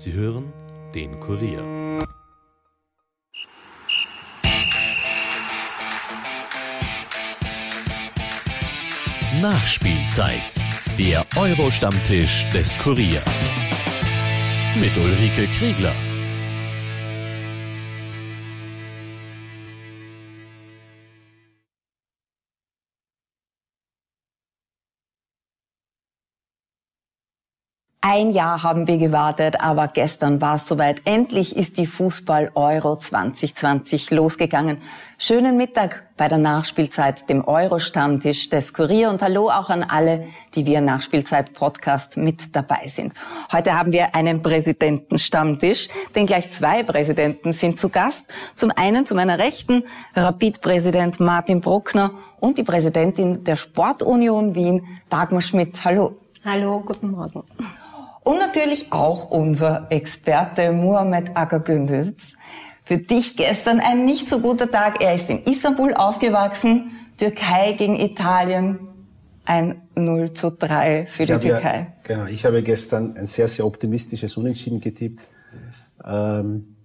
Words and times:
Sie 0.00 0.12
hören 0.12 0.52
den 0.94 1.18
Kurier. 1.18 1.60
Nachspielzeit. 9.42 10.40
Der 10.96 11.26
Euro-Stammtisch 11.34 12.48
des 12.50 12.78
Kurier. 12.78 13.24
Mit 14.80 14.96
Ulrike 14.96 15.48
Kriegler. 15.48 15.96
Ein 28.10 28.30
Jahr 28.30 28.62
haben 28.62 28.86
wir 28.86 28.96
gewartet, 28.96 29.60
aber 29.60 29.86
gestern 29.86 30.40
war 30.40 30.54
es 30.54 30.66
soweit. 30.66 31.02
Endlich 31.04 31.54
ist 31.54 31.76
die 31.76 31.84
Fußball-Euro 31.84 32.96
2020 32.96 34.10
losgegangen. 34.12 34.78
Schönen 35.18 35.58
Mittag 35.58 36.04
bei 36.16 36.26
der 36.26 36.38
Nachspielzeit, 36.38 37.28
dem 37.28 37.44
Euro-Stammtisch 37.44 38.48
des 38.48 38.72
Kurier 38.72 39.10
und 39.10 39.20
hallo 39.20 39.50
auch 39.50 39.68
an 39.68 39.82
alle, 39.82 40.24
die 40.54 40.64
wir 40.64 40.80
Nachspielzeit-Podcast 40.80 42.16
mit 42.16 42.56
dabei 42.56 42.88
sind. 42.88 43.12
Heute 43.52 43.78
haben 43.78 43.92
wir 43.92 44.14
einen 44.14 44.40
Präsidentenstammtisch, 44.40 45.88
denn 46.14 46.24
gleich 46.24 46.50
zwei 46.50 46.84
Präsidenten 46.84 47.52
sind 47.52 47.78
zu 47.78 47.90
Gast. 47.90 48.32
Zum 48.54 48.70
einen 48.74 49.04
zu 49.04 49.16
meiner 49.16 49.38
Rechten 49.38 49.84
Rapid-Präsident 50.14 51.20
Martin 51.20 51.60
Bruckner 51.60 52.12
und 52.40 52.56
die 52.56 52.64
Präsidentin 52.64 53.44
der 53.44 53.56
Sportunion 53.56 54.54
Wien, 54.54 54.98
Dagmar 55.10 55.42
Schmidt. 55.42 55.84
Hallo. 55.84 56.16
Hallo, 56.42 56.80
guten 56.80 57.10
Morgen. 57.10 57.44
Und 58.28 58.36
natürlich 58.40 58.92
auch 58.92 59.30
unser 59.30 59.86
Experte 59.88 60.72
Muhammad 60.72 61.30
Akagündüz. 61.34 62.34
Für 62.84 62.98
dich 62.98 63.38
gestern 63.38 63.80
ein 63.80 64.04
nicht 64.04 64.28
so 64.28 64.40
guter 64.40 64.70
Tag. 64.70 65.00
Er 65.00 65.14
ist 65.14 65.30
in 65.30 65.44
Istanbul 65.44 65.94
aufgewachsen. 65.94 66.90
Türkei 67.16 67.72
gegen 67.72 67.98
Italien. 67.98 68.80
Ein 69.46 69.80
0 69.94 70.34
zu 70.34 70.50
3 70.50 71.06
für 71.06 71.22
ich 71.22 71.30
die 71.30 71.38
Türkei. 71.38 71.78
Ja, 71.78 71.92
genau, 72.02 72.26
ich 72.26 72.44
habe 72.44 72.62
gestern 72.62 73.16
ein 73.16 73.26
sehr, 73.26 73.48
sehr 73.48 73.64
optimistisches 73.64 74.36
Unentschieden 74.36 74.82
getippt. 74.82 75.26
Ähm, 76.04 76.76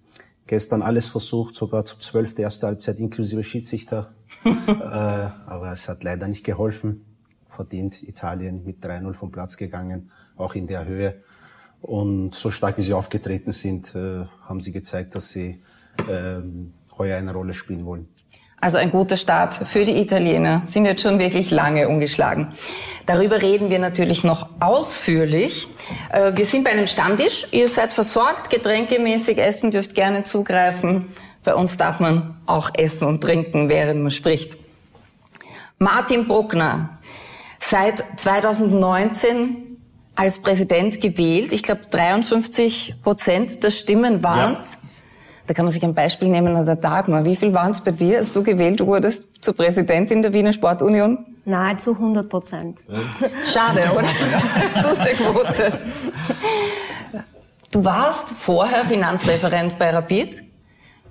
gestern 0.46 0.80
alles 0.80 1.08
versucht, 1.08 1.56
sogar 1.56 1.84
zur 1.84 2.00
12. 2.00 2.38
erste 2.38 2.68
Halbzeit 2.68 2.98
inklusive 2.98 3.44
Schiedsrichter. 3.44 4.14
äh, 4.46 4.48
aber 4.48 5.72
es 5.72 5.90
hat 5.90 6.04
leider 6.04 6.26
nicht 6.26 6.42
geholfen. 6.42 7.04
Verdient 7.48 8.02
Italien 8.02 8.64
mit 8.64 8.82
3-0 8.82 9.12
vom 9.12 9.30
Platz 9.30 9.58
gegangen, 9.58 10.10
auch 10.36 10.54
in 10.54 10.66
der 10.66 10.86
Höhe. 10.86 11.22
Und 11.84 12.34
so 12.34 12.50
stark 12.50 12.78
wie 12.78 12.80
sie 12.80 12.94
aufgetreten 12.94 13.52
sind, 13.52 13.94
äh, 13.94 14.24
haben 14.48 14.62
sie 14.62 14.72
gezeigt, 14.72 15.14
dass 15.14 15.28
sie 15.28 15.60
ähm, 16.08 16.72
heuer 16.96 17.18
eine 17.18 17.30
Rolle 17.30 17.52
spielen 17.52 17.84
wollen. 17.84 18.08
Also 18.58 18.78
ein 18.78 18.90
guter 18.90 19.18
Start 19.18 19.54
für 19.54 19.84
die 19.84 20.00
Italiener. 20.00 20.62
Sind 20.64 20.86
jetzt 20.86 21.02
schon 21.02 21.18
wirklich 21.18 21.50
lange 21.50 21.86
ungeschlagen. 21.90 22.54
Darüber 23.04 23.42
reden 23.42 23.68
wir 23.68 23.80
natürlich 23.80 24.24
noch 24.24 24.48
ausführlich. 24.60 25.68
Äh, 26.10 26.34
wir 26.34 26.46
sind 26.46 26.64
bei 26.64 26.70
einem 26.70 26.86
Stammtisch. 26.86 27.48
Ihr 27.50 27.68
seid 27.68 27.92
versorgt, 27.92 28.48
getränkemäßig 28.48 29.36
essen, 29.36 29.70
dürft 29.70 29.94
gerne 29.94 30.22
zugreifen. 30.22 31.08
Bei 31.42 31.54
uns 31.54 31.76
darf 31.76 32.00
man 32.00 32.32
auch 32.46 32.70
essen 32.78 33.08
und 33.08 33.20
trinken, 33.20 33.68
während 33.68 34.00
man 34.00 34.10
spricht. 34.10 34.56
Martin 35.78 36.26
Bruckner, 36.26 36.98
seit 37.60 38.02
2019 38.18 39.73
als 40.16 40.38
Präsident 40.38 41.00
gewählt. 41.00 41.52
Ich 41.52 41.62
glaube, 41.62 41.82
53 41.90 42.96
Prozent 43.02 43.62
der 43.62 43.70
Stimmen 43.70 44.22
waren 44.22 44.54
es. 44.54 44.74
Ja. 44.74 44.78
Da 45.46 45.52
kann 45.52 45.66
man 45.66 45.72
sich 45.72 45.84
ein 45.84 45.94
Beispiel 45.94 46.28
nehmen 46.28 46.56
an 46.56 46.64
der 46.64 46.76
Dagmar. 46.76 47.24
Wie 47.24 47.36
viel 47.36 47.52
waren 47.52 47.72
es 47.72 47.80
bei 47.82 47.90
dir, 47.90 48.18
als 48.18 48.32
du 48.32 48.42
gewählt 48.42 48.80
wurdest 48.80 49.24
zur 49.42 49.54
Präsidentin 49.54 50.22
der 50.22 50.32
Wiener 50.32 50.52
Sportunion? 50.54 51.26
Nahezu 51.44 51.92
100 51.92 52.28
Prozent. 52.28 52.80
Schade, 53.44 53.82
oder? 53.92 54.08
Gute 54.88 55.10
Quote. 55.10 55.78
Du 57.70 57.84
warst 57.84 58.30
vorher 58.30 58.84
Finanzreferent 58.84 59.78
bei 59.78 59.90
Rapid. 59.90 60.43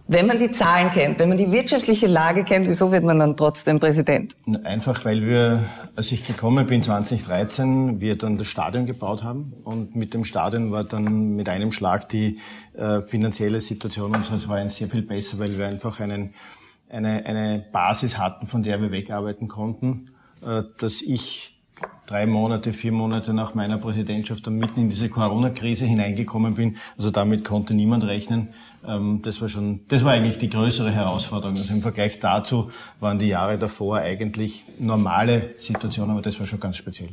Wenn 0.06 0.28
man 0.28 0.38
die 0.38 0.52
Zahlen 0.52 0.92
kennt, 0.92 1.18
wenn 1.20 1.30
man 1.30 1.38
die 1.38 1.50
wirtschaftliche 1.50 2.08
Lage 2.08 2.44
kennt, 2.44 2.68
wieso 2.68 2.92
wird 2.92 3.06
man 3.06 3.20
dann 3.20 3.38
trotzdem 3.38 3.80
Präsident? 3.80 4.36
Einfach, 4.66 5.06
weil 5.06 5.26
wir, 5.26 5.64
als 5.96 6.12
ich 6.12 6.28
gekommen 6.28 6.66
bin 6.66 6.84
2013, 6.84 8.02
wir 8.02 8.18
dann 8.18 8.38
das 8.38 8.48
Stadion 8.48 8.86
gebaut 8.86 9.24
haben 9.24 9.54
und 9.64 9.96
mit 9.96 10.14
dem 10.14 10.26
Stadion 10.26 10.74
war 10.74 10.84
dann 10.84 11.38
mit 11.38 11.48
einem 11.48 11.72
Schlag 11.72 12.10
die 12.10 12.40
äh, 12.74 13.00
finanzielle 13.02 13.62
Situation 13.62 14.14
unseres 14.14 14.44
Vereins 14.44 14.76
sehr 14.76 14.90
viel 14.90 15.04
besser, 15.04 15.40
weil 15.40 15.58
wir 15.58 15.68
einfach 15.68 16.02
einen, 16.02 16.34
eine, 16.90 17.26
eine 17.26 17.66
Basis 17.72 18.18
hatten, 18.18 18.46
von 18.46 18.62
der 18.62 18.82
wir 18.82 18.92
wegarbeiten 18.92 19.48
konnten, 19.48 20.10
äh, 20.46 20.64
dass 20.80 21.02
ich 21.02 21.62
drei 22.06 22.28
Monate, 22.28 22.74
vier 22.74 22.92
Monate 22.92 23.34
nach 23.34 23.56
meiner 23.56 23.78
Präsidentschaft 23.78 24.46
dann 24.46 24.58
mitten 24.58 24.82
in 24.82 24.90
diese 24.90 25.08
Corona-Krise 25.08 25.86
hineingekommen 25.86 26.56
bin. 26.56 26.78
Also 26.98 27.10
damit 27.10 27.46
konnte 27.46 27.74
niemand 27.74 28.04
rechnen. 28.04 28.50
Ähm, 28.88 29.22
das 29.24 29.42
war 29.42 29.50
schon, 29.50 29.82
das 29.88 30.04
war 30.04 30.14
eigentlich 30.14 30.38
die 30.38 30.50
größere 30.50 30.92
Herausforderung. 30.92 31.56
Also 31.58 31.74
im 31.74 31.82
Vergleich 31.82 32.20
dazu 32.20 32.72
waren 33.00 33.20
die 33.20 33.28
Jahre 33.28 33.58
davor 33.58 33.98
eigentlich 33.98 34.66
normale 34.80 35.54
Situationen, 35.58 36.12
aber 36.12 36.22
das 36.22 36.40
war 36.40 36.46
schon 36.46 36.60
ganz 36.60 36.78
speziell. 36.78 37.10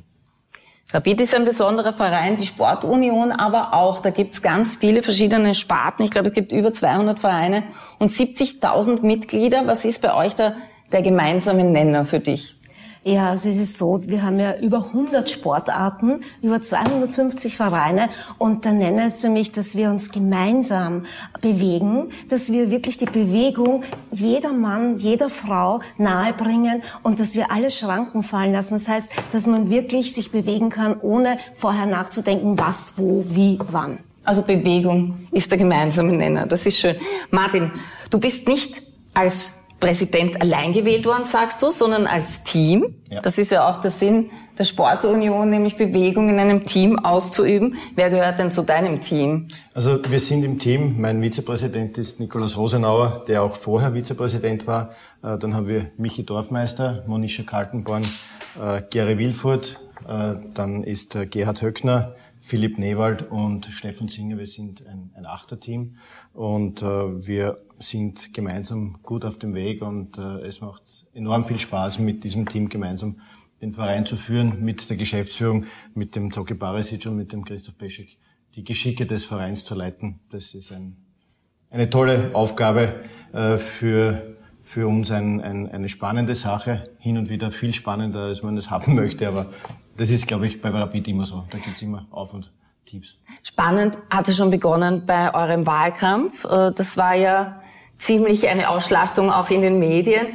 Rapid 0.92 1.20
ist 1.20 1.34
ein 1.36 1.44
besonderer 1.44 1.92
Verein, 1.92 2.36
die 2.36 2.46
Sportunion 2.46 3.30
aber 3.30 3.74
auch. 3.74 4.00
Da 4.00 4.10
gibt's 4.10 4.42
ganz 4.42 4.74
viele 4.76 5.04
verschiedene 5.04 5.54
Sparten. 5.54 6.02
Ich 6.02 6.10
glaube, 6.10 6.28
es 6.28 6.34
gibt 6.34 6.50
über 6.50 6.72
200 6.72 7.20
Vereine 7.20 7.62
und 8.00 8.10
70.000 8.10 9.02
Mitglieder. 9.02 9.66
Was 9.66 9.84
ist 9.84 10.02
bei 10.02 10.14
euch 10.14 10.34
da 10.34 10.54
der 10.90 11.02
gemeinsame 11.02 11.62
Nenner 11.62 12.04
für 12.06 12.18
dich? 12.18 12.56
Ja, 13.02 13.30
also 13.30 13.48
es 13.48 13.56
ist 13.56 13.78
so, 13.78 14.02
wir 14.06 14.22
haben 14.22 14.38
ja 14.38 14.58
über 14.58 14.88
100 14.88 15.30
Sportarten, 15.30 16.20
über 16.42 16.62
250 16.62 17.56
Vereine 17.56 18.10
und 18.36 18.66
der 18.66 18.72
Nenner 18.72 19.06
ist 19.06 19.22
für 19.22 19.30
mich, 19.30 19.52
dass 19.52 19.74
wir 19.74 19.88
uns 19.88 20.12
gemeinsam 20.12 21.06
bewegen, 21.40 22.10
dass 22.28 22.52
wir 22.52 22.70
wirklich 22.70 22.98
die 22.98 23.06
Bewegung 23.06 23.84
jeder 24.12 24.52
Mann, 24.52 24.98
jeder 24.98 25.30
Frau 25.30 25.80
nahebringen 25.96 26.82
und 27.02 27.20
dass 27.20 27.34
wir 27.34 27.50
alle 27.50 27.70
Schranken 27.70 28.22
fallen 28.22 28.52
lassen. 28.52 28.74
Das 28.74 28.86
heißt, 28.86 29.10
dass 29.32 29.46
man 29.46 29.70
wirklich 29.70 30.12
sich 30.12 30.30
bewegen 30.30 30.68
kann, 30.68 31.00
ohne 31.00 31.38
vorher 31.56 31.86
nachzudenken, 31.86 32.58
was, 32.58 32.94
wo, 32.98 33.24
wie, 33.26 33.58
wann. 33.70 34.00
Also 34.24 34.42
Bewegung 34.42 35.26
ist 35.32 35.50
der 35.50 35.56
gemeinsame 35.56 36.12
Nenner. 36.12 36.46
Das 36.46 36.66
ist 36.66 36.76
schön. 36.76 36.96
Martin, 37.30 37.70
du 38.10 38.20
bist 38.20 38.46
nicht 38.46 38.82
als 39.14 39.59
Präsident 39.80 40.40
allein 40.40 40.72
gewählt 40.72 41.06
worden, 41.06 41.24
sagst 41.24 41.62
du, 41.62 41.70
sondern 41.70 42.06
als 42.06 42.44
Team. 42.44 42.94
Ja. 43.08 43.20
Das 43.22 43.38
ist 43.38 43.50
ja 43.50 43.68
auch 43.68 43.80
der 43.80 43.90
Sinn 43.90 44.30
der 44.60 44.64
Sportunion, 44.64 45.48
nämlich 45.48 45.76
Bewegung 45.76 46.28
in 46.28 46.38
einem 46.38 46.66
Team 46.66 46.98
auszuüben. 46.98 47.76
Wer 47.96 48.10
gehört 48.10 48.38
denn 48.38 48.52
zu 48.52 48.62
deinem 48.62 49.00
Team? 49.00 49.48
Also 49.72 49.98
wir 50.06 50.20
sind 50.20 50.44
im 50.44 50.58
Team. 50.58 51.00
Mein 51.00 51.22
Vizepräsident 51.22 51.96
ist 51.96 52.20
Nikolaus 52.20 52.58
Rosenauer, 52.58 53.24
der 53.26 53.42
auch 53.42 53.56
vorher 53.56 53.94
Vizepräsident 53.94 54.66
war. 54.66 54.90
Äh, 55.22 55.38
dann 55.38 55.54
haben 55.54 55.66
wir 55.66 55.90
Michi 55.96 56.26
Dorfmeister, 56.26 57.02
Monisha 57.06 57.42
Kaltenborn, 57.42 58.02
äh, 58.62 58.82
Gary 58.90 59.16
Wilfurt, 59.16 59.80
äh, 60.06 60.34
dann 60.52 60.84
ist 60.84 61.16
Gerhard 61.30 61.62
Höckner, 61.62 62.14
Philipp 62.38 62.78
Newald 62.78 63.30
und 63.30 63.64
Steffen 63.64 64.08
Singer. 64.08 64.36
Wir 64.36 64.46
sind 64.46 64.86
ein, 64.86 65.10
ein 65.16 65.24
Achterteam 65.24 65.96
und 66.34 66.82
wir 66.82 67.58
sind 67.80 68.34
gemeinsam 68.34 68.98
gut 69.02 69.24
auf 69.24 69.38
dem 69.38 69.54
Weg 69.54 69.82
und 69.82 70.18
äh, 70.18 70.46
es 70.46 70.60
macht 70.60 71.06
enorm 71.14 71.46
viel 71.46 71.58
Spaß, 71.58 71.98
mit 71.98 72.22
diesem 72.24 72.46
Team 72.46 72.68
gemeinsam 72.68 73.20
den 73.60 73.72
Verein 73.72 74.06
zu 74.06 74.16
führen, 74.16 74.62
mit 74.62 74.88
der 74.88 74.96
Geschäftsführung, 74.96 75.66
mit 75.94 76.14
dem 76.14 76.30
Toki 76.30 76.54
Barisic 76.54 77.06
und 77.06 77.16
mit 77.16 77.32
dem 77.32 77.44
Christoph 77.44 77.78
Peschek, 77.78 78.18
die 78.54 78.64
Geschicke 78.64 79.06
des 79.06 79.24
Vereins 79.24 79.64
zu 79.64 79.74
leiten. 79.74 80.20
Das 80.30 80.54
ist 80.54 80.72
ein, 80.72 80.96
eine 81.70 81.88
tolle 81.88 82.30
Aufgabe 82.34 83.00
äh, 83.32 83.56
für, 83.56 84.36
für 84.60 84.86
uns, 84.86 85.10
ein, 85.10 85.40
ein, 85.40 85.68
eine 85.68 85.88
spannende 85.88 86.34
Sache, 86.34 86.90
hin 86.98 87.16
und 87.16 87.30
wieder 87.30 87.50
viel 87.50 87.72
spannender, 87.72 88.24
als 88.24 88.42
man 88.42 88.56
es 88.58 88.70
haben 88.70 88.94
möchte, 88.94 89.26
aber 89.26 89.46
das 89.96 90.10
ist, 90.10 90.26
glaube 90.26 90.46
ich, 90.46 90.60
bei 90.60 90.68
Rapid 90.68 91.08
immer 91.08 91.24
so. 91.24 91.44
Da 91.50 91.58
gibt's 91.58 91.82
immer 91.82 92.06
Auf 92.10 92.34
und 92.34 92.52
Tiefs. 92.84 93.18
Spannend 93.42 93.96
hat 94.10 94.28
es 94.28 94.36
schon 94.36 94.50
begonnen 94.50 95.04
bei 95.06 95.34
eurem 95.34 95.66
Wahlkampf. 95.66 96.44
Äh, 96.44 96.72
das 96.74 96.96
war 96.96 97.14
ja 97.14 97.62
ziemlich 98.00 98.48
eine 98.48 98.70
Ausschlachtung 98.70 99.30
auch 99.30 99.50
in 99.50 99.62
den 99.62 99.78
Medien. 99.78 100.26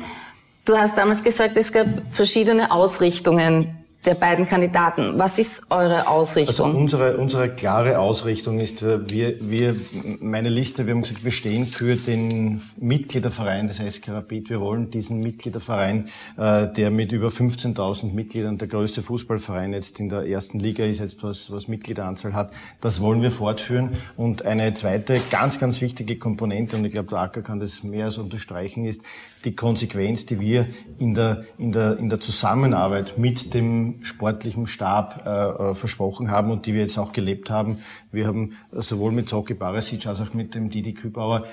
Du 0.65 0.77
hast 0.77 0.97
damals 0.97 1.23
gesagt, 1.23 1.57
es 1.57 1.73
gab 1.73 1.87
verschiedene 2.11 2.71
Ausrichtungen 2.71 3.84
der 4.05 4.15
beiden 4.15 4.47
Kandidaten. 4.47 5.17
Was 5.17 5.39
ist 5.39 5.71
eure 5.71 6.07
Ausrichtung? 6.07 6.65
Also 6.67 6.77
unsere, 6.77 7.17
unsere 7.17 7.49
klare 7.49 7.99
Ausrichtung 7.99 8.59
ist, 8.59 8.81
äh, 8.81 9.09
wir, 9.09 9.35
wir, 9.41 9.75
meine 10.19 10.49
Liste, 10.49 10.85
wir 10.85 10.93
haben 10.93 11.01
gesagt, 11.01 11.23
wir 11.23 11.31
stehen 11.31 11.65
für 11.65 11.95
den 11.95 12.61
Mitgliederverein 12.77 13.67
des 13.67 13.77
SK 13.77 14.09
Rapid. 14.09 14.49
Wir 14.49 14.59
wollen 14.59 14.91
diesen 14.91 15.19
Mitgliederverein, 15.19 16.09
äh, 16.37 16.67
der 16.71 16.91
mit 16.91 17.11
über 17.11 17.27
15.000 17.27 18.13
Mitgliedern 18.13 18.57
der 18.57 18.67
größte 18.67 19.01
Fußballverein 19.01 19.73
jetzt 19.73 19.99
in 19.99 20.09
der 20.09 20.27
ersten 20.27 20.59
Liga 20.59 20.85
ist, 20.85 20.99
jetzt 20.99 21.23
was, 21.23 21.51
was 21.51 21.67
Mitgliederanzahl 21.67 22.33
hat, 22.33 22.51
das 22.81 23.01
wollen 23.01 23.21
wir 23.21 23.31
fortführen. 23.31 23.91
Und 24.17 24.45
eine 24.45 24.73
zweite 24.73 25.19
ganz, 25.29 25.59
ganz 25.59 25.81
wichtige 25.81 26.17
Komponente, 26.17 26.77
und 26.77 26.85
ich 26.85 26.91
glaube, 26.91 27.09
der 27.09 27.19
Acker 27.19 27.41
kann 27.41 27.59
das 27.59 27.83
mehr 27.83 28.05
als 28.05 28.17
unterstreichen, 28.17 28.85
ist 28.85 29.01
die 29.45 29.55
Konsequenz, 29.55 30.25
die 30.25 30.39
wir 30.39 30.67
in 30.97 31.13
der, 31.13 31.43
in 31.57 31.71
der, 31.71 31.97
in 31.97 32.09
der 32.09 32.19
Zusammenarbeit 32.19 33.17
mit 33.17 33.53
dem 33.53 33.94
sportlichen 34.01 34.67
Stab 34.67 35.25
äh, 35.25 35.29
äh, 35.29 35.73
versprochen 35.75 36.31
haben 36.31 36.51
und 36.51 36.65
die 36.65 36.73
wir 36.73 36.81
jetzt 36.81 36.97
auch 36.97 37.11
gelebt 37.11 37.49
haben. 37.49 37.77
Wir 38.11 38.27
haben 38.27 38.53
sowohl 38.71 39.11
mit 39.11 39.29
Zoki 39.29 39.53
Barasic 39.53 40.05
als 40.07 40.21
auch 40.21 40.33
mit 40.33 40.55
dem 40.55 40.69
Didi 40.69 40.93
Kübauer 40.93 41.43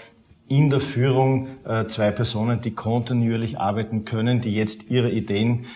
in 0.49 0.69
der 0.69 0.81
Führung 0.81 1.49
äh, 1.65 1.87
zwei 1.87 2.11
Personen, 2.11 2.61
die 2.61 2.73
kontinuierlich 2.73 3.59
arbeiten 3.59 4.05
können, 4.05 4.41
die 4.41 4.55
jetzt 4.55 4.91
ihre 4.91 5.11
Ideen 5.11 5.67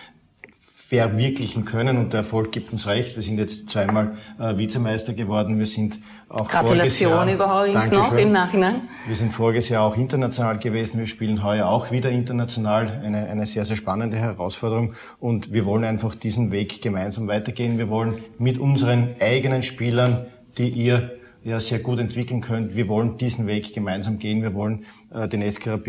verwirklichen 0.87 1.65
können 1.65 1.97
und 1.97 2.13
der 2.13 2.19
Erfolg 2.19 2.53
gibt 2.53 2.71
uns 2.71 2.87
recht. 2.87 3.17
Wir 3.17 3.23
sind 3.23 3.37
jetzt 3.39 3.69
zweimal 3.69 4.13
äh, 4.39 4.57
Vizemeister 4.57 5.11
geworden. 5.11 5.59
Wir 5.59 5.65
sind 5.65 5.99
auch 6.29 6.47
Gratulation 6.47 7.27
übrigens 7.27 7.91
noch 7.91 8.13
im 8.13 8.31
Nachhinein. 8.31 8.75
Wir 9.05 9.15
sind 9.15 9.33
voriges 9.33 9.67
Jahr 9.67 9.83
auch 9.83 9.97
international 9.97 10.57
gewesen. 10.59 10.97
Wir 10.97 11.07
spielen 11.07 11.43
heuer 11.43 11.67
auch 11.67 11.91
wieder 11.91 12.09
international. 12.09 13.01
Eine, 13.03 13.27
eine 13.27 13.45
sehr, 13.45 13.65
sehr 13.65 13.75
spannende 13.75 14.15
Herausforderung 14.15 14.93
und 15.19 15.51
wir 15.51 15.65
wollen 15.65 15.83
einfach 15.83 16.15
diesen 16.15 16.51
Weg 16.53 16.81
gemeinsam 16.81 17.27
weitergehen. 17.27 17.77
Wir 17.77 17.89
wollen 17.89 18.23
mit 18.37 18.57
unseren 18.57 19.09
eigenen 19.19 19.63
Spielern, 19.63 20.25
die 20.57 20.69
ihr 20.69 21.16
ja 21.47 21.61
sehr 21.61 21.79
gut 21.79 21.99
entwickeln 21.99 22.41
könnt. 22.41 22.75
Wir 22.75 22.89
wollen 22.89 23.17
diesen 23.17 23.47
Weg 23.47 23.73
gemeinsam 23.73 24.19
gehen. 24.19 24.41
Wir 24.41 24.53
wollen 24.53 24.83
äh, 25.11 25.29
den 25.29 25.49
SK 25.49 25.79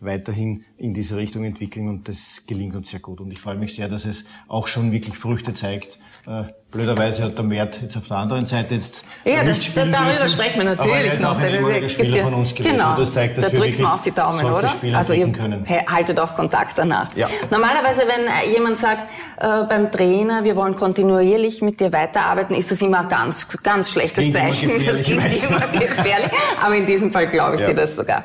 weiterhin 0.00 0.64
in 0.76 0.92
diese 0.92 1.16
Richtung 1.16 1.44
entwickeln 1.44 1.88
und 1.88 2.06
das 2.06 2.42
gelingt 2.46 2.76
uns 2.76 2.90
sehr 2.90 3.00
gut. 3.00 3.22
Und 3.22 3.32
ich 3.32 3.40
freue 3.40 3.56
mich 3.56 3.74
sehr, 3.74 3.88
dass 3.88 4.04
es 4.04 4.26
auch 4.46 4.66
schon 4.66 4.92
wirklich 4.92 5.16
Früchte 5.16 5.54
zeigt. 5.54 5.98
Äh, 6.26 6.44
blöderweise 6.70 7.22
hat 7.22 7.38
der 7.38 7.44
Mert 7.44 7.80
jetzt 7.80 7.96
auf 7.96 8.08
der 8.08 8.16
anderen 8.18 8.46
Seite 8.46 8.74
jetzt 8.74 9.04
ja, 9.24 9.42
das, 9.44 9.72
da, 9.72 9.84
darüber 9.84 10.10
dürfen, 10.10 10.28
sprechen 10.28 10.58
wir 10.58 10.64
natürlich 10.76 11.20
noch. 11.20 11.88
Spieler 11.88 12.24
von 12.24 12.34
uns 12.34 12.54
gewesen. 12.54 12.72
Genau, 12.72 12.96
das 12.96 13.12
zeigt, 13.12 13.38
dass 13.38 13.50
da 13.50 13.56
drückt 13.56 13.78
man 13.78 13.92
auch 13.92 14.00
die 14.00 14.10
Daumen, 14.10 14.44
oder? 14.44 14.68
Spieler 14.68 14.98
also 14.98 15.12
ihr 15.12 15.28
können. 15.32 15.64
haltet 15.68 16.18
auch 16.18 16.34
Kontakt 16.34 16.76
danach. 16.76 17.08
Ja. 17.16 17.28
Normalerweise, 17.50 18.02
wenn 18.02 18.52
jemand 18.52 18.78
sagt 18.78 19.10
äh, 19.38 19.64
beim 19.64 19.90
Trainer, 19.90 20.44
wir 20.44 20.56
wollen 20.56 20.74
kontinuierlich 20.74 21.62
mit 21.62 21.80
dir 21.80 21.92
weiterarbeiten, 21.92 22.54
ist 22.54 22.70
das 22.70 22.82
immer 22.82 23.00
ein 23.00 23.08
ganz, 23.08 23.48
ganz 23.62 23.92
schlechtes 23.92 24.32
das 24.32 24.34
Zeichen. 24.34 24.70
Das 24.84 25.02
klingt 25.02 25.50
immer 25.50 25.66
gefährlich. 25.78 26.30
Aber 26.62 26.74
in 26.74 26.86
diesem 26.86 27.12
Fall 27.12 27.28
glaube 27.28 27.56
ich 27.56 27.62
ja. 27.62 27.68
dir 27.68 27.74
das 27.74 27.96
sogar. 27.96 28.24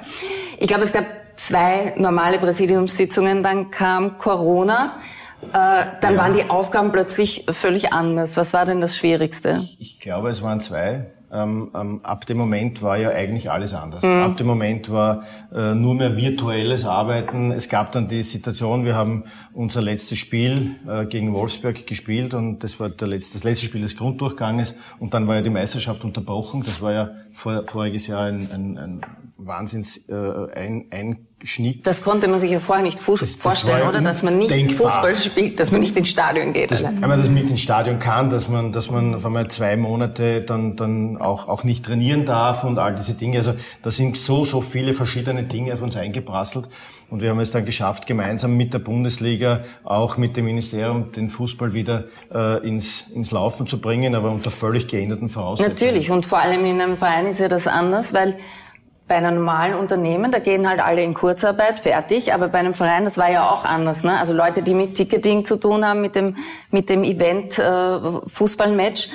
Ich 0.57 0.67
glaube, 0.67 0.83
es 0.83 0.91
gab 0.91 1.05
zwei 1.35 1.93
normale 1.97 2.37
Präsidiumssitzungen, 2.37 3.43
dann 3.43 3.71
kam 3.71 4.17
Corona. 4.17 4.97
Äh, 5.53 5.85
dann 6.01 6.13
ja. 6.13 6.19
waren 6.19 6.33
die 6.33 6.49
Aufgaben 6.49 6.91
plötzlich 6.91 7.45
völlig 7.51 7.93
anders. 7.93 8.37
Was 8.37 8.53
war 8.53 8.65
denn 8.65 8.81
das 8.81 8.97
Schwierigste? 8.97 9.59
Ich, 9.61 9.79
ich 9.79 9.99
glaube, 9.99 10.29
es 10.29 10.41
waren 10.41 10.59
zwei. 10.59 11.07
Ähm, 11.33 11.71
ähm, 11.73 12.01
ab 12.03 12.25
dem 12.25 12.37
Moment 12.37 12.81
war 12.81 12.97
ja 12.97 13.09
eigentlich 13.09 13.49
alles 13.49 13.73
anders. 13.73 14.03
Mhm. 14.03 14.21
Ab 14.21 14.35
dem 14.35 14.47
Moment 14.47 14.91
war 14.91 15.23
äh, 15.53 15.73
nur 15.73 15.95
mehr 15.95 16.17
virtuelles 16.17 16.83
Arbeiten. 16.83 17.51
Es 17.51 17.69
gab 17.69 17.93
dann 17.93 18.09
die 18.09 18.21
Situation, 18.23 18.83
wir 18.83 18.95
haben 18.95 19.23
unser 19.53 19.81
letztes 19.81 20.17
Spiel 20.17 20.71
äh, 20.87 21.05
gegen 21.05 21.33
Wolfsburg 21.33 21.87
gespielt 21.87 22.33
und 22.33 22.65
das 22.65 22.81
war 22.81 22.89
letzte, 22.89 23.33
das 23.33 23.45
letzte 23.45 23.65
Spiel 23.65 23.81
des 23.81 23.95
Grunddurchganges 23.95 24.75
und 24.99 25.13
dann 25.13 25.25
war 25.27 25.35
ja 25.35 25.41
die 25.41 25.49
Meisterschaft 25.49 26.03
unterbrochen. 26.03 26.63
Das 26.65 26.81
war 26.81 26.91
ja 26.91 27.09
vor, 27.31 27.63
voriges 27.63 28.07
Jahr 28.07 28.25
ein, 28.25 28.49
ein, 28.51 28.77
ein 28.77 29.01
Wahnsinns 29.37 29.97
äh, 30.09 30.49
ein, 30.53 30.87
ein 30.91 31.27
Schnitt. 31.43 31.85
Das 31.85 32.03
konnte 32.03 32.27
man 32.27 32.39
sich 32.39 32.51
ja 32.51 32.59
vorher 32.59 32.83
nicht 32.83 32.99
das, 32.99 33.35
vorstellen, 33.35 33.79
das 33.79 33.89
oder? 33.89 34.01
Dass 34.01 34.23
man 34.23 34.37
nicht 34.37 34.51
denkbar. 34.51 34.89
Fußball 34.89 35.17
spielt, 35.17 35.59
dass 35.59 35.71
man 35.71 35.81
nicht 35.81 35.95
ins 35.97 36.09
Stadion 36.09 36.53
geht. 36.53 36.71
Das, 36.71 36.83
einmal, 36.83 37.17
dass 37.17 37.25
man 37.25 37.35
nicht 37.35 37.49
ins 37.49 37.61
Stadion 37.61 37.99
kann, 37.99 38.29
dass 38.29 38.47
man, 38.47 38.71
dass 38.71 38.89
man 38.89 39.15
auf 39.15 39.25
einmal 39.25 39.47
zwei 39.49 39.75
Monate 39.75 40.41
dann, 40.41 40.75
dann 40.75 41.17
auch, 41.17 41.47
auch 41.47 41.63
nicht 41.63 41.85
trainieren 41.85 42.25
darf 42.25 42.63
und 42.63 42.79
all 42.79 42.95
diese 42.95 43.13
Dinge. 43.13 43.37
Also 43.37 43.53
da 43.81 43.91
sind 43.91 44.17
so, 44.17 44.45
so 44.45 44.61
viele 44.61 44.93
verschiedene 44.93 45.43
Dinge 45.43 45.73
auf 45.73 45.81
uns 45.81 45.95
eingeprasselt. 45.95 46.67
Und 47.09 47.21
wir 47.21 47.29
haben 47.29 47.39
es 47.39 47.51
dann 47.51 47.65
geschafft, 47.65 48.07
gemeinsam 48.07 48.55
mit 48.55 48.73
der 48.73 48.79
Bundesliga, 48.79 49.61
auch 49.83 50.17
mit 50.17 50.37
dem 50.37 50.45
Ministerium, 50.45 51.11
den 51.11 51.29
Fußball 51.29 51.73
wieder 51.73 52.05
äh, 52.33 52.65
ins, 52.65 53.05
ins 53.13 53.31
Laufen 53.31 53.67
zu 53.67 53.81
bringen, 53.81 54.15
aber 54.15 54.31
unter 54.31 54.49
völlig 54.49 54.87
geänderten 54.87 55.27
Voraussetzungen. 55.27 55.75
Natürlich. 55.77 56.09
Und 56.09 56.25
vor 56.25 56.39
allem 56.39 56.63
in 56.65 56.79
einem 56.79 56.95
Verein 56.95 57.25
ist 57.25 57.41
ja 57.41 57.49
das 57.49 57.67
anders, 57.67 58.13
weil 58.13 58.37
bei 59.11 59.17
einem 59.17 59.35
normalen 59.35 59.73
Unternehmen, 59.73 60.31
da 60.31 60.39
gehen 60.39 60.69
halt 60.69 60.79
alle 60.79 61.03
in 61.03 61.13
Kurzarbeit, 61.13 61.81
fertig. 61.81 62.33
Aber 62.33 62.47
bei 62.47 62.59
einem 62.59 62.73
Verein, 62.73 63.03
das 63.03 63.17
war 63.17 63.29
ja 63.29 63.49
auch 63.49 63.65
anders. 63.65 64.03
Ne? 64.03 64.17
Also 64.17 64.33
Leute, 64.33 64.61
die 64.61 64.73
mit 64.73 64.95
Ticketing 64.95 65.43
zu 65.43 65.57
tun 65.57 65.85
haben, 65.85 65.99
mit 65.99 66.15
dem, 66.15 66.37
mit 66.69 66.89
dem 66.89 67.03
Event 67.03 67.59
äh, 67.59 67.99
Fußballmatch, 68.25 69.09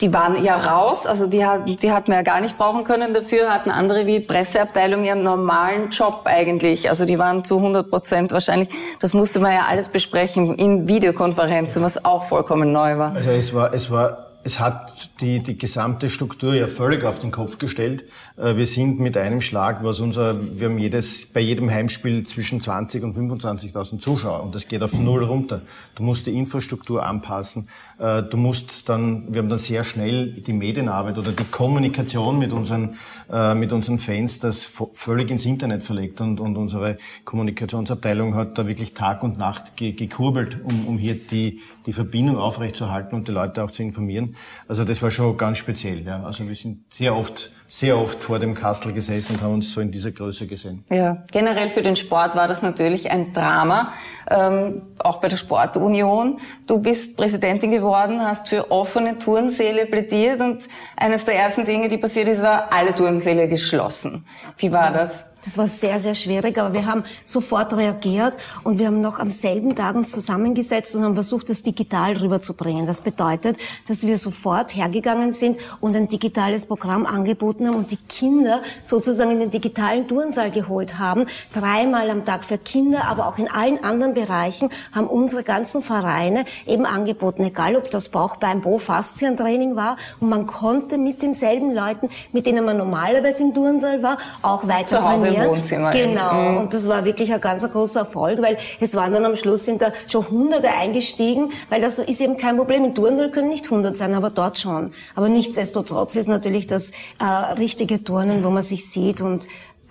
die 0.00 0.14
waren 0.14 0.44
ja 0.44 0.54
raus. 0.54 1.08
Also 1.08 1.26
die, 1.26 1.44
hat, 1.44 1.62
die 1.66 1.90
hat 1.90 2.06
man 2.06 2.18
ja 2.18 2.22
gar 2.22 2.40
nicht 2.40 2.56
brauchen 2.56 2.84
können. 2.84 3.14
Dafür 3.14 3.52
hatten 3.52 3.72
andere 3.72 4.06
wie 4.06 4.20
Presseabteilung 4.20 5.02
ihren 5.02 5.24
normalen 5.24 5.90
Job 5.90 6.20
eigentlich. 6.26 6.88
Also 6.88 7.04
die 7.04 7.18
waren 7.18 7.44
zu 7.44 7.56
100 7.56 7.90
Prozent 7.90 8.30
wahrscheinlich. 8.30 8.68
Das 9.00 9.12
musste 9.12 9.40
man 9.40 9.54
ja 9.54 9.62
alles 9.68 9.88
besprechen 9.88 10.54
in 10.54 10.86
Videokonferenzen, 10.86 11.82
was 11.82 12.04
auch 12.04 12.26
vollkommen 12.26 12.70
neu 12.70 12.96
war. 12.96 13.16
Also 13.16 13.30
es 13.30 13.52
war, 13.52 13.74
es 13.74 13.90
war 13.90 14.26
es 14.46 14.60
hat 14.60 15.10
die, 15.20 15.40
die 15.40 15.58
gesamte 15.58 16.08
Struktur 16.08 16.54
ja 16.54 16.68
völlig 16.68 17.02
auf 17.02 17.18
den 17.18 17.32
Kopf 17.32 17.58
gestellt. 17.58 18.04
Äh, 18.36 18.56
wir 18.56 18.66
sind 18.66 19.00
mit 19.00 19.16
einem 19.16 19.40
Schlag, 19.40 19.82
was 19.82 20.00
unser, 20.00 20.58
wir 20.58 20.68
haben 20.68 20.78
jedes, 20.78 21.26
bei 21.26 21.40
jedem 21.40 21.70
Heimspiel 21.70 22.26
zwischen 22.26 22.60
20 22.60 23.02
und 23.02 23.16
25.000 23.16 23.98
Zuschauer 23.98 24.42
und 24.42 24.54
das 24.54 24.68
geht 24.68 24.82
auf 24.82 24.98
null 24.98 25.24
runter. 25.24 25.62
Du 25.94 26.02
musst 26.02 26.26
die 26.26 26.36
Infrastruktur 26.36 27.04
anpassen. 27.04 27.68
Äh, 27.98 28.22
du 28.22 28.36
musst 28.36 28.88
dann, 28.88 29.32
wir 29.32 29.42
haben 29.42 29.48
dann 29.48 29.58
sehr 29.58 29.84
schnell 29.84 30.32
die 30.32 30.52
Medienarbeit 30.52 31.18
oder 31.18 31.32
die 31.32 31.44
Kommunikation 31.44 32.38
mit 32.38 32.52
unseren, 32.52 32.96
äh, 33.30 33.54
mit 33.54 33.72
unseren 33.72 33.98
Fans 33.98 34.38
das 34.38 34.70
völlig 34.92 35.30
ins 35.30 35.46
Internet 35.46 35.82
verlegt 35.82 36.20
und, 36.20 36.40
und 36.40 36.56
unsere 36.56 36.98
Kommunikationsabteilung 37.24 38.34
hat 38.34 38.58
da 38.58 38.66
wirklich 38.66 38.94
Tag 38.94 39.22
und 39.22 39.38
Nacht 39.38 39.76
gekurbelt, 39.76 40.58
um, 40.64 40.86
um 40.86 40.98
hier 40.98 41.14
die, 41.14 41.60
die 41.86 41.92
Verbindung 41.92 42.36
aufrechtzuerhalten 42.36 43.16
und 43.16 43.28
die 43.28 43.32
Leute 43.32 43.64
auch 43.64 43.70
zu 43.70 43.82
informieren. 43.82 44.36
Also 44.68 44.84
das 44.84 45.02
war 45.02 45.10
schon 45.10 45.36
ganz 45.36 45.58
speziell. 45.58 46.02
Ja. 46.04 46.22
Also 46.22 46.46
wir 46.46 46.54
sind 46.54 46.82
sehr 46.92 47.16
oft, 47.16 47.50
sehr 47.68 47.98
oft 47.98 48.20
vor 48.20 48.38
dem 48.38 48.54
Kastel 48.54 48.92
gesessen 48.92 49.36
und 49.36 49.42
haben 49.42 49.54
uns 49.54 49.72
so 49.72 49.80
in 49.80 49.90
dieser 49.90 50.12
Größe 50.12 50.46
gesehen. 50.46 50.84
Ja, 50.90 51.24
generell 51.30 51.68
für 51.68 51.82
den 51.82 51.96
Sport 51.96 52.36
war 52.36 52.48
das 52.48 52.62
natürlich 52.62 53.10
ein 53.10 53.32
Drama, 53.32 53.92
ähm, 54.30 54.82
auch 54.98 55.18
bei 55.18 55.28
der 55.28 55.36
Sportunion. 55.36 56.38
Du 56.66 56.78
bist 56.78 57.16
Präsidentin 57.16 57.70
geworden, 57.70 58.20
hast 58.20 58.48
für 58.48 58.70
offene 58.70 59.18
Turnsäle 59.18 59.86
plädiert 59.86 60.40
und 60.40 60.68
eines 60.96 61.24
der 61.24 61.36
ersten 61.36 61.64
Dinge, 61.64 61.88
die 61.88 61.98
passiert 61.98 62.28
ist, 62.28 62.42
war 62.42 62.72
alle 62.72 62.94
Turnsäle 62.94 63.48
geschlossen. 63.48 64.24
Wie 64.58 64.70
war 64.70 64.92
das? 64.92 65.30
Das 65.46 65.56
war 65.56 65.68
sehr, 65.68 66.00
sehr 66.00 66.16
schwierig, 66.16 66.58
aber 66.58 66.74
wir 66.74 66.86
haben 66.86 67.04
sofort 67.24 67.76
reagiert 67.76 68.34
und 68.64 68.80
wir 68.80 68.88
haben 68.88 69.00
noch 69.00 69.20
am 69.20 69.30
selben 69.30 69.76
Tag 69.76 69.94
uns 69.94 70.10
zusammengesetzt 70.10 70.96
und 70.96 71.04
haben 71.04 71.14
versucht, 71.14 71.48
das 71.48 71.62
digital 71.62 72.16
rüberzubringen. 72.16 72.84
Das 72.84 73.00
bedeutet, 73.00 73.56
dass 73.86 74.04
wir 74.04 74.18
sofort 74.18 74.74
hergegangen 74.74 75.32
sind 75.32 75.60
und 75.80 75.94
ein 75.94 76.08
digitales 76.08 76.66
Programm 76.66 77.06
angeboten 77.06 77.68
haben 77.68 77.76
und 77.76 77.92
die 77.92 77.96
Kinder 78.08 78.60
sozusagen 78.82 79.30
in 79.30 79.38
den 79.38 79.50
digitalen 79.52 80.08
Turnsaal 80.08 80.50
geholt 80.50 80.98
haben. 80.98 81.26
Dreimal 81.52 82.10
am 82.10 82.24
Tag 82.24 82.42
für 82.42 82.58
Kinder, 82.58 83.04
aber 83.04 83.28
auch 83.28 83.38
in 83.38 83.48
allen 83.48 83.84
anderen 83.84 84.14
Bereichen 84.14 84.70
haben 84.90 85.06
unsere 85.06 85.44
ganzen 85.44 85.80
Vereine 85.80 86.44
eben 86.66 86.86
angeboten, 86.86 87.44
egal 87.44 87.76
ob 87.76 87.92
das 87.92 88.08
Bauch, 88.08 88.34
Bein, 88.34 88.62
Bo, 88.62 88.78
Faszientraining 88.78 89.76
war 89.76 89.96
und 90.18 90.28
man 90.28 90.48
konnte 90.48 90.98
mit 90.98 91.22
denselben 91.22 91.72
Leuten, 91.72 92.08
mit 92.32 92.46
denen 92.46 92.64
man 92.64 92.76
normalerweise 92.76 93.44
im 93.44 93.54
Turnsaal 93.54 94.02
war, 94.02 94.18
auch 94.42 94.66
weiter 94.66 95.00
trainieren 95.00 95.35
im 95.44 95.50
Wohnzimmer. 95.50 95.90
Genau. 95.90 96.32
Mhm. 96.32 96.56
Und 96.58 96.74
das 96.74 96.88
war 96.88 97.04
wirklich 97.04 97.32
ein 97.32 97.40
ganz 97.40 97.70
großer 97.70 98.00
Erfolg, 98.00 98.42
weil 98.42 98.58
es 98.80 98.94
waren 98.94 99.12
dann 99.12 99.24
am 99.24 99.36
Schluss 99.36 99.64
sind 99.64 99.82
da 99.82 99.92
schon 100.06 100.28
Hunderte 100.28 100.70
eingestiegen, 100.70 101.52
weil 101.68 101.80
das 101.80 101.98
ist 101.98 102.20
eben 102.20 102.36
kein 102.36 102.56
Problem. 102.56 102.84
In 102.84 102.94
Turnsaal 102.94 103.30
können 103.30 103.48
nicht 103.48 103.70
hundert 103.70 103.96
sein, 103.96 104.14
aber 104.14 104.30
dort 104.30 104.58
schon. 104.58 104.92
Aber 105.14 105.28
nichtsdestotrotz 105.28 106.16
ist 106.16 106.28
natürlich 106.28 106.66
das 106.66 106.90
äh, 107.18 107.24
richtige 107.58 108.02
Turnen, 108.02 108.44
wo 108.44 108.50
man 108.50 108.62
sich 108.62 108.90
sieht 108.90 109.20
und 109.20 109.46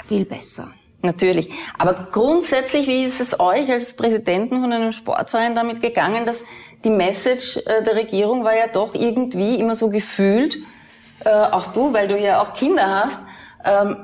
viel 0.08 0.26
besser. 0.26 0.70
Natürlich. 1.02 1.50
Aber 1.78 2.08
grundsätzlich, 2.12 2.88
wie 2.88 3.04
ist 3.04 3.22
es 3.22 3.40
euch 3.40 3.72
als 3.72 3.96
Präsidenten 3.96 4.62
von 4.62 4.74
einem 4.74 4.92
Sportverein 4.92 5.56
damit 5.56 5.82
gegangen, 5.82 6.26
dass 6.26 6.44
die 6.84 6.90
Message 6.90 7.58
äh, 7.58 7.84
der 7.84 7.96
Regierung 7.96 8.44
war 8.44 8.56
ja 8.56 8.68
doch 8.68 8.94
irgendwie 8.94 9.56
immer 9.56 9.76
so 9.76 9.90
gefühlt, 9.90 10.58
äh, 11.24 11.30
auch 11.30 11.68
du, 11.68 11.94
weil 11.94 12.08
du 12.08 12.18
ja 12.18 12.42
auch 12.42 12.54
Kinder 12.54 13.04
hast, 13.04 13.20
ähm, 13.64 13.98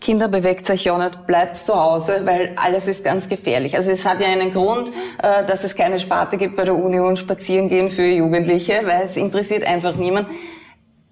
Kinder 0.00 0.28
bewegt 0.28 0.68
euch 0.70 0.84
ja 0.84 0.96
nicht, 0.96 1.26
bleibt 1.26 1.56
zu 1.56 1.74
Hause, 1.74 2.22
weil 2.24 2.52
alles 2.56 2.88
ist 2.88 3.04
ganz 3.04 3.28
gefährlich. 3.28 3.76
Also 3.76 3.90
es 3.90 4.06
hat 4.06 4.20
ja 4.20 4.28
einen 4.28 4.52
Grund, 4.52 4.90
äh, 5.22 5.44
dass 5.46 5.62
es 5.62 5.76
keine 5.76 6.00
Sparte 6.00 6.38
gibt 6.38 6.56
bei 6.56 6.64
der 6.64 6.74
Union 6.74 7.16
Spazierengehen 7.16 7.88
für 7.88 8.06
Jugendliche, 8.06 8.80
weil 8.84 9.02
es 9.04 9.16
interessiert 9.16 9.64
einfach 9.64 9.96
niemand. 9.96 10.28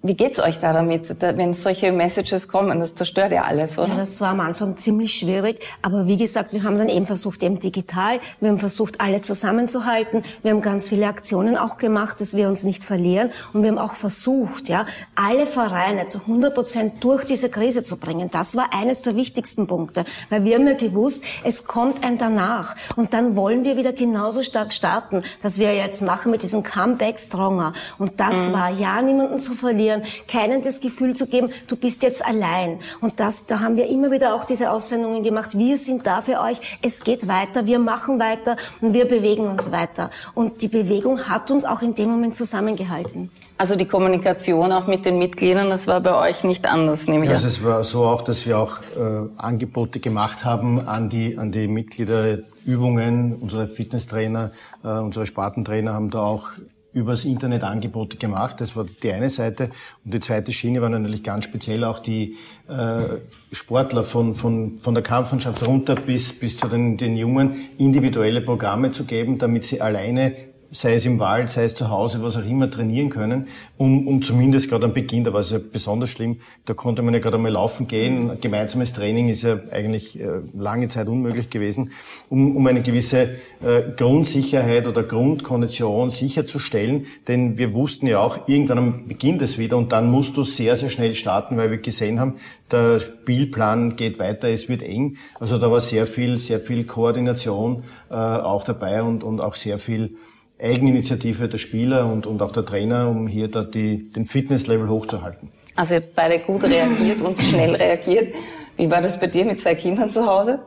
Wie 0.01 0.13
geht's 0.13 0.39
euch 0.39 0.59
da 0.59 0.71
damit, 0.71 1.13
wenn 1.19 1.51
solche 1.51 1.91
Messages 1.91 2.47
kommen? 2.47 2.79
Das 2.79 2.95
zerstört 2.95 3.33
ja 3.33 3.43
alles, 3.43 3.77
oder? 3.77 3.89
Ja, 3.89 3.95
das 3.97 4.21
war 4.21 4.29
am 4.29 4.39
Anfang 4.39 4.77
ziemlich 4.77 5.13
schwierig. 5.13 5.59
Aber 5.81 6.07
wie 6.07 6.15
gesagt, 6.15 6.53
wir 6.53 6.63
haben 6.63 6.77
dann 6.77 6.87
eben 6.87 7.05
versucht, 7.05 7.43
eben 7.43 7.59
digital. 7.59 8.21
Wir 8.39 8.47
haben 8.47 8.59
versucht, 8.59 9.01
alle 9.01 9.19
zusammenzuhalten. 9.19 10.23
Wir 10.41 10.51
haben 10.51 10.61
ganz 10.61 10.87
viele 10.87 11.05
Aktionen 11.05 11.57
auch 11.57 11.77
gemacht, 11.77 12.21
dass 12.21 12.33
wir 12.33 12.47
uns 12.47 12.63
nicht 12.63 12.85
verlieren. 12.85 13.29
Und 13.51 13.63
wir 13.63 13.71
haben 13.71 13.77
auch 13.77 13.93
versucht, 13.93 14.69
ja, 14.69 14.85
alle 15.15 15.45
Vereine 15.45 16.07
zu 16.07 16.19
100 16.19 16.55
Prozent 16.55 17.03
durch 17.03 17.25
diese 17.25 17.49
Krise 17.49 17.83
zu 17.83 17.97
bringen. 17.97 18.29
Das 18.31 18.55
war 18.55 18.69
eines 18.73 19.01
der 19.01 19.17
wichtigsten 19.17 19.67
Punkte. 19.67 20.05
Weil 20.29 20.45
wir 20.45 20.55
haben 20.55 20.67
ja 20.67 20.75
gewusst, 20.75 21.25
es 21.43 21.65
kommt 21.65 22.05
ein 22.05 22.17
danach. 22.17 22.77
Und 22.95 23.13
dann 23.13 23.35
wollen 23.35 23.65
wir 23.65 23.75
wieder 23.75 23.91
genauso 23.91 24.43
stark 24.43 24.71
starten, 24.71 25.23
dass 25.41 25.59
wir 25.59 25.75
jetzt 25.75 26.01
machen 26.01 26.31
mit 26.31 26.41
diesem 26.41 26.63
Comeback 26.63 27.19
Stronger. 27.19 27.73
Und 27.97 28.17
das 28.21 28.47
mhm. 28.47 28.53
war, 28.53 28.69
ja, 28.69 29.01
niemanden 29.01 29.39
zu 29.39 29.55
verlieren 29.55 29.88
motivieren, 29.89 30.03
keinen 30.27 30.61
das 30.61 30.81
Gefühl 30.81 31.15
zu 31.15 31.27
geben, 31.27 31.49
du 31.67 31.75
bist 31.75 32.03
jetzt 32.03 32.25
allein. 32.25 32.79
Und 33.01 33.19
das, 33.19 33.45
da 33.45 33.59
haben 33.59 33.75
wir 33.75 33.87
immer 33.87 34.11
wieder 34.11 34.33
auch 34.35 34.45
diese 34.45 34.71
Aussendungen 34.71 35.23
gemacht. 35.23 35.57
Wir 35.57 35.77
sind 35.77 36.05
da 36.05 36.21
für 36.21 36.39
euch. 36.41 36.59
Es 36.81 37.03
geht 37.03 37.27
weiter. 37.27 37.65
Wir 37.65 37.79
machen 37.79 38.19
weiter 38.19 38.55
und 38.81 38.93
wir 38.93 39.05
bewegen 39.05 39.47
uns 39.47 39.71
weiter. 39.71 40.11
Und 40.33 40.61
die 40.61 40.67
Bewegung 40.67 41.27
hat 41.27 41.51
uns 41.51 41.65
auch 41.65 41.81
in 41.81 41.95
dem 41.95 42.09
Moment 42.09 42.35
zusammengehalten. 42.35 43.29
Also 43.57 43.75
die 43.75 43.85
Kommunikation 43.85 44.71
auch 44.71 44.87
mit 44.87 45.05
den 45.05 45.17
Mitgliedern, 45.17 45.69
das 45.69 45.85
war 45.85 45.99
bei 45.99 46.15
euch 46.29 46.45
nicht 46.45 46.65
anders, 46.65 47.09
nehme 47.09 47.25
ich 47.25 47.29
ja, 47.29 47.35
also 47.35 47.47
es 47.47 47.61
war 47.61 47.83
so 47.83 48.05
auch, 48.05 48.21
dass 48.21 48.45
wir 48.45 48.57
auch 48.57 48.77
äh, 48.97 49.27
Angebote 49.35 49.99
gemacht 49.99 50.45
haben 50.45 50.87
an 50.87 51.09
die, 51.09 51.37
an 51.37 51.51
die 51.51 51.67
Mitglieder, 51.67 52.37
Übungen. 52.65 53.35
Unsere 53.35 53.67
Fitnesstrainer, 53.67 54.51
äh, 54.81 54.87
unsere 54.87 55.25
Spartentrainer 55.25 55.93
haben 55.93 56.09
da 56.09 56.21
auch 56.21 56.51
übers 56.91 57.25
Internet 57.25 57.63
Angebote 57.63 58.17
gemacht. 58.17 58.61
Das 58.61 58.75
war 58.75 58.85
die 59.03 59.11
eine 59.11 59.29
Seite. 59.29 59.69
Und 60.03 60.13
die 60.13 60.19
zweite 60.19 60.51
Schiene 60.51 60.81
war 60.81 60.89
natürlich 60.89 61.23
ganz 61.23 61.45
speziell 61.45 61.83
auch 61.83 61.99
die 61.99 62.35
äh, 62.67 63.17
Sportler 63.51 64.03
von, 64.03 64.33
von, 64.33 64.77
von 64.77 64.93
der 64.93 65.03
Kampfmannschaft 65.03 65.65
runter 65.67 65.95
bis, 65.95 66.37
bis 66.37 66.57
zu 66.57 66.67
den, 66.67 66.97
den 66.97 67.15
Jungen 67.15 67.55
individuelle 67.77 68.41
Programme 68.41 68.91
zu 68.91 69.05
geben, 69.05 69.37
damit 69.37 69.65
sie 69.65 69.81
alleine 69.81 70.48
sei 70.71 70.93
es 70.93 71.05
im 71.05 71.19
Wald, 71.19 71.49
sei 71.49 71.63
es 71.63 71.75
zu 71.75 71.89
Hause, 71.89 72.21
was 72.21 72.37
auch 72.37 72.45
immer, 72.45 72.69
trainieren 72.69 73.09
können, 73.09 73.47
um, 73.77 74.07
um 74.07 74.21
zumindest 74.21 74.69
gerade 74.69 74.85
am 74.85 74.93
Beginn, 74.93 75.23
da 75.23 75.33
war 75.33 75.41
es 75.41 75.51
ja 75.51 75.59
besonders 75.59 76.09
schlimm, 76.09 76.37
da 76.65 76.73
konnte 76.73 77.01
man 77.01 77.13
ja 77.13 77.19
gerade 77.19 77.37
einmal 77.37 77.51
laufen 77.51 77.87
gehen, 77.87 78.39
gemeinsames 78.39 78.93
Training 78.93 79.29
ist 79.29 79.43
ja 79.43 79.59
eigentlich 79.71 80.19
äh, 80.19 80.27
lange 80.57 80.87
Zeit 80.87 81.07
unmöglich 81.07 81.49
gewesen, 81.49 81.91
um, 82.29 82.55
um 82.55 82.67
eine 82.67 82.81
gewisse 82.81 83.35
äh, 83.61 83.81
Grundsicherheit 83.97 84.87
oder 84.87 85.03
Grundkondition 85.03 86.09
sicherzustellen, 86.09 87.07
denn 87.27 87.57
wir 87.57 87.73
wussten 87.73 88.05
ja 88.05 88.19
auch, 88.19 88.47
irgendwann 88.47 88.77
am 88.77 89.07
Beginn 89.07 89.39
des 89.39 89.57
wieder 89.57 89.77
und 89.77 89.91
dann 89.91 90.11
musst 90.11 90.37
du 90.37 90.43
sehr, 90.43 90.75
sehr 90.75 90.89
schnell 90.89 91.15
starten, 91.15 91.57
weil 91.57 91.71
wir 91.71 91.79
gesehen 91.79 92.19
haben, 92.19 92.35
der 92.71 92.99
Spielplan 92.99 93.95
geht 93.95 94.19
weiter, 94.19 94.49
es 94.49 94.69
wird 94.69 94.83
eng, 94.83 95.17
also 95.39 95.57
da 95.57 95.71
war 95.71 95.79
sehr 95.79 96.05
viel, 96.05 96.37
sehr 96.37 96.59
viel 96.59 96.83
Koordination 96.83 97.83
äh, 98.09 98.13
auch 98.13 98.63
dabei 98.63 99.01
und, 99.01 99.23
und 99.23 99.41
auch 99.41 99.55
sehr 99.55 99.79
viel 99.79 100.15
Eigeninitiative 100.61 101.47
der 101.47 101.57
Spieler 101.57 102.11
und, 102.11 102.25
und 102.25 102.41
auch 102.41 102.51
der 102.51 102.65
Trainer, 102.65 103.09
um 103.09 103.27
hier 103.27 103.47
da 103.47 103.63
die, 103.63 104.11
den 104.11 104.25
Fitnesslevel 104.25 104.89
hochzuhalten. 104.89 105.51
Also 105.75 105.95
ihr 105.95 106.01
habt 106.01 106.15
beide 106.15 106.39
gut 106.39 106.63
reagiert 106.63 107.21
und 107.21 107.39
schnell 107.39 107.75
reagiert. 107.75 108.35
Wie 108.75 108.91
war 108.91 109.01
das 109.01 109.19
bei 109.19 109.27
dir 109.27 109.45
mit 109.45 109.59
zwei 109.59 109.75
Kindern 109.75 110.09
zu 110.09 110.25
Hause? 110.25 110.59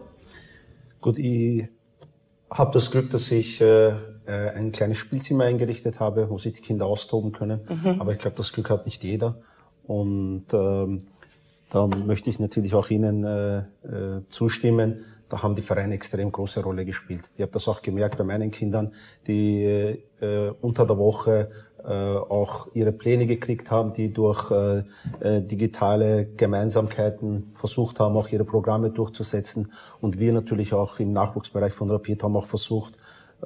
Gut, 1.01 1.19
ich 1.19 1.69
habe 2.51 2.71
das 2.73 2.91
Glück, 2.91 3.11
dass 3.11 3.31
ich 3.31 3.61
äh, 3.61 3.89
äh, 3.89 4.51
ein 4.55 4.73
kleines 4.73 4.99
Spielzimmer 4.99 5.45
eingerichtet 5.45 6.01
habe, 6.01 6.31
wo 6.31 6.39
sich 6.39 6.55
die 6.55 6.63
Kinder 6.63 6.87
austoben 6.87 7.33
können. 7.33 7.61
Mhm. 7.69 8.01
Aber 8.01 8.13
ich 8.13 8.19
glaube, 8.19 8.37
das 8.37 8.53
Glück 8.53 8.71
hat 8.71 8.87
nicht 8.87 9.03
jeder. 9.05 9.37
Und 9.85 10.45
ähm, 10.53 11.07
da 11.71 11.87
möchte 11.87 12.31
ich 12.31 12.39
natürlich 12.39 12.75
auch 12.75 12.91
Ihnen 12.91 13.25
äh, 13.25 13.59
äh, 13.59 14.23
zustimmen 14.31 15.05
da 15.33 15.43
haben 15.43 15.55
die 15.55 15.63
Vereine 15.63 15.95
extrem 15.95 16.31
große 16.31 16.63
Rolle 16.63 16.85
gespielt. 16.85 17.31
Ich 17.37 17.43
habe 17.43 17.53
das 17.53 17.67
auch 17.67 17.81
gemerkt 17.81 18.19
bei 18.19 18.25
meinen 18.25 18.51
Kindern, 18.51 18.93
die 19.27 19.65
äh, 20.21 20.51
unter 20.61 20.85
der 20.85 20.99
Woche 20.99 21.51
äh, 21.83 21.89
auch 21.89 22.69
ihre 22.75 22.93
Pläne 22.93 23.25
gekriegt 23.25 23.71
haben, 23.71 23.95
die 23.95 24.13
durch 24.13 24.51
äh, 24.51 24.83
äh, 25.21 25.41
digitale 25.41 26.27
Gemeinsamkeiten 26.37 27.53
versucht 27.55 27.99
haben, 27.99 28.15
auch 28.19 28.29
ihre 28.29 28.45
Programme 28.45 28.91
durchzusetzen. 28.91 29.73
Und 30.03 30.19
wir 30.19 30.35
natürlich 30.35 30.75
auch 30.75 31.01
im 31.01 31.13
Nachwuchsbereich 31.13 31.73
von 31.73 31.89
Rapid 31.89 32.23
haben 32.23 32.37
auch 32.37 32.45
versucht, 32.45 32.93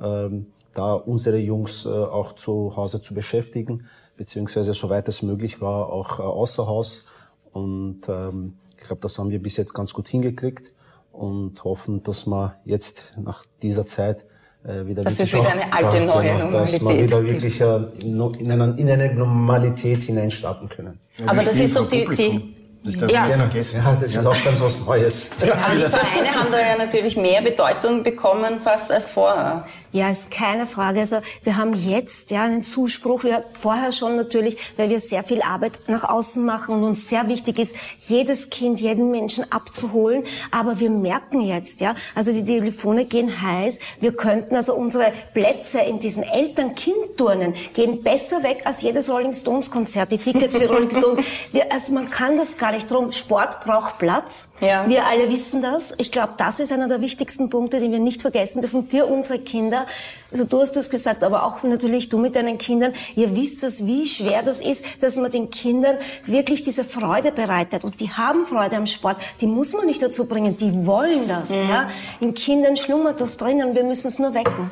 ähm, 0.00 0.46
da 0.74 0.92
unsere 0.94 1.38
Jungs 1.38 1.86
äh, 1.86 1.90
auch 1.90 2.32
zu 2.32 2.74
Hause 2.74 3.00
zu 3.00 3.14
beschäftigen, 3.14 3.86
beziehungsweise 4.16 4.74
soweit 4.74 5.06
es 5.06 5.22
möglich 5.22 5.60
war, 5.60 5.92
auch 5.92 6.18
äh, 6.18 6.22
außer 6.22 6.66
Haus. 6.66 7.04
Und 7.52 8.08
ähm, 8.08 8.54
ich 8.76 8.82
glaube, 8.82 9.02
das 9.02 9.16
haben 9.20 9.30
wir 9.30 9.40
bis 9.40 9.56
jetzt 9.56 9.72
ganz 9.72 9.92
gut 9.92 10.08
hingekriegt 10.08 10.72
und 11.16 11.64
hoffen, 11.64 12.02
dass 12.02 12.26
wir 12.26 12.56
jetzt 12.64 13.14
nach 13.16 13.44
dieser 13.62 13.86
Zeit 13.86 14.24
äh, 14.64 14.86
wieder 14.86 15.02
das 15.02 15.20
ist 15.20 15.32
wieder 15.32 15.50
eine 15.50 15.72
alte 15.72 16.00
neue 16.00 16.32
genau, 16.32 16.50
Normalität. 16.50 16.82
Dass 16.82 16.88
wir 16.88 17.04
wieder 17.04 17.24
wirklich 17.24 17.60
äh, 17.60 17.80
in, 18.00 18.50
eine, 18.50 18.74
in 18.76 18.90
eine 18.90 19.14
Normalität 19.14 20.02
hineinstarten 20.04 20.68
können. 20.68 20.98
Ja, 21.18 21.28
Aber 21.28 21.36
das 21.36 21.56
ist 21.56 21.76
doch 21.76 21.86
die, 21.86 22.04
die 22.04 22.56
das 22.84 23.10
ja. 23.10 23.28
vergessen. 23.28 23.82
Ja, 23.84 23.98
das 24.00 24.10
ist 24.10 24.26
auch 24.26 24.44
ganz 24.44 24.60
was 24.60 24.86
Neues. 24.86 25.30
Aber 25.40 25.74
die 25.74 25.80
Vereine 25.80 26.34
haben 26.34 26.52
da 26.52 26.58
ja 26.58 26.76
natürlich 26.78 27.16
mehr 27.16 27.42
Bedeutung 27.42 28.02
bekommen 28.02 28.60
fast 28.60 28.90
als 28.92 29.10
vorher. 29.10 29.66
Ja, 29.96 30.10
ist 30.10 30.30
keine 30.30 30.66
Frage. 30.66 31.00
Also 31.00 31.20
wir 31.42 31.56
haben 31.56 31.72
jetzt 31.72 32.30
ja 32.30 32.42
einen 32.42 32.62
Zuspruch. 32.62 33.24
Wir 33.24 33.44
vorher 33.58 33.92
schon 33.92 34.14
natürlich, 34.14 34.58
weil 34.76 34.90
wir 34.90 35.00
sehr 35.00 35.24
viel 35.24 35.40
Arbeit 35.40 35.72
nach 35.86 36.04
außen 36.04 36.44
machen 36.44 36.74
und 36.74 36.84
uns 36.84 37.08
sehr 37.08 37.28
wichtig 37.28 37.58
ist, 37.58 37.74
jedes 38.00 38.50
Kind, 38.50 38.78
jeden 38.78 39.10
Menschen 39.10 39.50
abzuholen. 39.50 40.24
Aber 40.50 40.80
wir 40.80 40.90
merken 40.90 41.40
jetzt, 41.40 41.80
ja, 41.80 41.94
also 42.14 42.30
die 42.34 42.44
Telefone 42.44 43.06
gehen 43.06 43.40
heiß. 43.40 43.78
Wir 43.98 44.12
könnten 44.12 44.54
also 44.54 44.74
unsere 44.74 45.12
Plätze 45.32 45.80
in 45.80 45.98
diesen 45.98 46.24
Eltern-Kind-Turnen 46.24 47.54
gehen 47.72 48.02
besser 48.02 48.42
weg 48.42 48.64
als 48.66 48.82
jedes 48.82 49.08
Rolling 49.08 49.32
Stones 49.32 49.70
Konzert. 49.70 50.12
Die 50.12 50.18
Tickets 50.18 50.58
für 50.58 50.68
Rolling 50.68 50.90
Stones. 50.90 51.24
Wir, 51.52 51.72
also 51.72 51.94
man 51.94 52.10
kann 52.10 52.36
das 52.36 52.58
gar 52.58 52.72
nicht 52.72 52.90
drum. 52.90 53.12
Sport 53.12 53.64
braucht 53.64 53.96
Platz. 53.96 54.50
Ja. 54.60 54.86
Wir 54.86 55.06
alle 55.06 55.30
wissen 55.30 55.62
das. 55.62 55.94
Ich 55.96 56.12
glaube, 56.12 56.34
das 56.36 56.60
ist 56.60 56.70
einer 56.70 56.86
der 56.86 57.00
wichtigsten 57.00 57.48
Punkte, 57.48 57.80
den 57.80 57.92
wir 57.92 57.98
nicht 57.98 58.20
vergessen 58.20 58.60
dürfen 58.60 58.82
für 58.82 59.06
unsere 59.06 59.38
Kinder 59.38 59.85
also 60.30 60.44
du 60.44 60.60
hast 60.60 60.72
das 60.72 60.90
gesagt, 60.90 61.22
aber 61.22 61.44
auch 61.44 61.62
natürlich 61.62 62.08
du 62.08 62.18
mit 62.18 62.36
deinen 62.36 62.58
Kindern. 62.58 62.92
Ihr 63.14 63.34
wisst 63.36 63.62
es, 63.64 63.86
wie 63.86 64.06
schwer 64.06 64.42
das 64.42 64.60
ist, 64.60 64.84
dass 65.00 65.16
man 65.16 65.30
den 65.30 65.50
Kindern 65.50 65.96
wirklich 66.24 66.62
diese 66.62 66.84
Freude 66.84 67.32
bereitet. 67.32 67.84
Und 67.84 68.00
die 68.00 68.10
haben 68.10 68.44
Freude 68.44 68.76
am 68.76 68.86
Sport. 68.86 69.16
Die 69.40 69.46
muss 69.46 69.72
man 69.72 69.86
nicht 69.86 70.02
dazu 70.02 70.26
bringen. 70.26 70.56
Die 70.56 70.86
wollen 70.86 71.28
das. 71.28 71.50
Mhm. 71.50 71.68
Ja? 71.70 71.90
In 72.20 72.34
Kindern 72.34 72.76
schlummert 72.76 73.20
das 73.20 73.36
drinnen. 73.36 73.74
Wir 73.74 73.84
müssen 73.84 74.08
es 74.08 74.18
nur 74.18 74.34
wecken. 74.34 74.70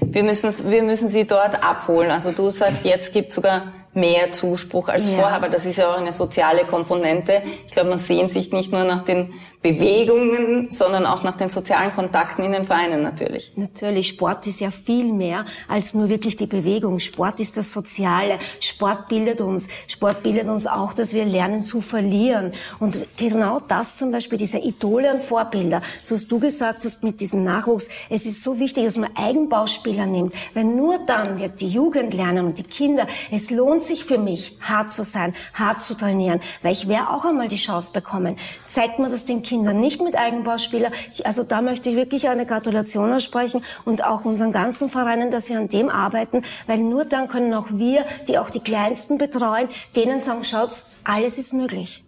Wir 0.00 0.22
müssen, 0.22 0.70
wir 0.70 0.82
müssen 0.82 1.08
sie 1.08 1.26
dort 1.26 1.64
abholen. 1.64 2.10
Also 2.10 2.32
du 2.32 2.50
sagst, 2.50 2.84
jetzt 2.84 3.12
gibt 3.12 3.32
sogar 3.32 3.72
mehr 3.94 4.32
Zuspruch 4.32 4.88
als 4.88 5.08
ja. 5.08 5.14
vorher, 5.14 5.36
aber 5.36 5.48
das 5.48 5.64
ist 5.66 5.78
ja 5.78 5.92
auch 5.92 5.98
eine 5.98 6.12
soziale 6.12 6.64
Komponente. 6.64 7.42
Ich 7.66 7.72
glaube, 7.72 7.90
man 7.90 7.98
sehnt 7.98 8.32
sich 8.32 8.52
nicht 8.52 8.72
nur 8.72 8.84
nach 8.84 9.02
den 9.02 9.32
Bewegungen, 9.64 10.70
sondern 10.70 11.06
auch 11.06 11.22
nach 11.22 11.38
den 11.38 11.48
sozialen 11.48 11.94
Kontakten 11.94 12.44
in 12.44 12.52
den 12.52 12.64
Vereinen 12.64 13.02
natürlich. 13.02 13.54
Natürlich, 13.56 14.08
Sport 14.08 14.46
ist 14.46 14.60
ja 14.60 14.70
viel 14.70 15.10
mehr 15.10 15.46
als 15.68 15.94
nur 15.94 16.10
wirklich 16.10 16.36
die 16.36 16.46
Bewegung. 16.46 16.98
Sport 16.98 17.40
ist 17.40 17.56
das 17.56 17.72
Soziale. 17.72 18.38
Sport 18.60 19.08
bildet 19.08 19.40
uns. 19.40 19.68
Sport 19.86 20.22
bildet 20.22 20.48
uns 20.48 20.66
auch, 20.66 20.92
dass 20.92 21.14
wir 21.14 21.24
lernen 21.24 21.64
zu 21.64 21.80
verlieren. 21.80 22.52
Und 22.78 22.98
genau 23.16 23.58
das 23.58 23.96
zum 23.96 24.10
Beispiel, 24.10 24.36
diese 24.36 24.58
Idole 24.58 25.14
und 25.14 25.22
Vorbilder, 25.22 25.80
so 26.02 26.14
was 26.14 26.28
du 26.28 26.38
gesagt 26.38 26.84
hast 26.84 27.02
mit 27.02 27.22
diesem 27.22 27.42
Nachwuchs, 27.42 27.88
es 28.10 28.26
ist 28.26 28.42
so 28.42 28.58
wichtig, 28.58 28.84
dass 28.84 28.98
man 28.98 29.16
Eigenbauspieler 29.16 30.04
nimmt, 30.04 30.34
weil 30.52 30.64
nur 30.64 30.98
dann 31.06 31.38
wird 31.38 31.62
die 31.62 31.68
Jugend 31.68 32.12
lernen 32.12 32.44
und 32.44 32.58
die 32.58 32.64
Kinder, 32.64 33.06
es 33.30 33.48
lohnt 33.48 33.82
sich 33.82 34.04
für 34.04 34.18
mich, 34.18 34.58
hart 34.60 34.92
zu 34.92 35.04
sein, 35.04 35.32
hart 35.54 35.80
zu 35.80 35.94
trainieren, 35.94 36.40
weil 36.60 36.72
ich 36.72 36.86
werde 36.86 37.08
auch 37.08 37.24
einmal 37.24 37.48
die 37.48 37.56
Chance 37.56 37.92
bekommen. 37.94 38.36
Zeigt 38.66 38.98
man 38.98 39.10
das 39.10 39.24
den 39.24 39.40
Kindern 39.40 39.53
Kinder, 39.54 39.72
nicht 39.72 40.02
mit 40.02 40.16
Eigenbauspieler. 40.16 40.90
Also 41.22 41.44
da 41.44 41.62
möchte 41.62 41.88
ich 41.88 41.94
wirklich 41.94 42.28
eine 42.28 42.44
Gratulation 42.44 43.12
aussprechen 43.12 43.62
und 43.84 44.04
auch 44.04 44.24
unseren 44.24 44.50
ganzen 44.50 44.90
Vereinen, 44.90 45.30
dass 45.30 45.48
wir 45.48 45.58
an 45.58 45.68
dem 45.68 45.90
arbeiten, 45.90 46.42
weil 46.66 46.78
nur 46.78 47.04
dann 47.04 47.28
können 47.28 47.54
auch 47.54 47.68
wir, 47.70 48.04
die 48.26 48.36
auch 48.36 48.50
die 48.50 48.58
Kleinsten 48.58 49.16
betreuen, 49.16 49.68
denen 49.94 50.18
sagen, 50.18 50.42
schaut, 50.42 50.82
alles 51.04 51.38
ist 51.38 51.52
möglich. 51.52 52.02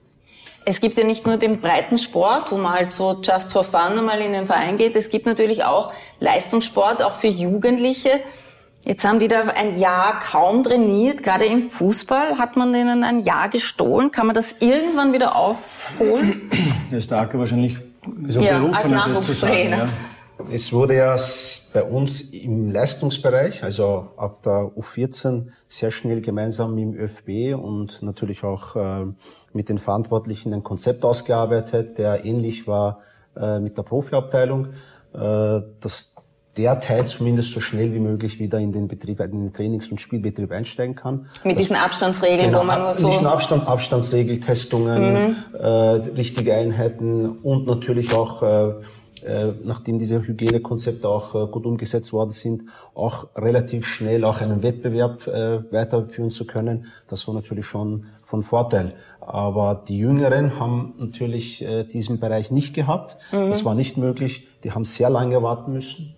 Es 0.65 0.81
gibt 0.81 0.99
ja 0.99 1.05
nicht 1.05 1.25
nur 1.25 1.37
den 1.37 1.61
breiten 1.61 1.99
Sport, 1.99 2.51
wo 2.51 2.57
man 2.57 2.73
halt 2.73 2.93
so 2.93 3.21
just 3.23 3.53
for 3.53 3.63
fun 3.63 3.97
einmal 3.97 4.21
in 4.21 4.33
den 4.33 4.47
Verein 4.47 4.77
geht. 4.77 4.97
Es 4.97 5.09
gibt 5.09 5.25
natürlich 5.25 5.63
auch 5.63 5.93
Leistungssport, 6.19 7.01
auch 7.05 7.15
für 7.15 7.29
Jugendliche. 7.29 8.11
Jetzt 8.87 9.05
haben 9.05 9.19
die 9.19 9.27
da 9.27 9.41
ein 9.49 9.81
Jahr 9.81 10.21
kaum 10.21 10.63
trainiert. 10.63 11.25
Gerade 11.25 11.45
im 11.45 11.63
Fußball 11.63 12.39
hat 12.39 12.55
man 12.55 12.73
denen 12.73 13.03
ein 13.03 13.19
Jahr 13.19 13.49
gestohlen. 13.49 14.13
Kann 14.13 14.29
man 14.29 14.35
das 14.35 14.55
irgendwann 14.61 15.13
wieder 15.13 15.35
aufholen? 15.35 16.49
Der 16.93 17.01
Starke 17.01 17.37
wahrscheinlich 17.37 17.79
so 18.29 18.41
ja, 18.41 18.61
berufen, 18.61 18.95
als 18.95 19.19
das 19.19 19.27
zu 19.27 19.33
sagen. 19.33 19.71
Ja. 19.71 19.89
Es 20.53 20.73
wurde 20.73 20.95
ja 20.95 21.17
bei 21.75 21.83
uns 21.83 22.21
im 22.21 22.71
Leistungsbereich, 22.71 23.65
also 23.65 24.11
ab 24.17 24.41
der 24.43 24.71
U14, 24.77 25.49
sehr 25.67 25.91
schnell 25.91 26.21
gemeinsam 26.21 26.77
mit 26.77 26.85
dem 26.85 26.95
ÖFB 26.95 27.61
und 27.61 28.03
natürlich 28.03 28.45
auch 28.45 28.77
äh, 28.77 29.07
mit 29.53 29.69
den 29.69 29.79
Verantwortlichen 29.79 30.55
ein 30.55 30.63
Konzept 30.63 31.05
ausgearbeitet, 31.05 31.99
der 31.99 32.25
ähnlich 32.25 32.69
war 32.69 33.01
äh, 33.37 33.59
mit 33.59 33.77
der 33.77 33.83
Profiabteilung, 33.83 34.69
äh, 35.13 35.63
dass 35.81 36.15
der 36.57 36.81
Teil 36.81 37.07
zumindest 37.07 37.53
so 37.53 37.61
schnell 37.61 37.93
wie 37.93 37.99
möglich 37.99 38.39
wieder 38.39 38.59
in 38.59 38.73
den 38.73 38.89
Betrieb, 38.89 39.21
in 39.21 39.31
den 39.31 39.53
Trainings- 39.53 39.91
und 39.91 40.01
Spielbetrieb 40.01 40.53
einsteigen 40.53 40.95
kann. 40.95 41.27
Mit 41.45 41.55
das, 41.55 41.63
diesen 41.63 41.77
Abstandsregeln, 41.77 42.51
genau, 42.51 42.61
wo 42.61 42.65
man 42.65 42.81
nur 42.81 42.95
so... 42.95 43.09
Nicht 43.09 43.25
Abstand, 43.25 43.67
Abstandsregel, 43.67 44.41
Testungen, 44.41 45.29
mhm. 45.29 45.37
äh, 45.59 45.67
richtige 45.67 46.55
Einheiten 46.55 47.39
und 47.43 47.67
natürlich 47.67 48.15
auch 48.15 48.43
äh, 48.43 48.73
äh, 49.27 49.55
nachdem 49.65 49.99
diese 49.99 50.25
Hygienekonzepte 50.25 51.09
auch 51.09 51.35
äh, 51.35 51.51
gut 51.51 51.67
umgesetzt 51.67 52.13
worden 52.13 52.31
sind, 52.31 52.63
auch 52.95 53.27
relativ 53.35 53.85
schnell 53.85 54.25
auch 54.25 54.41
einen 54.41 54.63
Wettbewerb 54.63 55.27
äh, 55.27 55.73
weiterführen 55.73 56.31
zu 56.31 56.47
können. 56.47 56.87
Das 57.09 57.27
war 57.27 57.35
natürlich 57.35 57.67
schon 57.67 58.07
von 58.23 58.43
Vorteil. 58.43 58.95
Aber 59.21 59.83
die 59.89 59.99
Jüngeren 59.99 60.61
haben 60.61 60.95
natürlich 60.99 61.65
diesen 61.93 62.21
Bereich 62.21 62.53
nicht 62.53 62.75
gehabt. 62.75 63.17
Mhm. 63.33 63.49
Das 63.49 63.65
war 63.65 63.75
nicht 63.75 63.97
möglich. 63.97 64.47
Die 64.63 64.71
haben 64.71 64.85
sehr 64.85 65.11
lange 65.11 65.43
warten 65.43 65.73
müssen. 65.73 66.16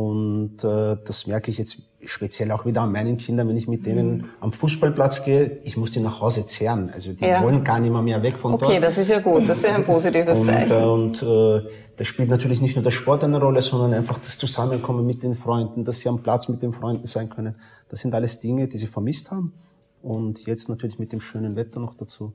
Und 0.00 0.64
äh, 0.64 0.96
das 1.04 1.26
merke 1.26 1.50
ich 1.50 1.58
jetzt 1.58 1.76
speziell 2.06 2.50
auch 2.52 2.64
wieder 2.64 2.80
an 2.80 2.90
meinen 2.90 3.18
Kindern, 3.18 3.48
wenn 3.48 3.56
ich 3.58 3.68
mit 3.68 3.84
denen 3.84 4.16
mhm. 4.16 4.24
am 4.40 4.52
Fußballplatz 4.52 5.24
gehe. 5.24 5.58
Ich 5.64 5.76
muss 5.76 5.90
die 5.90 6.00
nach 6.00 6.22
Hause 6.22 6.46
zehren. 6.46 6.88
Also 6.90 7.12
die 7.12 7.22
ja. 7.22 7.42
wollen 7.42 7.64
gar 7.64 7.80
nicht 7.80 7.92
mehr, 7.92 8.00
mehr 8.00 8.22
weg 8.22 8.38
von 8.38 8.54
okay, 8.54 8.60
dort. 8.60 8.72
Okay, 8.72 8.80
das 8.80 8.96
ist 8.96 9.10
ja 9.10 9.18
gut. 9.20 9.46
Das 9.46 9.58
ist 9.58 9.64
ja 9.64 9.74
ein 9.74 9.84
positives 9.84 10.38
und, 10.38 10.46
Zeichen. 10.46 10.72
Äh, 10.72 10.84
und 10.84 11.22
äh, 11.22 11.68
da 11.96 12.04
spielt 12.04 12.30
natürlich 12.30 12.62
nicht 12.62 12.76
nur 12.76 12.82
der 12.82 12.92
Sport 12.92 13.24
eine 13.24 13.38
Rolle, 13.38 13.60
sondern 13.60 13.92
einfach 13.92 14.16
das 14.18 14.38
Zusammenkommen 14.38 15.04
mit 15.04 15.22
den 15.22 15.34
Freunden, 15.34 15.84
dass 15.84 16.00
sie 16.00 16.08
am 16.08 16.22
Platz 16.22 16.48
mit 16.48 16.62
den 16.62 16.72
Freunden 16.72 17.06
sein 17.06 17.28
können. 17.28 17.56
Das 17.90 18.00
sind 18.00 18.14
alles 18.14 18.40
Dinge, 18.40 18.68
die 18.68 18.78
sie 18.78 18.86
vermisst 18.86 19.30
haben. 19.30 19.52
Und 20.00 20.46
jetzt 20.46 20.70
natürlich 20.70 20.98
mit 20.98 21.12
dem 21.12 21.20
schönen 21.20 21.56
Wetter 21.56 21.78
noch 21.78 21.94
dazu 21.94 22.32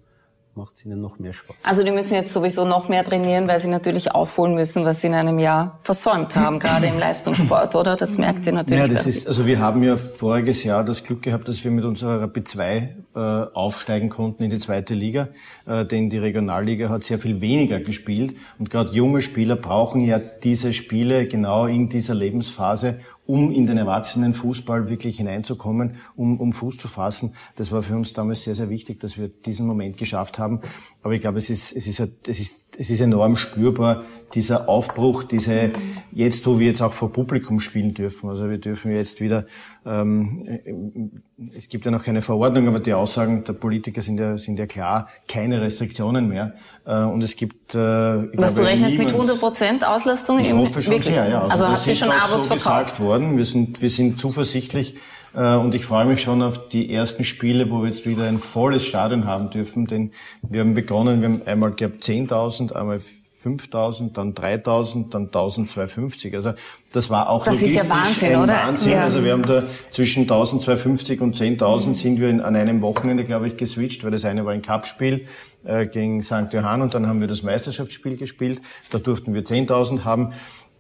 macht 0.56 0.76
es 0.76 0.86
ihnen 0.86 1.02
noch 1.02 1.20
mehr 1.20 1.34
Spaß. 1.34 1.58
Also 1.64 1.84
die 1.84 1.92
müssen 1.92 2.14
jetzt 2.14 2.32
sowieso 2.32 2.66
noch 2.66 2.88
mehr 2.88 3.04
trainieren, 3.04 3.48
weil 3.48 3.60
sie 3.60 3.68
natürlich 3.68 4.12
aufholen 4.12 4.56
müssen, 4.56 4.86
was 4.86 5.02
sie 5.02 5.08
in 5.08 5.14
einem 5.14 5.38
Jahr 5.38 5.80
versäumt 5.84 6.36
haben, 6.36 6.60
gerade 6.60 6.88
im 6.88 6.98
Leistungssport, 6.98 7.76
oder? 7.76 7.98
Das 7.98 8.18
merkt 8.18 8.46
ihr 8.46 8.54
natürlich. 8.54 8.80
Ja, 8.80 8.88
das 8.88 9.06
ist, 9.06 9.28
also 9.28 9.46
wir 9.46 9.60
haben 9.60 9.84
ja 9.84 9.98
voriges 9.98 10.64
Jahr 10.64 10.86
das 10.86 11.04
Glück 11.04 11.22
gehabt, 11.24 11.48
dass 11.48 11.64
wir 11.64 11.72
mit 11.72 11.84
unserer 11.84 12.22
Rapid 12.22 12.48
2 12.48 12.96
äh, 13.16 13.20
aufsteigen 13.20 14.10
konnten 14.10 14.44
in 14.44 14.50
die 14.50 14.58
zweite 14.58 14.94
Liga, 14.94 15.30
äh, 15.66 15.86
denn 15.86 16.10
die 16.10 16.20
Regionalliga 16.20 16.90
hat 16.90 17.04
sehr 17.04 17.20
viel 17.20 17.42
weniger 17.42 17.80
gespielt 17.80 18.36
und 18.58 18.70
gerade 18.70 18.94
junge 18.94 19.22
Spieler 19.22 19.56
brauchen 19.58 20.02
ja 20.02 20.20
diese 20.20 20.72
Spiele 20.72 21.26
genau 21.26 21.66
in 21.66 21.90
dieser 21.90 22.16
Lebensphase, 22.16 23.00
um 23.26 23.52
in 23.52 23.66
den 23.66 23.78
Erwachsenenfußball 23.78 24.90
wirklich 24.90 25.18
hineinzukommen, 25.18 25.96
um, 26.16 26.40
um 26.40 26.54
Fuß 26.54 26.78
zu 26.78 26.88
fassen. 26.88 27.34
Das 27.56 27.72
war 27.72 27.82
für 27.82 27.96
uns 27.96 28.14
damals 28.14 28.44
sehr, 28.44 28.56
sehr 28.56 28.70
wichtig, 28.70 29.00
dass 29.00 29.18
wir 29.18 29.30
diesen 29.30 29.66
Moment 29.66 29.98
geschafft 29.98 30.40
haben. 30.40 30.62
Aber 31.02 31.14
ich 31.14 31.22
glaube, 31.22 31.40
es 31.40 31.50
ist, 31.50 31.76
es 31.76 31.88
ist, 31.88 32.00
es 32.28 32.40
ist, 32.40 32.65
es 32.78 32.90
ist 32.90 33.02
enorm 33.02 33.38
spürbar, 33.38 34.04
dieser 34.34 34.68
Aufbruch, 34.68 35.24
diese, 35.24 35.72
jetzt, 36.12 36.46
wo 36.46 36.60
wir 36.60 36.68
jetzt 36.68 36.82
auch 36.82 36.92
vor 36.92 37.12
Publikum 37.12 37.60
spielen 37.60 37.94
dürfen. 37.94 38.30
Also 38.30 38.50
wir 38.50 38.58
dürfen 38.58 38.92
jetzt 38.92 39.22
wieder, 39.22 39.46
ähm, 39.86 41.12
es 41.56 41.70
gibt 41.70 41.86
ja 41.86 41.92
noch 41.92 42.04
keine 42.04 42.22
Verordnung, 42.22 42.68
aber 42.68 42.80
die 42.80 42.94
Aussagen 42.94 43.44
der 43.44 43.54
Politiker 43.54 44.02
sind 44.02 44.20
ja, 44.20 44.38
sind 44.38 44.60
ja 44.60 44.66
klar, 44.66 45.08
keine 45.28 45.62
Restriktionen 45.62 46.28
mehr. 46.28 46.54
Äh, 46.86 47.04
und 47.04 47.24
es 47.24 47.36
gibt, 47.36 47.76
äh, 47.76 47.78
Was 47.78 48.32
glaube, 48.32 48.56
du 48.56 48.62
rechnest 48.64 48.98
mit 48.98 49.12
100 49.12 49.40
Prozent 49.40 49.88
Auslastung? 49.88 50.40
Ich 50.40 50.52
hoffe 50.52 50.82
schon 50.82 50.94
wirklich? 50.94 51.16
sehr, 51.16 51.30
ja. 51.30 51.42
Also, 51.44 51.64
also 51.64 51.78
habt 51.78 51.88
ihr 51.88 51.96
schon 51.96 52.12
Abos 52.12 52.32
so 52.32 52.56
verkauft? 52.56 52.64
gesagt 52.64 53.00
worden. 53.00 53.38
Wir 53.38 53.46
sind, 53.46 53.82
wir 53.82 53.90
sind 53.90 54.20
zuversichtlich, 54.20 54.96
äh, 54.96 54.98
und 55.36 55.76
ich 55.76 55.86
freue 55.86 56.06
mich 56.06 56.22
schon 56.22 56.42
auf 56.42 56.70
die 56.70 56.94
ersten 56.94 57.24
Spiele, 57.24 57.70
wo 57.70 57.82
wir 57.82 57.88
jetzt 57.88 58.06
wieder 58.06 58.26
ein 58.26 58.40
volles 58.40 58.86
Stadion 58.86 59.26
haben 59.26 59.50
dürfen, 59.50 59.86
denn 59.86 60.12
wir 60.42 60.62
haben 60.62 60.74
begonnen, 60.74 61.22
wir 61.22 61.30
haben 61.30 61.42
einmal 61.46 61.72
gehabt 61.72 62.04
10.000, 62.04 62.74
einmal 62.74 63.00
5.000, 63.46 64.14
dann 64.14 64.34
3.000, 64.34 65.10
dann 65.10 65.30
1.250. 65.30 66.36
Also 66.36 66.54
das 66.92 67.10
war 67.10 67.30
auch 67.30 67.46
das 67.46 67.62
ist 67.62 67.76
ja 67.76 67.88
Wahnsinn, 67.88 68.36
ein 68.36 68.44
oder? 68.44 68.54
Wahnsinn. 68.54 68.94
Ja. 68.94 69.04
Also 69.04 69.24
wir 69.24 69.34
haben 69.34 69.44
da 69.44 69.62
zwischen 69.62 70.26
1.250 70.26 71.20
und 71.20 71.36
10.000 71.36 71.94
sind 71.94 72.20
wir 72.20 72.30
in, 72.30 72.42
an 72.42 72.56
einem 72.56 72.82
Wochenende, 72.82 73.24
glaube 73.24 73.48
ich, 73.48 73.58
geswitcht, 73.58 74.04
weil 74.04 74.12
das 74.12 74.26
eine 74.26 74.46
war 74.46 74.54
ein 74.54 74.64
Cupspiel 74.64 75.28
äh, 75.64 75.86
gegen 75.86 76.24
St. 76.24 76.52
Johann 76.52 76.82
und 76.82 76.96
dann 76.96 77.08
haben 77.08 77.22
wir 77.22 77.28
das 77.28 77.44
Meisterschaftsspiel 77.44 78.18
gespielt. 78.18 78.62
Da 78.90 78.98
durften 78.98 79.34
wir 79.36 79.44
10.000 79.44 80.04
haben. 80.06 80.34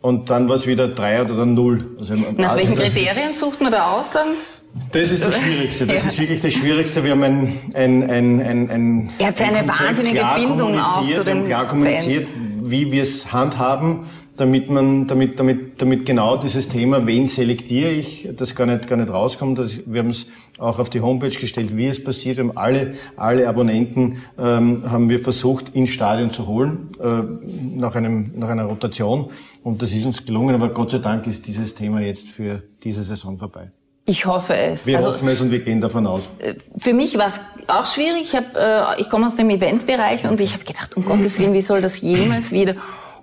Und 0.05 0.29
dann 0.29 0.47
war 0.47 0.55
es 0.55 0.67
wieder 0.67 0.87
drei 0.87 1.19
oder 1.23 1.35
dann 1.35 1.55
null. 1.55 1.83
Also 1.97 2.13
Nach 2.13 2.55
welchen 2.55 2.75
Kriterien 2.75 3.33
sucht 3.33 3.59
man 3.59 3.71
da 3.71 3.93
aus 3.93 4.11
dann? 4.11 4.27
Das 4.91 5.09
ist 5.09 5.25
das 5.25 5.35
Schwierigste. 5.35 5.87
Das 5.87 6.03
ja. 6.03 6.09
ist 6.09 6.19
wirklich 6.19 6.41
das 6.41 6.53
Schwierigste. 6.53 7.03
Wir 7.03 7.09
haben 7.09 7.23
ein, 7.23 7.57
ein, 7.73 8.07
ein, 8.07 8.39
ein, 8.39 8.69
ein 8.69 9.09
Er 9.17 9.29
hat 9.29 9.41
eine 9.41 9.67
wahnsinnige 9.67 10.23
Bindung 10.35 10.77
auch 10.79 11.09
zu 11.09 11.23
den 11.23 11.45
klar 11.45 11.67
kommuniziert, 11.67 12.27
Fans 12.27 12.45
wie 12.69 12.91
wir 12.91 13.01
es 13.01 13.31
handhaben, 13.31 14.01
damit 14.37 14.69
man, 14.69 15.07
damit, 15.07 15.39
damit, 15.39 15.81
damit 15.81 16.05
genau 16.05 16.37
dieses 16.37 16.67
Thema, 16.67 17.05
wen 17.05 17.25
selektiere 17.25 17.91
ich, 17.91 18.29
das 18.35 18.55
gar 18.55 18.65
nicht, 18.65 18.87
gar 18.87 18.97
nicht 18.97 19.09
rauskommt. 19.09 19.59
Das, 19.59 19.79
wir 19.85 20.01
haben 20.01 20.09
es 20.09 20.27
auch 20.57 20.79
auf 20.79 20.89
die 20.89 21.01
Homepage 21.01 21.29
gestellt, 21.29 21.75
wie 21.77 21.87
es 21.87 22.03
passiert. 22.03 22.37
Wir 22.37 22.45
haben 22.45 22.57
alle, 22.57 22.95
alle 23.15 23.47
Abonnenten, 23.47 24.21
ähm, 24.37 24.89
haben 24.89 25.09
wir 25.09 25.19
versucht, 25.19 25.69
ins 25.69 25.91
Stadion 25.91 26.31
zu 26.31 26.47
holen, 26.47 26.89
äh, 26.99 27.77
nach 27.77 27.95
einem, 27.95 28.31
nach 28.35 28.49
einer 28.49 28.65
Rotation. 28.65 29.29
Und 29.63 29.81
das 29.81 29.93
ist 29.93 30.05
uns 30.05 30.25
gelungen. 30.25 30.55
Aber 30.55 30.69
Gott 30.69 30.89
sei 30.89 30.97
Dank 30.99 31.27
ist 31.27 31.47
dieses 31.47 31.73
Thema 31.75 32.01
jetzt 32.01 32.29
für 32.29 32.63
diese 32.83 33.03
Saison 33.03 33.37
vorbei. 33.37 33.71
Ich 34.07 34.25
hoffe 34.25 34.55
es. 34.55 34.85
Wir 34.85 34.97
also, 34.97 35.09
hoffen 35.09 35.27
es 35.29 35.41
und 35.41 35.49
wir 35.49 35.59
gehen 35.59 35.81
davon 35.81 36.05
aus. 36.05 36.29
Äh, 36.39 36.53
für 36.77 36.93
mich 36.93 37.17
war 37.17 37.27
es 37.27 37.39
auch 37.67 37.85
schwierig. 37.85 38.23
Ich, 38.23 38.35
hab, 38.35 38.55
äh, 38.55 39.01
ich 39.01 39.09
komme 39.09 39.25
aus 39.25 39.35
dem 39.35 39.49
Eventbereich 39.49 40.27
und 40.27 40.39
ich 40.41 40.53
habe 40.53 40.63
gedacht, 40.63 40.95
um 40.95 41.05
Gottes 41.05 41.39
Willen, 41.39 41.53
wie 41.53 41.61
soll 41.61 41.81
das 41.81 42.01
jemals 42.01 42.51
wieder? 42.51 42.75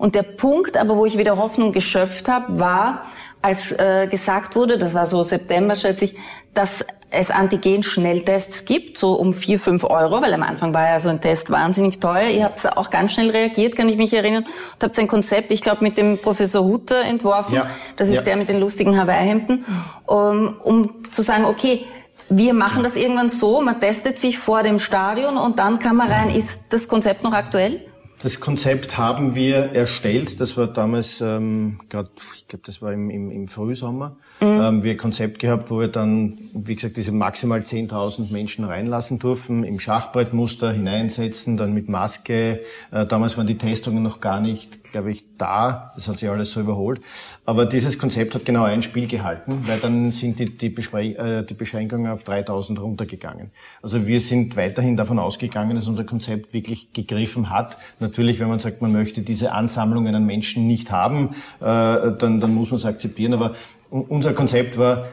Und 0.02 0.16
der 0.16 0.24
Punkt, 0.24 0.76
aber 0.76 0.96
wo 0.96 1.06
ich 1.06 1.16
wieder 1.16 1.36
Hoffnung 1.36 1.70
geschöpft 1.70 2.26
habe, 2.26 2.58
war, 2.58 3.02
als 3.40 3.70
äh, 3.70 4.08
gesagt 4.10 4.56
wurde, 4.56 4.76
das 4.76 4.94
war 4.94 5.06
so 5.06 5.22
September, 5.22 5.76
schätze 5.76 6.06
ich, 6.06 6.16
dass 6.54 6.84
es 7.10 7.30
Antigen-Schnelltests 7.30 8.64
gibt, 8.64 8.98
so 8.98 9.12
um 9.12 9.32
vier 9.32 9.60
fünf 9.60 9.84
Euro, 9.84 10.20
weil 10.20 10.34
am 10.34 10.42
Anfang 10.42 10.74
war 10.74 10.88
ja 10.88 10.98
so 10.98 11.08
ein 11.08 11.20
Test 11.20 11.50
wahnsinnig 11.50 12.00
teuer. 12.00 12.30
Ihr 12.30 12.42
habt 12.42 12.76
auch 12.76 12.90
ganz 12.90 13.12
schnell 13.12 13.30
reagiert, 13.30 13.76
kann 13.76 13.88
ich 13.88 13.96
mich 13.96 14.12
erinnern, 14.12 14.42
und 14.42 14.82
habt 14.82 14.98
ein 14.98 15.06
Konzept, 15.06 15.52
ich 15.52 15.60
glaube, 15.60 15.84
mit 15.84 15.96
dem 15.96 16.18
Professor 16.18 16.64
Hutter 16.64 17.04
entworfen. 17.04 17.54
Ja. 17.54 17.68
Das 17.94 18.08
ist 18.08 18.16
ja. 18.16 18.22
der 18.22 18.36
mit 18.38 18.48
den 18.48 18.58
lustigen 18.58 18.98
Hawaii-Hemden, 18.98 19.64
um, 20.06 20.56
um 20.64 21.12
zu 21.12 21.22
sagen, 21.22 21.44
okay, 21.44 21.86
wir 22.28 22.54
machen 22.54 22.82
das 22.82 22.96
irgendwann 22.96 23.28
so, 23.28 23.60
man 23.60 23.78
testet 23.78 24.18
sich 24.18 24.36
vor 24.36 24.64
dem 24.64 24.80
Stadion 24.80 25.36
und 25.36 25.60
dann 25.60 25.78
kann 25.78 25.94
man 25.94 26.10
rein. 26.10 26.28
Ist 26.28 26.62
das 26.70 26.88
Konzept 26.88 27.22
noch 27.22 27.34
aktuell? 27.34 27.82
Das 28.22 28.38
Konzept 28.38 28.98
haben 28.98 29.34
wir 29.34 29.74
erstellt. 29.74 30.40
Das 30.40 30.56
war 30.56 30.68
damals, 30.68 31.20
ähm, 31.20 31.80
gerade, 31.88 32.08
ich 32.36 32.46
glaube, 32.46 32.62
das 32.64 32.80
war 32.80 32.92
im, 32.92 33.10
im, 33.10 33.32
im 33.32 33.48
Frühsommer. 33.48 34.16
Mhm. 34.40 34.46
Ähm, 34.46 34.82
wir 34.84 34.92
ein 34.92 34.96
Konzept 34.96 35.40
gehabt, 35.40 35.72
wo 35.72 35.80
wir 35.80 35.88
dann, 35.88 36.38
wie 36.54 36.76
gesagt, 36.76 36.96
diese 36.96 37.10
maximal 37.10 37.60
10.000 37.60 38.30
Menschen 38.30 38.64
reinlassen 38.64 39.18
durften, 39.18 39.64
im 39.64 39.80
Schachbrettmuster 39.80 40.70
hineinsetzen, 40.70 41.56
dann 41.56 41.74
mit 41.74 41.88
Maske. 41.88 42.60
Äh, 42.92 43.06
damals 43.06 43.36
waren 43.36 43.48
die 43.48 43.58
Testungen 43.58 44.04
noch 44.04 44.20
gar 44.20 44.40
nicht, 44.40 44.84
glaube 44.84 45.10
ich, 45.10 45.31
da. 45.42 45.92
Das 45.94 46.08
hat 46.08 46.20
sich 46.20 46.30
alles 46.30 46.52
so 46.52 46.60
überholt. 46.60 47.00
Aber 47.44 47.66
dieses 47.66 47.98
Konzept 47.98 48.34
hat 48.34 48.44
genau 48.44 48.64
ein 48.64 48.82
Spiel 48.82 49.06
gehalten, 49.08 49.64
weil 49.66 49.78
dann 49.78 50.10
sind 50.10 50.38
die, 50.38 50.56
die, 50.56 50.66
äh, 50.66 51.44
die 51.44 51.54
Beschränkungen 51.54 52.10
auf 52.10 52.22
3.000 52.22 52.78
runtergegangen. 52.78 53.50
Also 53.82 54.06
wir 54.06 54.20
sind 54.20 54.56
weiterhin 54.56 54.96
davon 54.96 55.18
ausgegangen, 55.18 55.76
dass 55.76 55.88
unser 55.88 56.04
Konzept 56.04 56.54
wirklich 56.54 56.92
gegriffen 56.92 57.50
hat 57.50 57.76
natürlich, 58.00 58.40
wenn 58.40 58.48
man 58.48 58.58
sagt, 58.58 58.82
man 58.82 58.92
möchte 58.92 59.22
diese 59.22 59.52
Ansammlungen 59.52 60.14
an 60.14 60.26
Menschen 60.26 60.66
nicht 60.66 60.90
haben, 60.90 61.30
äh, 61.60 61.64
dann, 61.64 62.40
dann 62.40 62.54
muss 62.54 62.70
man 62.70 62.78
es 62.78 62.84
akzeptieren. 62.84 63.32
Aber 63.32 63.52
unser 63.92 64.32
Konzept 64.32 64.78
war, 64.78 65.04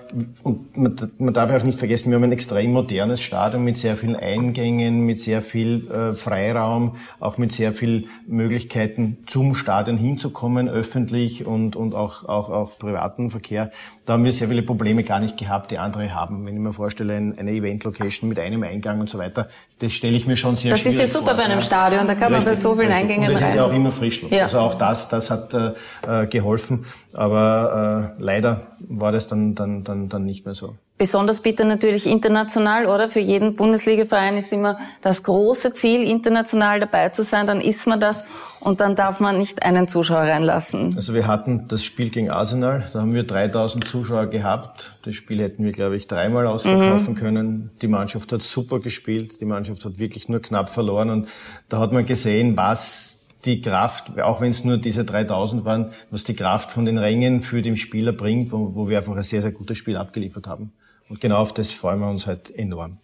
und 0.41 0.77
man, 0.77 1.33
darf 1.33 1.51
auch 1.51 1.63
nicht 1.63 1.77
vergessen, 1.77 2.11
wir 2.11 2.15
haben 2.15 2.23
ein 2.23 2.31
extrem 2.31 2.71
modernes 2.71 3.21
Stadion 3.21 3.65
mit 3.65 3.77
sehr 3.77 3.97
vielen 3.97 4.15
Eingängen, 4.15 5.01
mit 5.01 5.19
sehr 5.19 5.41
viel 5.41 5.91
äh, 5.91 6.13
Freiraum, 6.13 6.95
auch 7.19 7.37
mit 7.37 7.51
sehr 7.51 7.73
viel 7.73 8.07
Möglichkeiten 8.25 9.17
zum 9.25 9.55
Stadion 9.55 9.97
hinzukommen, 9.97 10.69
öffentlich 10.69 11.45
und, 11.45 11.75
und 11.75 11.93
auch, 11.93 12.23
auch, 12.23 12.49
auch 12.49 12.77
privaten 12.77 13.31
Verkehr. 13.31 13.69
Da 14.05 14.13
haben 14.13 14.23
wir 14.23 14.31
sehr 14.31 14.47
viele 14.47 14.63
Probleme 14.63 15.03
gar 15.03 15.19
nicht 15.19 15.35
gehabt, 15.35 15.71
die 15.71 15.77
andere 15.77 16.15
haben. 16.15 16.45
Wenn 16.45 16.55
ich 16.55 16.61
mir 16.61 16.71
vorstelle, 16.71 17.15
eine 17.15 17.51
Event-Location 17.51 18.29
mit 18.29 18.39
einem 18.39 18.63
Eingang 18.63 19.01
und 19.01 19.09
so 19.09 19.17
weiter, 19.17 19.49
das 19.79 19.93
stelle 19.93 20.17
ich 20.17 20.27
mir 20.27 20.35
schon 20.35 20.55
sehr 20.55 20.71
Das 20.71 20.85
ist 20.85 20.99
ja 20.99 21.07
super 21.07 21.27
vor, 21.27 21.35
bei 21.35 21.43
einem 21.43 21.61
Stadion, 21.61 22.05
da 22.05 22.15
kann 22.15 22.31
man 22.31 22.43
bei 22.43 22.53
so 22.53 22.75
vielen 22.75 22.91
Eingängen 22.91 23.25
rein. 23.25 23.33
Das 23.33 23.49
ist 23.49 23.55
ja 23.55 23.65
auch 23.65 23.73
immer 23.73 23.91
Frischluft. 23.91 24.33
Ja. 24.33 24.43
Also 24.43 24.59
auch 24.59 24.75
das, 24.75 25.07
das 25.09 25.29
hat 25.29 25.53
äh, 25.53 25.71
äh 26.05 26.27
geholfen. 26.27 26.85
Aber 27.13 28.13
äh, 28.17 28.21
leider 28.21 28.67
war 28.87 29.11
das 29.11 29.27
dann, 29.27 29.55
dann, 29.55 29.83
dann, 29.83 30.09
dann 30.09 30.25
nicht 30.25 30.45
mehr 30.45 30.53
so. 30.53 30.75
Besonders 30.99 31.39
bitter 31.39 31.63
natürlich 31.63 32.05
international, 32.05 32.85
oder? 32.85 33.09
Für 33.09 33.21
jeden 33.21 33.53
Bundesligaverein 33.53 34.35
ist 34.35 34.51
immer 34.51 34.77
das 35.01 35.23
große 35.23 35.73
Ziel, 35.73 36.05
international 36.05 36.81
dabei 36.81 37.07
zu 37.07 37.23
sein. 37.23 37.47
Dann 37.47 37.61
ist 37.61 37.87
man 37.87 38.01
das 38.01 38.25
und 38.59 38.81
dann 38.81 38.97
darf 38.97 39.21
man 39.21 39.37
nicht 39.37 39.63
einen 39.63 39.87
Zuschauer 39.87 40.23
reinlassen. 40.23 40.93
Also 40.97 41.13
wir 41.13 41.25
hatten 41.25 41.69
das 41.69 41.85
Spiel 41.85 42.09
gegen 42.09 42.29
Arsenal, 42.29 42.83
da 42.91 42.99
haben 42.99 43.15
wir 43.15 43.23
3000 43.23 43.87
Zuschauer 43.87 44.27
gehabt. 44.27 44.97
Das 45.03 45.15
Spiel 45.15 45.41
hätten 45.41 45.63
wir, 45.63 45.71
glaube 45.71 45.95
ich, 45.95 46.07
dreimal 46.07 46.45
ausverkaufen 46.45 47.13
mhm. 47.13 47.17
können. 47.17 47.71
Die 47.81 47.87
Mannschaft 47.87 48.33
hat 48.33 48.41
super 48.41 48.81
gespielt, 48.81 49.39
die 49.39 49.45
Mannschaft 49.45 49.85
hat 49.85 49.99
wirklich 49.99 50.27
nur 50.27 50.41
knapp 50.41 50.67
verloren 50.67 51.11
und 51.11 51.29
da 51.69 51.79
hat 51.79 51.93
man 51.93 52.05
gesehen, 52.05 52.57
was 52.57 53.19
die 53.45 53.61
Kraft, 53.61 54.19
auch 54.19 54.41
wenn 54.41 54.49
es 54.49 54.65
nur 54.65 54.77
diese 54.77 55.05
3000 55.05 55.63
waren, 55.63 55.91
was 56.11 56.25
die 56.25 56.35
Kraft 56.35 56.71
von 56.71 56.83
den 56.83 56.97
Rängen 56.97 57.39
für 57.39 57.61
den 57.61 57.77
Spieler 57.77 58.11
bringt, 58.11 58.51
wo, 58.51 58.75
wo 58.75 58.89
wir 58.89 58.97
einfach 58.97 59.15
ein 59.15 59.21
sehr, 59.21 59.41
sehr 59.41 59.53
gutes 59.53 59.77
Spiel 59.77 59.95
abgeliefert 59.95 60.45
haben. 60.45 60.73
Und 61.09 61.19
genau 61.19 61.37
auf 61.37 61.53
das 61.53 61.71
freuen 61.71 61.99
wir 61.99 62.09
uns 62.09 62.27
halt 62.27 62.51
enorm. 62.51 62.97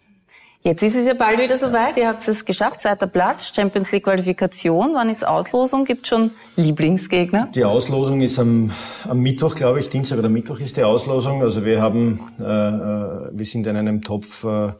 Jetzt 0.66 0.82
ist 0.82 0.96
es 0.96 1.06
ja 1.06 1.14
bald 1.14 1.40
wieder 1.40 1.56
soweit. 1.56 1.96
Ihr 1.96 2.08
habt 2.08 2.26
es 2.26 2.44
geschafft, 2.44 2.80
zweiter 2.80 3.06
Platz, 3.06 3.52
Champions 3.54 3.92
League 3.92 4.02
Qualifikation. 4.02 4.94
Wann 4.94 5.08
ist 5.08 5.24
Auslosung? 5.24 5.84
Gibt 5.84 6.08
schon 6.08 6.32
Lieblingsgegner? 6.56 7.50
Die 7.54 7.64
Auslosung 7.64 8.20
ist 8.20 8.36
am, 8.40 8.72
am 9.08 9.20
Mittwoch, 9.20 9.54
glaube 9.54 9.78
ich, 9.78 9.90
Dienstag 9.90 10.18
oder 10.18 10.28
Mittwoch 10.28 10.58
ist 10.58 10.76
die 10.76 10.82
Auslosung. 10.82 11.40
Also 11.40 11.64
wir 11.64 11.80
haben, 11.80 12.20
äh, 12.40 12.42
äh 12.42 13.30
wir 13.32 13.44
sind 13.44 13.68
in 13.68 13.76
einem 13.76 14.02
Topf 14.02 14.42
äh, 14.42 14.72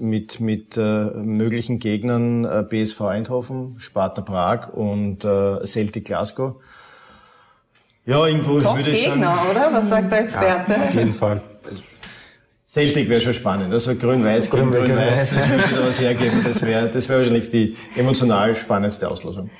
mit, 0.00 0.38
mit 0.38 0.76
äh, 0.76 1.10
möglichen 1.14 1.80
Gegnern 1.80 2.44
äh, 2.44 2.64
BSV 2.68 3.00
Eindhoven, 3.02 3.76
Sparta 3.78 4.22
Prag 4.22 4.72
und 4.72 5.24
äh, 5.24 5.64
Celtic 5.66 6.04
Glasgow. 6.04 6.54
Ja, 8.06 8.26
irgendwo 8.26 8.60
Top 8.60 8.76
würde 8.76 8.90
ich 8.90 9.04
Gegner, 9.04 9.34
sagen. 9.34 9.50
oder? 9.50 9.68
Was 9.72 9.88
sagt 9.88 10.12
der 10.12 10.20
Experte? 10.20 10.72
Ja, 10.72 10.82
auf 10.82 10.94
jeden 10.94 11.14
Fall. 11.14 11.42
Celtic 12.72 13.08
wäre 13.08 13.20
schon 13.20 13.34
spannend. 13.34 13.72
Also 13.72 13.96
grün-weiß, 13.96 14.48
grün-weiß, 14.48 14.86
grün, 14.86 14.96
das 14.96 15.50
würde 15.50 15.70
wieder 15.70 15.88
was 15.88 16.00
hergeben. 16.00 16.44
Das 16.44 16.62
wäre 16.64 16.88
das 16.88 17.08
wäre 17.08 17.18
wahrscheinlich 17.18 17.48
die 17.48 17.76
emotional 17.96 18.54
spannendste 18.54 19.10
Auslosung. 19.10 19.50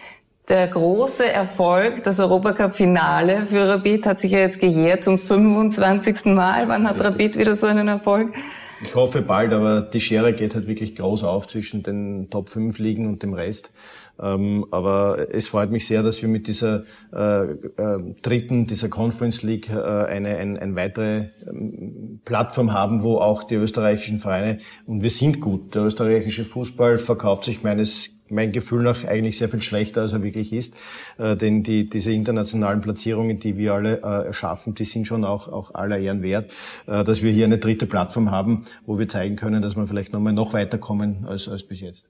Der 0.49 0.68
große 0.68 1.27
Erfolg, 1.27 2.05
das 2.05 2.20
Europacup-Finale 2.20 3.46
für 3.46 3.68
Rapid 3.68 4.07
hat 4.07 4.20
sich 4.20 4.31
ja 4.31 4.38
jetzt 4.38 4.61
gejährt 4.61 5.03
zum 5.03 5.18
25. 5.18 6.27
Mal. 6.27 6.68
Wann 6.68 6.85
hat 6.85 7.01
Richtig. 7.01 7.07
Rapid 7.07 7.38
wieder 7.38 7.55
so 7.57 7.66
einen 7.66 7.88
Erfolg? 7.88 8.33
Ich 8.81 8.94
hoffe 8.94 9.23
bald, 9.23 9.53
aber 9.53 9.81
die 9.81 10.01
Schere 10.01 10.33
geht 10.33 10.55
halt 10.55 10.68
wirklich 10.68 10.94
groß 10.94 11.25
auf 11.25 11.49
zwischen 11.49 11.83
den 11.83 12.31
Top 12.31 12.49
5 12.49 12.79
Ligen 12.79 13.09
und 13.09 13.25
dem 13.25 13.35
Rest. 13.35 13.73
Ähm, 14.20 14.66
aber 14.70 15.33
es 15.33 15.48
freut 15.48 15.70
mich 15.70 15.87
sehr, 15.87 16.02
dass 16.02 16.20
wir 16.22 16.28
mit 16.28 16.46
dieser 16.46 16.85
äh, 17.12 17.52
äh, 17.52 18.14
dritten, 18.22 18.66
dieser 18.66 18.88
Conference 18.88 19.42
League 19.42 19.70
äh, 19.70 19.74
eine, 19.74 20.37
ein, 20.37 20.59
eine 20.59 20.76
weitere 20.76 21.28
ähm, 21.48 22.20
Plattform 22.24 22.72
haben, 22.72 23.02
wo 23.02 23.16
auch 23.18 23.42
die 23.44 23.54
österreichischen 23.54 24.18
Vereine, 24.18 24.59
und 24.87 25.02
wir 25.02 25.11
sind 25.11 25.40
gut, 25.40 25.74
der 25.74 25.83
österreichische 25.83 26.44
Fußball 26.44 26.98
verkauft 26.98 27.44
sich 27.44 27.62
meines 27.62 28.20
mein 28.30 28.52
Gefühl 28.52 28.83
nach 28.83 29.04
eigentlich 29.04 29.38
sehr 29.38 29.48
viel 29.48 29.61
schlechter, 29.61 30.02
als 30.02 30.12
er 30.12 30.22
wirklich 30.22 30.52
ist. 30.52 30.74
Äh, 31.18 31.37
denn 31.37 31.62
die, 31.62 31.88
diese 31.88 32.12
internationalen 32.12 32.80
Platzierungen, 32.80 33.38
die 33.38 33.56
wir 33.56 33.74
alle 33.74 34.02
äh, 34.02 34.33
schaffen, 34.33 34.74
die 34.74 34.85
sind 34.85 35.06
schon 35.06 35.24
auch, 35.24 35.48
auch 35.48 35.74
aller 35.74 35.98
Ehren 35.98 36.22
wert, 36.22 36.52
äh, 36.87 37.04
dass 37.04 37.22
wir 37.22 37.33
hier 37.33 37.44
eine 37.44 37.59
dritte 37.59 37.87
Plattform 37.87 38.30
haben, 38.30 38.64
wo 38.87 38.98
wir 38.98 39.09
zeigen 39.09 39.37
können, 39.37 39.62
dass 39.62 39.76
wir 39.76 39.87
vielleicht 39.87 40.12
nochmal 40.12 40.33
noch 40.33 40.52
weiterkommen 40.52 41.26
als, 41.26 41.48
als 41.48 41.64
bis 41.64 41.80
jetzt. 41.80 42.09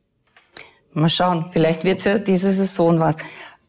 Mal 0.93 1.09
schauen, 1.09 1.51
vielleicht 1.53 1.85
wird's 1.85 2.05
ja 2.05 2.19
diese 2.19 2.51
Saison 2.51 2.99
was. 2.99 3.17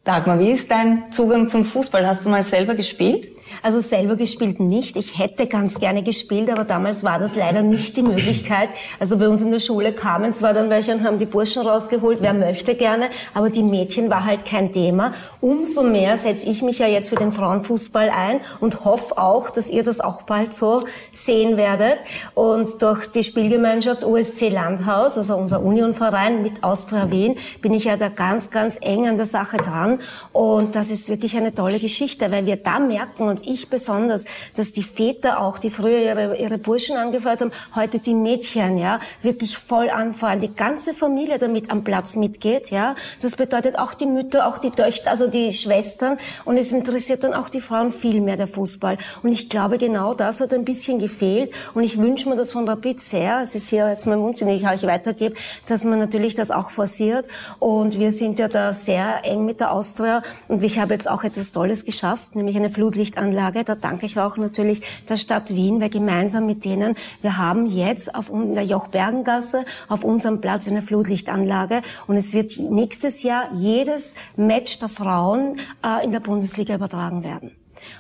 Dagmar, 0.04 0.40
wie 0.40 0.52
ist 0.52 0.72
dein 0.72 1.12
Zugang 1.12 1.48
zum 1.48 1.64
Fußball? 1.64 2.08
Hast 2.08 2.26
du 2.26 2.30
mal 2.30 2.42
selber 2.42 2.74
gespielt? 2.74 3.32
Also 3.64 3.80
selber 3.80 4.16
gespielt 4.16 4.60
nicht. 4.60 4.96
Ich 4.96 5.20
hätte 5.20 5.46
ganz 5.46 5.80
gerne 5.80 6.02
gespielt, 6.02 6.50
aber 6.50 6.64
damals 6.64 7.04
war 7.04 7.20
das 7.20 7.36
leider 7.36 7.62
nicht 7.62 7.96
die 7.96 8.02
Möglichkeit. 8.02 8.70
Also 9.00 9.20
bei 9.20 9.30
uns 9.30 9.44
in 9.44 9.52
der 9.52 9.60
Schule 9.60 9.94
kamen 9.94 10.34
zwar 10.34 10.54
dann 10.54 10.72
welche 10.72 10.92
und 10.94 11.04
haben 11.04 11.20
die 11.20 11.26
Burschen 11.26 11.62
rausgeholt, 11.62 12.20
wer 12.22 12.34
möchte 12.34 12.74
gerne, 12.74 13.10
aber 13.36 13.52
die 13.52 13.62
Mädchen 13.62 14.10
war 14.10 14.26
halt 14.26 14.46
kein 14.46 14.74
Thema. 14.74 15.14
Umso 15.42 15.84
mehr 15.84 16.18
setze 16.18 16.48
ich 16.48 16.64
mich 16.64 16.80
ja 16.80 16.88
jetzt 16.88 17.10
für 17.10 17.18
den 17.18 17.32
Frauenfußball 17.32 18.10
ein 18.10 18.40
und 18.60 18.84
hoffe 18.84 19.18
auch, 19.20 19.52
dass 19.52 19.70
ihr 19.70 19.84
das 19.84 20.00
auch 20.00 20.24
bald 20.24 20.56
so 20.56 20.82
sehen 21.12 21.56
werdet. 21.56 22.00
Und 22.34 22.82
durch 22.82 23.08
die 23.08 23.24
Spielgemeinschaft 23.24 24.04
USC 24.04 24.50
Landhaus, 24.50 25.20
also 25.20 25.36
unser 25.36 25.62
Unionverein 25.62 26.42
mit 26.42 26.64
Austria 26.64 27.12
Wien, 27.12 27.36
bin 27.62 27.74
ich 27.74 27.84
ja 27.84 27.96
da 27.96 28.10
ganz, 28.10 28.50
ganz 28.50 28.80
eng 28.82 29.08
an 29.08 29.18
der 29.18 29.28
Sache 29.28 29.58
dran. 29.58 30.00
Und 30.34 30.76
das 30.76 30.90
ist 30.90 31.10
wirklich 31.10 31.38
eine 31.38 31.54
tolle 31.54 31.80
Geschichte, 31.80 32.32
weil 32.32 32.48
wir 32.48 32.56
da 32.56 32.80
merken, 32.80 33.28
und 33.28 33.51
ich 33.54 33.70
besonders, 33.70 34.26
dass 34.56 34.72
die 34.72 34.84
Väter 34.84 35.40
auch, 35.40 35.60
die 35.60 35.70
früher 35.70 36.00
ihre, 36.00 36.38
ihre 36.38 36.58
Burschen 36.58 36.98
angefeuert 36.98 37.42
haben, 37.42 37.52
heute 37.76 38.00
die 38.00 38.14
Mädchen, 38.14 38.78
ja, 38.78 39.00
wirklich 39.22 39.58
voll 39.58 39.90
anfeuern, 39.90 40.40
die 40.40 40.54
ganze 40.54 40.94
Familie 40.94 41.38
damit 41.38 41.70
am 41.70 41.84
Platz 41.84 42.16
mitgeht, 42.16 42.72
ja. 42.72 42.96
Das 43.22 43.36
bedeutet 43.36 43.78
auch 43.78 43.94
die 43.94 44.06
Mütter, 44.06 44.48
auch 44.48 44.58
die 44.58 44.72
Töchter, 44.72 45.10
also 45.10 45.28
die 45.28 45.52
Schwestern. 45.52 46.18
Und 46.46 46.58
es 46.58 46.72
interessiert 46.72 47.24
dann 47.24 47.34
auch 47.34 47.50
die 47.50 47.62
Frauen 47.62 47.92
viel 47.92 48.22
mehr 48.22 48.38
der 48.38 48.48
Fußball. 48.48 48.98
Und 49.24 49.32
ich 49.32 49.50
glaube, 49.50 49.78
genau 49.78 50.14
das 50.14 50.40
hat 50.42 50.54
ein 50.54 50.66
bisschen 50.66 51.00
gefehlt. 51.00 51.54
Und 51.74 51.84
ich 51.84 51.98
wünsche 51.98 52.30
mir 52.30 52.36
das 52.36 52.52
von 52.52 52.68
Rapid 52.68 53.00
sehr, 53.00 53.42
es 53.42 53.56
ist 53.56 53.70
hier 53.70 53.88
jetzt 53.90 54.06
mein 54.06 54.20
Wunsch, 54.20 54.40
den 54.40 54.50
ich 54.50 54.68
euch 54.68 54.84
weitergebe, 54.84 55.36
dass 55.66 55.84
man 55.84 56.00
natürlich 56.00 56.36
das 56.36 56.52
auch 56.52 56.72
forciert. 56.72 57.28
Und 57.60 58.00
wir 58.00 58.12
sind 58.12 58.40
ja 58.40 58.48
da 58.48 58.74
sehr 58.74 59.26
eng 59.26 59.46
mit 59.46 59.60
der 59.60 59.72
Austria. 59.72 60.22
Und 60.48 60.64
ich 60.64 60.80
habe 60.80 60.94
jetzt 60.94 61.10
auch 61.10 61.24
etwas 61.24 61.52
Tolles 61.52 61.86
geschafft, 61.86 62.36
nämlich 62.36 62.56
eine 62.56 62.70
Flutlichtanlage 62.70 63.41
Anlage. 63.42 63.64
Da 63.64 63.76
danke 63.76 64.06
ich 64.06 64.20
auch 64.20 64.38
natürlich 64.38 64.82
der 65.10 65.18
Stadt 65.18 65.54
Wien, 65.56 65.82
weil 65.82 65.90
gemeinsam 65.90 66.46
mit 66.46 66.64
denen, 66.64 66.96
wir 67.22 67.38
haben 67.38 67.66
jetzt 67.66 68.14
auf 68.14 68.32
der 68.32 68.64
Jochbergengasse 68.64 69.66
auf 69.88 70.04
unserem 70.04 70.42
Platz 70.42 70.68
eine 70.68 70.82
Flutlichtanlage 70.82 71.82
und 72.08 72.18
es 72.18 72.34
wird 72.34 72.58
nächstes 72.60 73.24
Jahr 73.24 73.50
jedes 73.54 74.16
Match 74.36 74.80
der 74.80 74.90
Frauen 74.90 75.60
äh, 75.84 76.04
in 76.04 76.12
der 76.12 76.20
Bundesliga 76.20 76.76
übertragen 76.76 77.24
werden. 77.24 77.52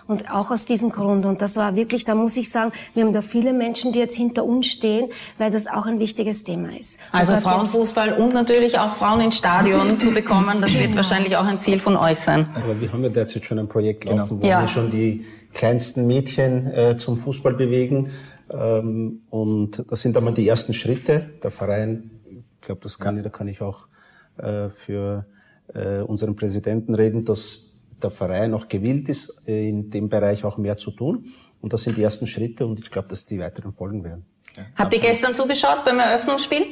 Und 0.07 0.31
auch 0.31 0.51
aus 0.51 0.65
diesem 0.65 0.89
Grund. 0.89 1.25
Und 1.25 1.41
das 1.41 1.55
war 1.55 1.75
wirklich, 1.75 2.03
da 2.03 2.15
muss 2.15 2.37
ich 2.37 2.49
sagen, 2.49 2.71
wir 2.93 3.03
haben 3.03 3.13
da 3.13 3.21
viele 3.21 3.53
Menschen, 3.53 3.91
die 3.91 3.99
jetzt 3.99 4.15
hinter 4.15 4.43
uns 4.45 4.67
stehen, 4.67 5.09
weil 5.37 5.51
das 5.51 5.67
auch 5.67 5.85
ein 5.85 5.99
wichtiges 5.99 6.43
Thema 6.43 6.77
ist. 6.77 6.99
Also 7.11 7.35
Frauenfußball 7.35 8.13
und 8.13 8.33
natürlich 8.33 8.79
auch 8.79 8.95
Frauen 8.95 9.21
ins 9.21 9.37
Stadion 9.37 9.99
zu 9.99 10.11
bekommen, 10.11 10.61
das 10.61 10.73
wird 10.73 10.83
genau. 10.83 10.97
wahrscheinlich 10.97 11.35
auch 11.37 11.45
ein 11.45 11.59
Ziel 11.59 11.79
von 11.79 11.95
euch 11.95 12.19
sein. 12.19 12.49
Aber 12.55 12.79
wir 12.79 12.91
haben 12.91 13.03
ja 13.03 13.09
derzeit 13.09 13.45
schon 13.45 13.59
ein 13.59 13.67
Projekt 13.67 14.05
genau. 14.05 14.17
laufen, 14.17 14.41
wo 14.41 14.47
ja. 14.47 14.61
wir 14.61 14.67
schon 14.67 14.91
die 14.91 15.25
kleinsten 15.53 16.07
Mädchen 16.07 16.71
äh, 16.71 16.97
zum 16.97 17.17
Fußball 17.17 17.53
bewegen. 17.53 18.11
Ähm, 18.49 19.21
und 19.29 19.83
das 19.89 20.01
sind 20.01 20.17
einmal 20.17 20.33
die 20.33 20.47
ersten 20.47 20.73
Schritte. 20.73 21.29
Der 21.43 21.51
Verein, 21.51 22.11
ich 22.29 22.61
glaube, 22.61 22.81
das 22.83 22.99
kann, 22.99 23.17
ja. 23.17 23.23
da 23.23 23.29
kann 23.29 23.47
ich 23.47 23.61
auch 23.61 23.87
äh, 24.37 24.69
für 24.69 25.25
äh, 25.73 25.99
unseren 25.99 26.35
Präsidenten 26.35 26.95
reden, 26.95 27.25
dass 27.25 27.70
der 28.03 28.11
Verein 28.11 28.53
auch 28.53 28.67
gewillt 28.67 29.09
ist, 29.09 29.35
äh, 29.47 29.69
in 29.69 29.89
dem 29.89 30.09
Bereich 30.09 30.43
auch 30.43 30.57
mehr 30.57 30.77
zu 30.77 30.91
tun. 30.91 31.25
Und 31.61 31.73
das 31.73 31.83
sind 31.83 31.97
die 31.97 32.03
ersten 32.03 32.27
Schritte 32.27 32.65
und 32.65 32.79
ich 32.79 32.89
glaube, 32.89 33.07
dass 33.07 33.25
die 33.25 33.39
weiteren 33.39 33.71
folgen 33.71 34.03
werden. 34.03 34.25
Ja, 34.57 34.63
Habt 34.75 34.93
ihr 34.93 34.99
gestern 34.99 35.33
zugeschaut 35.33 35.85
beim 35.85 35.99
Eröffnungsspiel? 35.99 36.65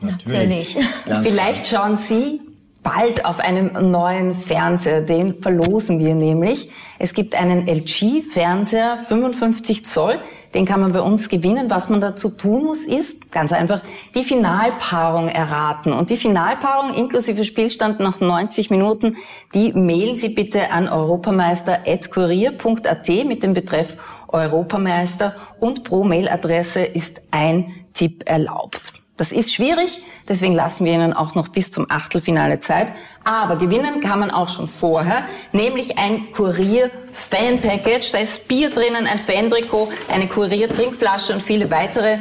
Natürlich. 0.00 0.76
Natürlich. 1.06 1.28
Vielleicht 1.28 1.66
schauen 1.66 1.96
Sie 1.96 2.40
bald 2.82 3.24
auf 3.24 3.40
einem 3.40 3.90
neuen 3.90 4.34
Fernseher. 4.34 5.02
Den 5.02 5.34
verlosen 5.34 5.98
wir 5.98 6.14
nämlich. 6.14 6.70
Es 6.98 7.14
gibt 7.14 7.34
einen 7.34 7.66
LG-Fernseher, 7.66 8.98
55 8.98 9.84
Zoll. 9.84 10.18
Den 10.54 10.64
kann 10.64 10.80
man 10.80 10.92
bei 10.92 11.00
uns 11.00 11.28
gewinnen. 11.28 11.68
Was 11.70 11.88
man 11.88 12.00
dazu 12.00 12.30
tun 12.30 12.64
muss, 12.64 12.84
ist 12.84 13.30
ganz 13.30 13.52
einfach 13.52 13.82
die 14.14 14.24
Finalpaarung 14.24 15.28
erraten. 15.28 15.92
Und 15.92 16.10
die 16.10 16.16
Finalpaarung 16.16 16.94
inklusive 16.94 17.44
Spielstand 17.44 18.00
nach 18.00 18.18
90 18.20 18.70
Minuten, 18.70 19.16
die 19.54 19.72
mailen 19.72 20.16
Sie 20.16 20.30
bitte 20.30 20.72
an 20.72 20.88
europameister.kurier.at 20.88 23.08
mit 23.26 23.42
dem 23.42 23.52
Betreff 23.52 23.96
Europameister 24.28 25.34
und 25.60 25.84
pro 25.84 26.04
Mailadresse 26.04 26.84
ist 26.84 27.20
ein 27.30 27.74
Tipp 27.92 28.22
erlaubt. 28.26 28.94
Das 29.18 29.32
ist 29.32 29.52
schwierig, 29.52 30.00
deswegen 30.28 30.54
lassen 30.54 30.84
wir 30.84 30.92
Ihnen 30.92 31.12
auch 31.12 31.34
noch 31.34 31.48
bis 31.48 31.72
zum 31.72 31.90
Achtelfinale 31.90 32.60
Zeit. 32.60 32.92
Aber 33.24 33.56
gewinnen 33.56 34.00
kann 34.00 34.20
man 34.20 34.30
auch 34.30 34.48
schon 34.48 34.68
vorher, 34.68 35.24
nämlich 35.52 35.98
ein 35.98 36.30
Kurier-Fan-Package. 36.32 38.12
Da 38.12 38.18
ist 38.18 38.46
Bier 38.46 38.70
drinnen, 38.70 39.08
ein 39.08 39.18
Fan-Trikot, 39.18 39.88
eine 40.10 40.28
Kurier-Trinkflasche 40.28 41.32
und 41.34 41.42
viele 41.42 41.68
weitere 41.72 42.18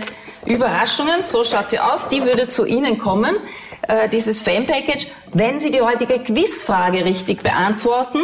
Überraschungen. 0.48 1.22
So 1.22 1.44
schaut 1.44 1.70
sie 1.70 1.78
aus. 1.80 2.08
Die 2.10 2.24
würde 2.24 2.50
zu 2.50 2.66
Ihnen 2.66 2.98
kommen, 2.98 3.36
äh, 3.84 4.10
dieses 4.10 4.42
Fan-Package. 4.42 5.06
Wenn 5.34 5.60
Sie 5.60 5.70
die 5.70 5.82
heutige 5.82 6.18
Quizfrage 6.18 7.06
richtig 7.06 7.44
beantworten, 7.44 8.22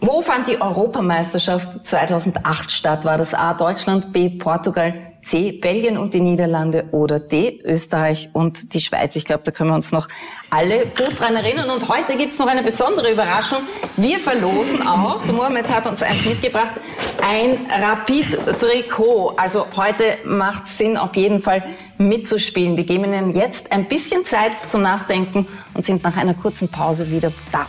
wo 0.00 0.22
fand 0.22 0.48
die 0.48 0.60
Europameisterschaft 0.60 1.86
2008 1.86 2.70
statt? 2.70 3.04
War 3.04 3.18
das 3.18 3.34
A 3.34 3.54
Deutschland, 3.54 4.12
B 4.12 4.30
Portugal, 4.30 5.09
C. 5.30 5.52
Belgien 5.52 5.96
und 5.96 6.12
die 6.12 6.20
Niederlande 6.20 6.88
oder 6.90 7.20
D. 7.20 7.60
Österreich 7.62 8.30
und 8.32 8.74
die 8.74 8.80
Schweiz. 8.80 9.14
Ich 9.14 9.24
glaube, 9.24 9.44
da 9.44 9.52
können 9.52 9.70
wir 9.70 9.76
uns 9.76 9.92
noch 9.92 10.08
alle 10.50 10.86
gut 10.86 11.20
dran 11.20 11.36
erinnern. 11.36 11.70
Und 11.70 11.88
heute 11.88 12.16
gibt's 12.16 12.40
noch 12.40 12.48
eine 12.48 12.64
besondere 12.64 13.12
Überraschung. 13.12 13.60
Wir 13.96 14.18
verlosen 14.18 14.84
auch, 14.84 15.24
Mohamed 15.26 15.68
hat 15.68 15.86
uns 15.86 16.02
eins 16.02 16.26
mitgebracht, 16.26 16.72
ein 17.22 17.58
Rapid-Trikot. 17.80 19.34
Also 19.36 19.68
heute 19.76 20.18
macht 20.24 20.66
Sinn, 20.66 20.96
auf 20.96 21.14
jeden 21.14 21.40
Fall 21.40 21.62
mitzuspielen. 21.96 22.76
Wir 22.76 22.84
geben 22.84 23.04
Ihnen 23.04 23.32
jetzt 23.32 23.70
ein 23.70 23.84
bisschen 23.84 24.24
Zeit 24.24 24.68
zum 24.68 24.82
Nachdenken 24.82 25.46
und 25.74 25.84
sind 25.84 26.02
nach 26.02 26.16
einer 26.16 26.34
kurzen 26.34 26.68
Pause 26.68 27.08
wieder 27.08 27.32
da. 27.52 27.68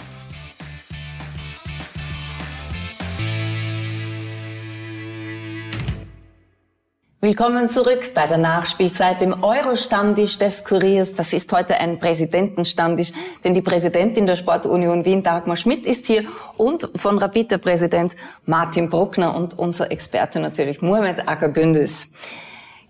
Willkommen 7.23 7.69
zurück 7.69 8.15
bei 8.15 8.25
der 8.25 8.39
Nachspielzeit 8.39 9.21
im 9.21 9.43
Euro-Stammtisch 9.43 10.39
des 10.39 10.65
Kuriers. 10.65 11.13
Das 11.13 11.31
ist 11.33 11.53
heute 11.53 11.75
ein 11.75 11.99
Präsidentenstammtisch, 11.99 13.11
denn 13.43 13.53
die 13.53 13.61
Präsidentin 13.61 14.25
der 14.25 14.35
Sportunion 14.35 15.05
Wien, 15.05 15.21
Dagmar 15.21 15.55
Schmidt, 15.55 15.85
ist 15.85 16.07
hier 16.07 16.23
und 16.57 16.89
von 16.95 17.19
Rapid 17.19 17.51
der 17.51 17.59
Präsident 17.59 18.15
Martin 18.47 18.89
Bruckner 18.89 19.35
und 19.35 19.59
unser 19.59 19.91
Experte 19.91 20.39
natürlich 20.39 20.81
Mohamed 20.81 21.29
Akagündüz. 21.29 22.11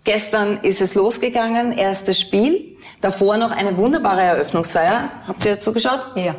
Gestern 0.05 0.61
ist 0.61 0.79
es 0.79 0.95
losgegangen, 0.95 1.73
erstes 1.73 2.21
Spiel. 2.21 2.77
Davor 3.01 3.35
noch 3.35 3.51
eine 3.51 3.75
wunderbare 3.75 4.21
Eröffnungsfeier. 4.21 5.09
Habt 5.27 5.43
ihr 5.43 5.59
zugeschaut? 5.59 6.07
Ja. 6.15 6.35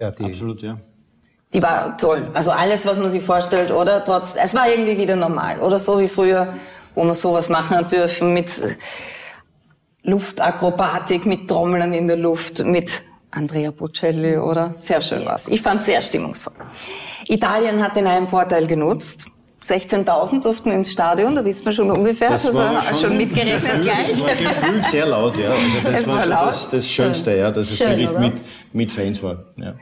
Ja, 0.00 0.10
die, 0.10 0.24
absolut, 0.24 0.62
ja. 0.62 0.78
Die 1.52 1.62
war 1.62 1.98
toll. 1.98 2.28
Also 2.32 2.50
alles, 2.50 2.86
was 2.86 2.98
man 2.98 3.10
sich 3.10 3.22
vorstellt, 3.22 3.72
oder? 3.72 4.02
Trotz, 4.02 4.34
es 4.42 4.54
war 4.54 4.70
irgendwie 4.70 4.96
wieder 4.96 5.16
normal, 5.16 5.60
oder 5.60 5.78
so 5.78 6.00
wie 6.00 6.08
früher 6.08 6.54
wo 6.98 7.04
wir 7.04 7.14
sowas 7.14 7.48
machen 7.48 7.86
dürfen 7.86 8.34
mit 8.34 8.50
Luftakrobatik, 10.02 11.26
mit 11.26 11.48
Trommeln 11.48 11.92
in 11.92 12.08
der 12.08 12.16
Luft, 12.16 12.64
mit 12.64 13.02
Andrea 13.30 13.70
Bocelli, 13.70 14.36
oder? 14.36 14.74
Sehr 14.76 15.00
schön 15.00 15.24
was. 15.24 15.46
Ich 15.46 15.62
fand 15.62 15.84
sehr 15.84 16.02
stimmungsvoll. 16.02 16.54
Italien 17.28 17.80
hat 17.84 17.94
den 17.94 18.08
einen 18.08 18.26
Vorteil 18.26 18.66
genutzt. 18.66 19.26
16.000 19.64 20.42
durften 20.42 20.70
ins 20.72 20.90
Stadion, 20.90 21.34
da 21.34 21.44
wissen 21.44 21.66
wir 21.66 21.72
schon 21.72 21.90
ungefähr, 21.90 22.30
das 22.30 22.46
also 22.46 22.58
war 22.58 22.80
schon, 22.80 22.98
schon 22.98 23.16
mitgerechnet 23.16 23.60
gefühlt, 23.60 23.82
gleich. 23.82 24.10
Das 24.10 24.20
war 24.20 24.28
gefühlt 24.30 24.86
sehr 24.86 25.06
laut, 25.06 25.36
ja. 25.36 25.50
Also 25.50 25.60
das 25.84 26.00
Es 26.00 26.06
war, 26.08 26.14
war 26.14 26.22
schon 26.22 26.30
das, 26.30 26.70
das 26.70 26.90
Schönste, 26.90 27.36
ja, 27.36 27.50
dass 27.50 27.70
es 27.70 27.78
Schön, 27.78 27.90
wirklich 27.90 28.10
oder? 28.10 28.20
mit, 28.20 28.34
mit 28.72 28.92
Fans 28.92 29.22
war. 29.22 29.44
Ja. 29.56 29.74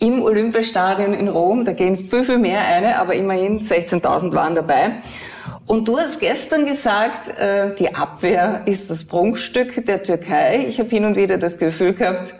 Im 0.00 0.22
Olympiastadion 0.22 1.14
in 1.14 1.28
Rom, 1.28 1.64
da 1.64 1.72
gehen 1.72 1.96
viel, 1.96 2.24
viel 2.24 2.38
mehr 2.38 2.64
eine, 2.64 2.98
aber 2.98 3.14
immerhin 3.14 3.60
16.000 3.60 4.32
waren 4.32 4.54
dabei. 4.54 4.96
Und 5.68 5.86
du 5.86 5.98
hast 5.98 6.18
gestern 6.18 6.64
gesagt, 6.64 7.28
äh, 7.38 7.74
die 7.74 7.94
Abwehr 7.94 8.62
ist 8.66 8.88
das 8.88 9.04
Prunkstück 9.04 9.84
der 9.84 10.02
Türkei. 10.02 10.66
Ich 10.66 10.80
habe 10.80 10.88
hin 10.88 11.04
und 11.04 11.16
wieder 11.16 11.36
das 11.36 11.58
Gefühl 11.58 11.92
gehabt, 11.92 12.34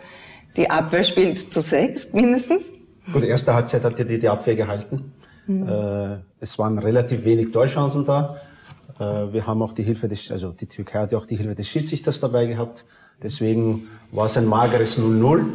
die 0.57 0.69
Abwehr 0.69 1.03
spielt 1.03 1.37
zu 1.37 1.61
sechs 1.61 2.11
mindestens. 2.11 2.71
Gut, 3.13 3.23
erste 3.23 3.53
Halbzeit 3.53 3.83
hat 3.83 3.99
ja 3.99 4.03
die, 4.03 4.17
die 4.17 4.27
Abwehr 4.27 4.55
gehalten. 4.55 5.13
Äh, 5.47 6.17
es 6.39 6.57
waren 6.57 6.79
relativ 6.79 7.23
wenig 7.23 7.51
Torchancen 7.51 8.03
da. 8.03 8.37
Äh, 8.99 9.31
wir 9.31 9.45
haben 9.45 9.61
auch 9.61 9.73
die 9.73 9.83
Hilfe 9.83 10.07
des, 10.07 10.31
also 10.31 10.51
die 10.51 10.65
Türkei 10.65 10.99
hat 10.99 11.11
ja 11.11 11.17
auch 11.19 11.25
die 11.27 11.37
Hilfe 11.37 11.53
des 11.53 11.67
Schiedsrichters 11.67 12.19
dabei 12.19 12.47
gehabt. 12.47 12.85
Deswegen 13.21 13.87
war 14.11 14.25
es 14.25 14.37
ein 14.37 14.45
mageres 14.45 14.97
0-0. 14.97 15.45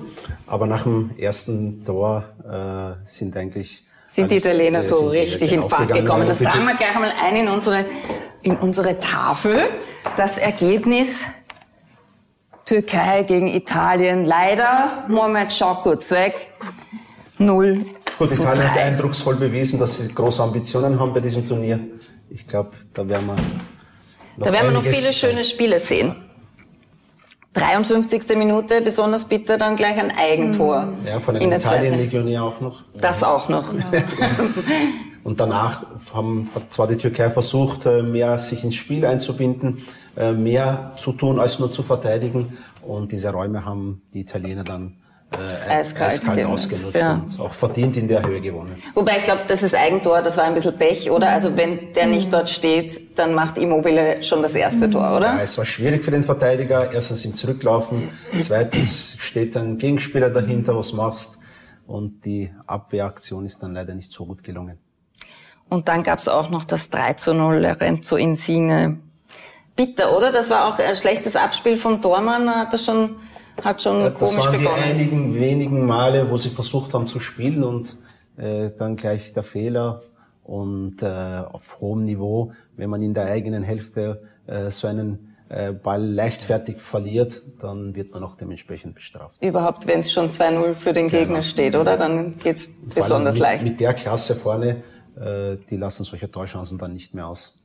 Aber 0.46 0.68
nach 0.68 0.84
dem 0.84 1.10
ersten 1.18 1.84
Tor 1.84 2.24
äh, 2.48 3.04
sind 3.04 3.36
eigentlich 3.36 3.84
Sind 4.14 4.30
die 4.30 4.36
Italiener 4.36 4.78
äh, 4.78 4.82
so 4.82 5.08
richtig 5.08 5.52
in 5.52 5.60
Fahrt 5.62 5.90
aufgegangen. 5.90 6.04
gekommen. 6.04 6.28
Das 6.28 6.38
tragen 6.38 6.64
wir 6.64 6.74
gleich 6.76 6.94
einmal 6.94 7.12
ein 7.24 7.34
in 7.34 7.48
unsere, 7.48 7.84
in 8.42 8.56
unsere 8.56 9.00
Tafel. 9.00 9.64
Das 10.16 10.38
Ergebnis 10.38 11.24
Türkei 12.64 13.24
gegen 13.24 13.48
Italien. 13.48 14.24
Leider, 14.24 15.04
Mohamed, 15.08 15.52
schau 15.52 15.74
kurz 15.82 16.12
weg. 16.12 16.50
0 17.38 17.84
Gut, 18.16 18.30
zu 18.30 18.42
Italien 18.42 18.70
hat 18.70 18.76
3. 18.76 18.82
eindrucksvoll 18.84 19.34
bewiesen, 19.34 19.80
dass 19.80 19.98
sie 19.98 20.14
große 20.14 20.40
Ambitionen 20.40 21.00
haben 21.00 21.12
bei 21.12 21.18
diesem 21.18 21.48
Turnier. 21.48 21.80
Ich 22.30 22.46
glaube, 22.46 22.70
da 22.94 23.08
werden 23.08 23.26
wir 23.26 23.34
noch 23.34 24.46
Da 24.46 24.52
werden 24.52 24.66
wir 24.68 24.80
noch 24.80 24.84
viele 24.84 25.12
schöne 25.12 25.42
Spiele 25.42 25.80
sehen. 25.80 26.23
53. 27.54 28.36
Minute, 28.36 28.80
besonders 28.80 29.24
bitter, 29.26 29.56
dann 29.58 29.76
gleich 29.76 29.96
ein 29.98 30.10
Eigentor. 30.10 30.92
Ja, 31.06 31.20
von 31.20 31.36
in 31.36 31.42
einem. 31.42 31.60
Italien-Legionär 31.60 32.42
auch 32.42 32.60
noch. 32.60 32.82
Das 33.00 33.22
auch 33.22 33.48
noch. 33.48 33.72
Und 35.24 35.40
danach 35.40 35.86
haben, 36.12 36.50
hat 36.54 36.72
zwar 36.72 36.86
die 36.86 36.96
Türkei 36.96 37.30
versucht, 37.30 37.86
äh, 37.86 38.02
mehr 38.02 38.36
sich 38.36 38.62
ins 38.62 38.74
Spiel 38.74 39.06
einzubinden, 39.06 39.82
äh, 40.16 40.32
mehr 40.32 40.92
zu 40.98 41.12
tun, 41.12 41.40
als 41.40 41.58
nur 41.58 41.72
zu 41.72 41.82
verteidigen. 41.82 42.58
Und 42.82 43.12
diese 43.12 43.30
Räume 43.32 43.64
haben 43.64 44.02
die 44.12 44.20
Italiener 44.20 44.64
dann 44.64 44.96
äh, 45.32 45.70
Eiskalt 45.70 46.22
genutzt, 46.22 46.46
ausgenutzt 46.46 46.94
ja. 46.94 47.14
und 47.14 47.40
auch 47.40 47.52
verdient 47.52 47.96
in 47.96 48.06
der 48.08 48.24
Höhe 48.24 48.40
gewonnen. 48.40 48.80
Wobei 48.94 49.18
ich 49.18 49.24
glaube, 49.24 49.40
das 49.48 49.62
ist 49.62 49.74
Eigentor, 49.74 50.22
das 50.22 50.36
war 50.36 50.44
ein 50.44 50.54
bisschen 50.54 50.76
Pech, 50.76 51.10
oder? 51.10 51.30
Also 51.30 51.56
wenn 51.56 51.92
der 51.92 52.06
nicht 52.06 52.32
dort 52.32 52.50
steht, 52.50 53.18
dann 53.18 53.34
macht 53.34 53.58
Immobile 53.58 54.22
schon 54.22 54.42
das 54.42 54.54
erste 54.54 54.88
Tor, 54.88 55.02
Ja, 55.02 55.16
oder? 55.16 55.40
es 55.40 55.58
war 55.58 55.64
schwierig 55.64 56.04
für 56.04 56.10
den 56.10 56.24
Verteidiger. 56.24 56.92
Erstens 56.92 57.24
im 57.24 57.34
Zurücklaufen. 57.34 58.10
Zweitens 58.42 59.16
steht 59.18 59.56
ein 59.56 59.78
Gegenspieler 59.78 60.30
dahinter, 60.30 60.76
was 60.76 60.92
machst. 60.92 61.38
Und 61.86 62.24
die 62.24 62.50
Abwehraktion 62.66 63.44
ist 63.44 63.62
dann 63.62 63.74
leider 63.74 63.94
nicht 63.94 64.12
so 64.12 64.24
gut 64.24 64.42
gelungen. 64.42 64.78
Und 65.68 65.88
dann 65.88 66.02
gab's 66.02 66.28
auch 66.28 66.50
noch 66.50 66.64
das 66.64 66.90
3 66.90 67.14
zu 67.14 67.34
0, 67.34 67.64
er 67.64 67.80
rennt 67.80 68.04
zu 68.06 68.16
Insigne. 68.16 68.98
Bitter, 69.76 70.16
oder? 70.16 70.30
Das 70.30 70.50
war 70.50 70.68
auch 70.68 70.78
ein 70.78 70.96
schlechtes 70.96 71.34
Abspiel 71.36 71.76
von 71.76 72.00
Dormann, 72.00 72.48
hat 72.48 72.72
das 72.72 72.84
schon, 72.84 73.16
hat 73.64 73.82
schon 73.82 74.02
Das 74.02 74.14
komisch 74.14 74.36
waren 74.36 74.52
die 74.52 74.58
begonnen. 74.58 74.82
einigen 74.82 75.34
wenigen 75.34 75.86
Male, 75.86 76.30
wo 76.30 76.36
sie 76.36 76.50
versucht 76.50 76.94
haben 76.94 77.06
zu 77.06 77.20
spielen 77.20 77.62
und 77.64 77.96
äh, 78.36 78.70
dann 78.78 78.96
gleich 78.96 79.32
der 79.32 79.42
Fehler 79.42 80.02
und 80.42 81.02
äh, 81.02 81.06
auf 81.06 81.80
hohem 81.80 82.04
Niveau, 82.04 82.52
wenn 82.76 82.90
man 82.90 83.02
in 83.02 83.14
der 83.14 83.26
eigenen 83.26 83.62
Hälfte 83.62 84.22
äh, 84.46 84.70
so 84.70 84.86
einen 84.86 85.34
äh, 85.48 85.72
Ball 85.72 86.02
leichtfertig 86.04 86.78
verliert, 86.78 87.42
dann 87.60 87.94
wird 87.94 88.12
man 88.12 88.22
auch 88.24 88.36
dementsprechend 88.36 88.94
bestraft. 88.94 89.42
Überhaupt, 89.42 89.86
wenn 89.86 90.00
es 90.00 90.12
schon 90.12 90.28
2-0 90.28 90.74
für 90.74 90.92
den 90.92 91.08
Gegner 91.08 91.42
steht, 91.42 91.76
oder? 91.76 91.96
Dann 91.96 92.36
geht's 92.38 92.68
besonders 92.94 93.34
mit, 93.34 93.42
leicht. 93.42 93.64
Mit 93.64 93.80
der 93.80 93.94
Klasse 93.94 94.34
vorne, 94.34 94.82
äh, 95.16 95.56
die 95.70 95.76
lassen 95.76 96.04
solche 96.04 96.30
Torchancen 96.30 96.78
dann 96.78 96.92
nicht 96.92 97.14
mehr 97.14 97.26
aus. 97.28 97.58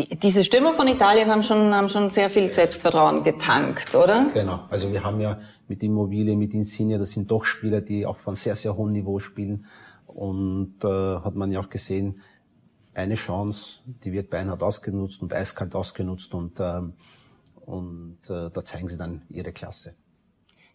Die, 0.00 0.16
diese 0.16 0.44
Stürmer 0.44 0.72
von 0.72 0.88
Italien 0.88 1.30
haben 1.30 1.42
schon, 1.42 1.74
haben 1.74 1.88
schon 1.90 2.08
sehr 2.08 2.30
viel 2.30 2.48
Selbstvertrauen 2.48 3.22
getankt, 3.22 3.94
oder? 3.94 4.30
Genau. 4.32 4.60
Also 4.70 4.90
wir 4.92 5.04
haben 5.04 5.20
ja 5.20 5.38
mit 5.68 5.82
Immobile, 5.82 6.36
mit 6.36 6.54
Insigne, 6.54 6.98
das 6.98 7.10
sind 7.10 7.30
doch 7.30 7.44
Spieler, 7.44 7.80
die 7.82 8.06
auf 8.06 8.26
einem 8.26 8.34
sehr, 8.36 8.56
sehr 8.56 8.76
hohen 8.76 8.92
Niveau 8.92 9.18
spielen. 9.18 9.66
Und 10.06 10.76
äh, 10.82 10.88
hat 10.88 11.34
man 11.34 11.52
ja 11.52 11.60
auch 11.60 11.68
gesehen, 11.68 12.22
eine 12.94 13.14
Chance, 13.14 13.80
die 13.84 14.12
wird 14.12 14.30
beinhart 14.30 14.62
ausgenutzt 14.62 15.20
und 15.22 15.34
eiskalt 15.34 15.74
ausgenutzt 15.74 16.32
und, 16.34 16.58
ähm, 16.60 16.94
und 17.66 18.18
äh, 18.28 18.50
da 18.50 18.64
zeigen 18.64 18.88
sie 18.88 18.96
dann 18.96 19.22
ihre 19.28 19.52
Klasse. 19.52 19.94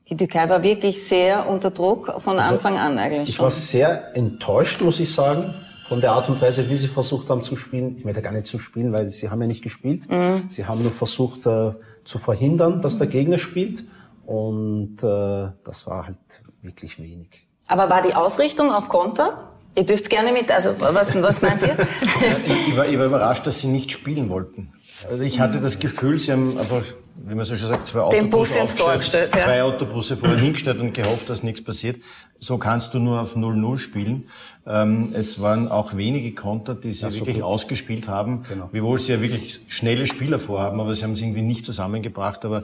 Die 0.08 0.16
Türkei 0.16 0.48
war 0.48 0.62
wirklich 0.62 1.04
sehr 1.08 1.50
unter 1.50 1.72
Druck 1.72 2.22
von 2.22 2.38
Anfang 2.38 2.78
an 2.78 3.00
eigentlich 3.00 3.20
Also 3.22 3.30
Ich 3.32 3.36
schon. 3.38 3.44
war 3.44 3.50
sehr 3.50 4.16
enttäuscht, 4.16 4.82
muss 4.82 5.00
ich 5.00 5.12
sagen, 5.12 5.56
von 5.88 6.02
der 6.02 6.14
Art 6.14 6.30
und 6.30 6.42
Weise, 6.42 6.70
wie 6.70 6.76
sie 6.76 6.88
versucht 6.88 7.30
haben 7.30 7.42
zu 7.42 7.56
spielen. 7.56 7.98
Ich 7.98 8.06
möchte 8.06 8.22
gar 8.22 8.34
nicht 8.34 8.48
zu 8.48 8.60
spielen, 8.60 8.92
weil 8.92 9.10
sie 9.10 9.30
haben 9.30 9.42
ja 9.42 9.48
nicht 9.48 9.64
gespielt. 9.64 10.08
Sie 10.50 10.66
haben 10.66 10.82
nur 10.82 10.92
versucht 10.92 11.46
äh, 11.46 11.74
zu 12.04 12.18
verhindern, 12.18 12.82
dass 12.82 12.98
der 12.98 13.08
Gegner 13.08 13.38
spielt. 13.38 13.84
Und 14.26 15.04
äh, 15.04 15.52
das 15.64 15.86
war 15.86 16.08
halt 16.08 16.20
wirklich 16.62 17.00
wenig. 17.00 17.48
Aber 17.68 17.90
war 17.90 18.02
die 18.02 18.16
Ausrichtung 18.16 18.72
auf 18.72 18.90
Konter? 18.90 19.52
Ihr 19.76 19.86
dürft 19.86 20.10
gerne 20.10 20.32
mit, 20.32 20.52
also 20.52 20.74
was, 20.80 21.22
was 21.22 21.42
meint 21.42 21.62
ihr? 21.62 21.76
Ich, 22.68 22.78
war, 22.78 22.88
ich 22.88 22.98
war 22.98 23.06
überrascht, 23.06 23.46
dass 23.46 23.60
sie 23.60 23.68
nicht 23.68 23.92
spielen 23.92 24.30
wollten. 24.30 24.72
Also 25.10 25.24
ich 25.24 25.40
hatte 25.40 25.60
das 25.60 25.80
Gefühl, 25.80 26.18
sie 26.18 26.32
haben 26.32 26.58
einfach, 26.58 26.82
wie 27.16 27.36
man 27.36 27.46
so 27.46 27.56
schon 27.56 27.70
sagt, 27.70 27.88
zwei 27.88 28.10
Den 28.10 28.30
Bus 28.30 28.52
Autobusse 28.52 28.60
ins 28.60 28.76
Tor 28.76 28.98
gestellt, 28.98 29.36
ja. 29.36 29.44
zwei 29.44 29.64
Autobusse 29.64 30.16
vorher 30.16 30.38
hingestellt 30.38 30.80
und 30.80 30.94
gehofft, 30.94 31.30
dass 31.30 31.44
nichts 31.44 31.62
passiert. 31.62 32.00
So 32.40 32.58
kannst 32.58 32.94
du 32.94 33.00
nur 33.00 33.22
auf 33.22 33.36
0-0 33.36 33.78
spielen. 33.78 34.26
Ähm, 34.68 35.10
es 35.14 35.40
waren 35.40 35.68
auch 35.68 35.96
wenige 35.96 36.34
Konter, 36.34 36.76
die 36.76 36.92
sie 36.92 37.10
so 37.10 37.14
wirklich 37.16 37.38
gut. 37.38 37.46
ausgespielt 37.46 38.08
haben, 38.08 38.44
Genau. 38.50 38.70
wiewohl 38.72 38.98
sie 39.00 39.14
ja 39.14 39.22
wirklich 39.22 39.62
schnelle 39.68 40.06
Spieler 40.06 40.38
vorhaben, 40.38 40.80
aber 40.80 40.94
sie 40.94 41.04
haben 41.04 41.14
es 41.14 41.22
irgendwie 41.22 41.42
nicht 41.42 41.66
zusammengebracht. 41.66 42.44
Aber 42.46 42.64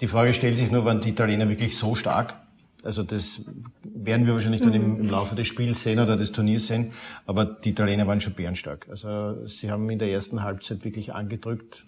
die 0.00 0.06
Frage 0.08 0.32
stellt 0.32 0.58
sich 0.58 0.70
nur, 0.70 0.84
waren 0.84 1.00
die 1.00 1.10
Italiener 1.10 1.48
wirklich 1.48 1.76
so 1.76 1.94
stark? 1.94 2.36
Also 2.84 3.04
das 3.04 3.42
werden 3.84 4.26
wir 4.26 4.32
wahrscheinlich 4.32 4.60
dann 4.60 4.74
im, 4.74 4.98
im 4.98 5.06
Laufe 5.08 5.36
des 5.36 5.46
Spiels 5.46 5.84
sehen 5.84 6.00
oder 6.00 6.16
des 6.16 6.32
Turniers 6.32 6.66
sehen. 6.66 6.90
Aber 7.26 7.44
die 7.44 7.68
Italiener 7.70 8.08
waren 8.08 8.20
schon 8.20 8.32
bärenstark. 8.34 8.88
Also 8.90 9.46
sie 9.46 9.70
haben 9.70 9.88
in 9.88 10.00
der 10.00 10.10
ersten 10.10 10.42
Halbzeit 10.42 10.84
wirklich 10.84 11.14
angedrückt, 11.14 11.84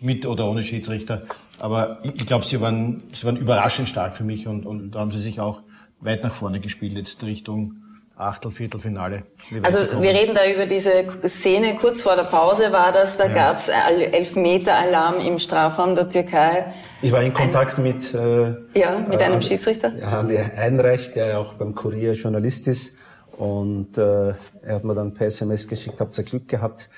mit 0.00 0.26
oder 0.26 0.48
ohne 0.48 0.62
Schiedsrichter. 0.62 1.22
Aber 1.60 1.98
ich, 2.02 2.16
ich 2.16 2.26
glaube, 2.26 2.44
sie 2.44 2.60
waren, 2.60 3.02
sie 3.12 3.24
waren 3.24 3.36
überraschend 3.36 3.88
stark 3.88 4.16
für 4.16 4.24
mich 4.24 4.46
und, 4.46 4.66
und 4.66 4.90
da 4.92 5.00
haben 5.00 5.10
sie 5.10 5.20
sich 5.20 5.40
auch 5.40 5.62
weit 6.00 6.22
nach 6.22 6.32
vorne 6.32 6.60
gespielt, 6.60 6.96
jetzt 6.96 7.22
Richtung 7.22 7.76
Achtel, 8.18 8.50
Viertelfinale. 8.50 9.24
Also 9.62 9.80
wir 10.00 10.10
reden 10.10 10.34
da 10.34 10.50
über 10.50 10.64
diese 10.64 10.90
Szene, 11.26 11.76
kurz 11.76 12.00
vor 12.00 12.16
der 12.16 12.22
Pause 12.22 12.72
war 12.72 12.90
das, 12.90 13.18
da 13.18 13.28
gab's 13.28 13.68
Elfmeter-Alarm 13.68 15.20
im 15.20 15.38
Strafraum 15.38 15.94
der 15.94 16.08
Türkei. 16.08 16.72
Ich 17.02 17.12
war 17.12 17.22
in 17.22 17.34
Kontakt 17.34 17.76
mit, 17.76 18.14
äh, 18.14 18.54
Ja, 18.72 19.04
mit 19.06 19.20
einem 19.20 19.40
äh, 19.40 19.42
Schiedsrichter? 19.42 19.92
Ja, 19.98 20.18
Andi 20.18 20.38
Einreich, 20.38 21.12
der 21.12 21.26
ja 21.26 21.38
auch 21.38 21.54
beim 21.54 21.74
Kurier 21.74 22.14
Journalist 22.14 22.66
ist. 22.68 22.96
Und 23.36 23.98
äh, 23.98 24.28
er 24.62 24.74
hat 24.76 24.84
mir 24.84 24.94
dann 24.94 25.12
per 25.12 25.26
SMS 25.26 25.68
geschickt, 25.68 26.00
habt 26.00 26.16
ihr 26.16 26.24
Glück 26.24 26.48
gehabt. 26.48 26.88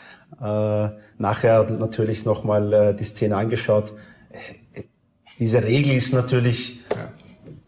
Äh, 0.40 0.88
nachher 1.18 1.64
natürlich 1.70 2.24
nochmal 2.24 2.72
äh, 2.72 2.94
die 2.94 3.04
Szene 3.04 3.36
angeschaut. 3.36 3.92
Äh, 4.74 4.82
Diese 5.38 5.62
Regel 5.64 5.94
ist 5.94 6.12
natürlich 6.12 6.80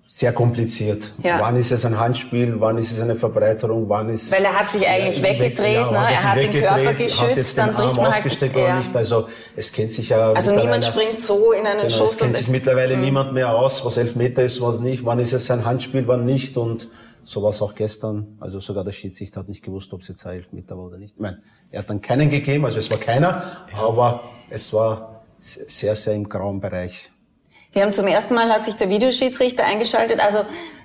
sehr 0.06 0.32
kompliziert. 0.32 1.12
Ja. 1.22 1.38
Wann 1.40 1.56
ist 1.56 1.72
es 1.72 1.84
ein 1.86 1.98
Handspiel, 1.98 2.56
wann 2.58 2.76
ist 2.78 2.92
es 2.92 3.00
eine 3.00 3.16
Verbreiterung, 3.16 3.88
wann 3.88 4.10
ist... 4.10 4.30
Weil 4.30 4.44
er 4.44 4.52
hat 4.58 4.70
sich 4.70 4.86
eigentlich 4.86 5.22
weggedreht, 5.22 5.76
ja, 5.76 5.90
ne? 5.90 5.98
hat 6.00 6.10
Er 6.12 6.22
hat 6.24 6.36
den 6.36 6.42
weggedreht, 6.42 6.68
Körper 6.68 6.88
hat 6.90 6.98
geschützt, 6.98 7.36
jetzt 7.36 7.58
dann 7.58 7.74
Arm 7.76 7.96
man 7.96 8.04
halt- 8.06 8.16
ausgesteckt 8.16 8.56
ja. 8.56 8.64
oder 8.64 8.76
nicht. 8.78 8.94
Also 8.94 9.28
es 9.56 9.72
kennt 9.72 9.92
sich 9.94 10.10
ja 10.10 10.32
Also 10.32 10.54
niemand 10.54 10.84
springt 10.84 11.22
so 11.22 11.52
in 11.52 11.64
einen 11.64 11.86
Genau, 11.86 11.90
Schuss 11.90 12.12
es 12.14 12.18
kennt 12.18 12.36
sich 12.36 12.48
mittlerweile 12.48 12.98
niemand 12.98 13.32
mehr 13.32 13.50
aus, 13.54 13.82
was 13.84 13.96
Elfmeter 13.96 14.42
ist, 14.42 14.60
was 14.60 14.80
nicht, 14.80 15.04
wann 15.06 15.20
ist 15.20 15.32
es 15.32 15.50
ein 15.50 15.64
Handspiel, 15.64 16.06
wann 16.06 16.26
nicht 16.26 16.56
und 16.56 16.88
so 17.30 17.44
war 17.44 17.50
es 17.50 17.62
auch 17.62 17.76
gestern. 17.76 18.36
Also 18.40 18.58
sogar 18.58 18.82
der 18.82 18.90
Schiedsrichter 18.90 19.40
hat 19.40 19.48
nicht 19.48 19.62
gewusst, 19.62 19.92
ob 19.92 20.02
es 20.02 20.08
jetzt 20.08 20.26
ein 20.26 20.34
Elfmeter 20.34 20.76
war 20.76 20.86
oder 20.86 20.98
nicht. 20.98 21.14
Ich 21.14 21.20
meine, 21.20 21.40
er 21.70 21.80
hat 21.80 21.88
dann 21.88 22.00
keinen 22.00 22.28
gegeben, 22.28 22.64
also 22.64 22.78
es 22.78 22.90
war 22.90 22.98
keiner, 22.98 23.64
aber 23.72 24.24
es 24.50 24.72
war 24.72 25.22
sehr, 25.38 25.94
sehr 25.94 26.14
im 26.14 26.28
grauen 26.28 26.60
Bereich. 26.60 27.12
Wir 27.72 27.82
haben 27.82 27.92
zum 27.92 28.08
ersten 28.08 28.34
Mal 28.34 28.52
hat 28.52 28.64
sich 28.64 28.74
der 28.74 28.90
Videoschiedsrichter 28.90 29.64
eingeschaltet. 29.64 30.18
Also 30.18 30.40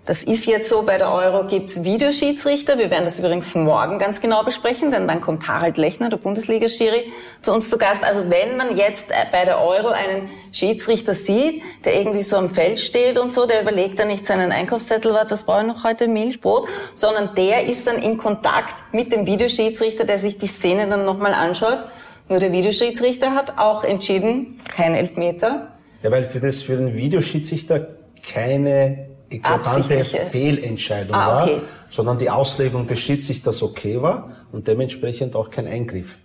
das 0.06 0.22
ist 0.22 0.46
jetzt 0.46 0.70
so, 0.70 0.84
bei 0.84 1.00
der 1.00 1.12
Euro 1.12 1.48
gibt's 1.48 1.84
Videoschiedsrichter. 1.84 2.78
Wir 2.78 2.92
werden 2.92 3.06
das 3.06 3.18
übrigens 3.18 3.56
morgen 3.56 3.98
ganz 3.98 4.22
genau 4.22 4.44
besprechen, 4.44 4.92
denn 4.92 5.08
dann 5.08 5.20
kommt 5.20 5.48
Harald 5.48 5.78
Lechner, 5.78 6.10
der 6.10 6.18
Bundesliga-Schiri, 6.18 7.12
zu 7.42 7.52
uns 7.52 7.72
zu 7.72 7.80
Gast. 7.80 8.04
Also 8.04 8.30
wenn 8.30 8.56
man 8.56 8.78
jetzt 8.78 9.10
äh, 9.10 9.26
bei 9.32 9.46
der 9.46 9.66
Euro 9.66 9.88
einen 9.88 10.30
Schiedsrichter 10.52 11.16
sieht, 11.16 11.64
der 11.86 11.98
irgendwie 11.98 12.22
so 12.22 12.38
am 12.38 12.52
Feld 12.52 12.80
steht 12.80 13.18
und 13.18 13.32
so, 13.32 13.48
der 13.48 13.64
überlegt 13.64 13.98
dann 13.98 14.10
nicht 14.10 14.28
seinen 14.28 14.52
Einkaufszettel, 14.52 15.12
was 15.12 15.44
brauche 15.44 15.62
ich 15.62 15.68
noch 15.68 15.84
heute, 15.84 16.08
Milch, 16.08 16.40
Brot, 16.40 16.68
sondern 16.94 17.34
der 17.34 17.66
ist 17.66 17.88
dann 17.88 17.98
in 17.98 18.18
Kontakt 18.18 18.84
mit 18.94 19.12
dem 19.12 19.26
Videoschiedsrichter, 19.26 20.06
der 20.06 20.20
sich 20.20 20.38
die 20.38 20.48
Szene 20.48 20.88
dann 20.88 21.06
nochmal 21.06 21.34
anschaut. 21.34 21.84
Nur 22.30 22.38
der 22.38 22.52
Videoschiedsrichter 22.52 23.34
hat 23.34 23.58
auch 23.58 23.84
entschieden, 23.84 24.60
kein 24.68 24.94
Elfmeter. 24.94 25.74
Ja, 26.04 26.12
weil 26.12 26.26
für 26.26 26.40
das, 26.40 26.62
für 26.62 26.76
den 26.76 26.96
Videoschiedsrichter 26.96 27.88
keine 28.32 29.15
eklatante. 29.30 30.04
Fehlentscheidung 30.06 31.16
Ah, 31.16 31.42
okay. 31.44 31.56
war, 31.58 31.62
sondern 31.90 32.18
die 32.18 32.30
Auslegung 32.30 32.88
des 32.88 33.00
Schiedsrichters 33.00 33.62
okay 33.64 34.02
war 34.02 34.32
und 34.52 34.68
dementsprechend 34.68 35.36
auch 35.36 35.50
kein 35.50 35.68
Eingriff. 35.68 36.18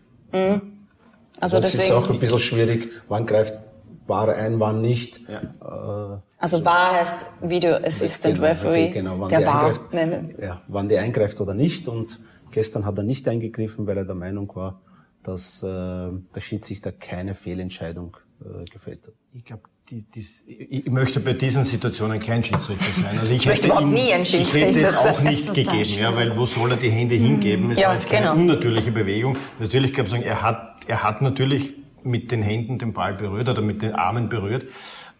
Also 1.41 1.61
das 1.61 1.75
ist 1.75 1.81
deswegen. 1.89 1.95
auch 1.97 2.11
ein 2.11 2.19
bisschen 2.21 2.39
schwierig, 2.39 2.91
wann 3.09 3.27
greift 3.27 3.55
Ware 4.07 4.35
ein, 4.35 4.59
wann 4.61 4.81
nicht. 4.81 5.29
Äh, 5.29 5.39
Also 6.39 6.65
VAR 6.65 6.93
heißt 6.93 7.27
Video 7.43 7.75
Assistant 7.77 8.35
Genau, 8.37 8.47
Referee, 8.49 8.91
genau, 8.91 9.21
wann 9.21 9.29
der 9.29 9.41
die 9.41 9.47
VAR 9.47 9.65
eingreift. 9.67 9.93
nennen. 9.95 10.35
ja, 10.41 10.63
wann 10.69 10.89
die 10.89 10.99
eingreift 10.99 11.41
oder 11.41 11.55
nicht. 11.55 11.87
Und 11.89 12.19
gestern 12.51 12.85
hat 12.87 12.97
er 12.99 13.05
nicht 13.05 13.29
eingegriffen, 13.29 13.87
weil 13.87 13.99
er 13.99 14.05
der 14.05 14.15
Meinung 14.17 14.51
war, 14.57 14.81
dass 15.23 15.63
äh, 15.63 15.67
der 15.67 16.41
Schiedsrichter 16.41 16.93
keine 16.93 17.35
Fehlentscheidung 17.35 18.17
äh, 18.43 18.65
gefällt 18.65 19.07
hat. 19.07 19.15
Ich 19.33 19.45
glaube, 19.45 19.63
die, 19.91 20.05
dies, 20.15 20.45
ich 20.47 20.87
ich 20.87 20.91
möchte 20.91 21.21
bei 21.21 21.33
diesen 21.33 21.65
Situationen 21.65 22.19
kein 22.21 22.43
Schiedsrichter 22.45 22.85
sein. 23.03 23.19
Also 23.19 23.33
ich, 23.33 23.45
möchte 23.47 23.67
hätte 23.67 23.67
überhaupt 23.69 23.87
ihm- 23.87 23.95
nie 23.95 24.13
ein 24.13 24.23
Ich 24.23 24.33
hätte 24.33 24.45
Schiedsrichter 24.45 24.89
es 25.09 25.19
auch 25.19 25.23
nicht 25.23 25.55
gegeben, 25.55 25.85
ja, 25.99 26.15
weil 26.17 26.37
wo 26.37 26.47
soll 26.47 26.71
er 26.71 26.77
die 26.77 26.91
Hände 26.91 27.15
hingeben? 27.17 27.73
Es 27.73 27.79
Ja, 27.81 27.89
war 27.89 27.95
jetzt 27.95 28.09
keine 28.09 28.27
genau. 28.29 28.41
unnatürliche 28.41 28.93
Bewegung. 28.93 29.37
Natürlich 29.59 29.93
kann 29.93 30.05
man 30.05 30.11
sagen, 30.11 30.23
er 30.23 30.43
hat, 30.43 30.85
er 30.87 31.03
hat 31.03 31.23
natürlich 31.23 31.75
mit 32.05 32.31
den 32.31 32.43
Händen 32.43 32.79
den 32.79 32.93
Ball 32.93 33.15
berührt 33.15 33.49
oder 33.49 33.63
mit 33.63 33.83
den 33.83 33.93
Armen 33.95 34.29
berührt. 34.29 34.65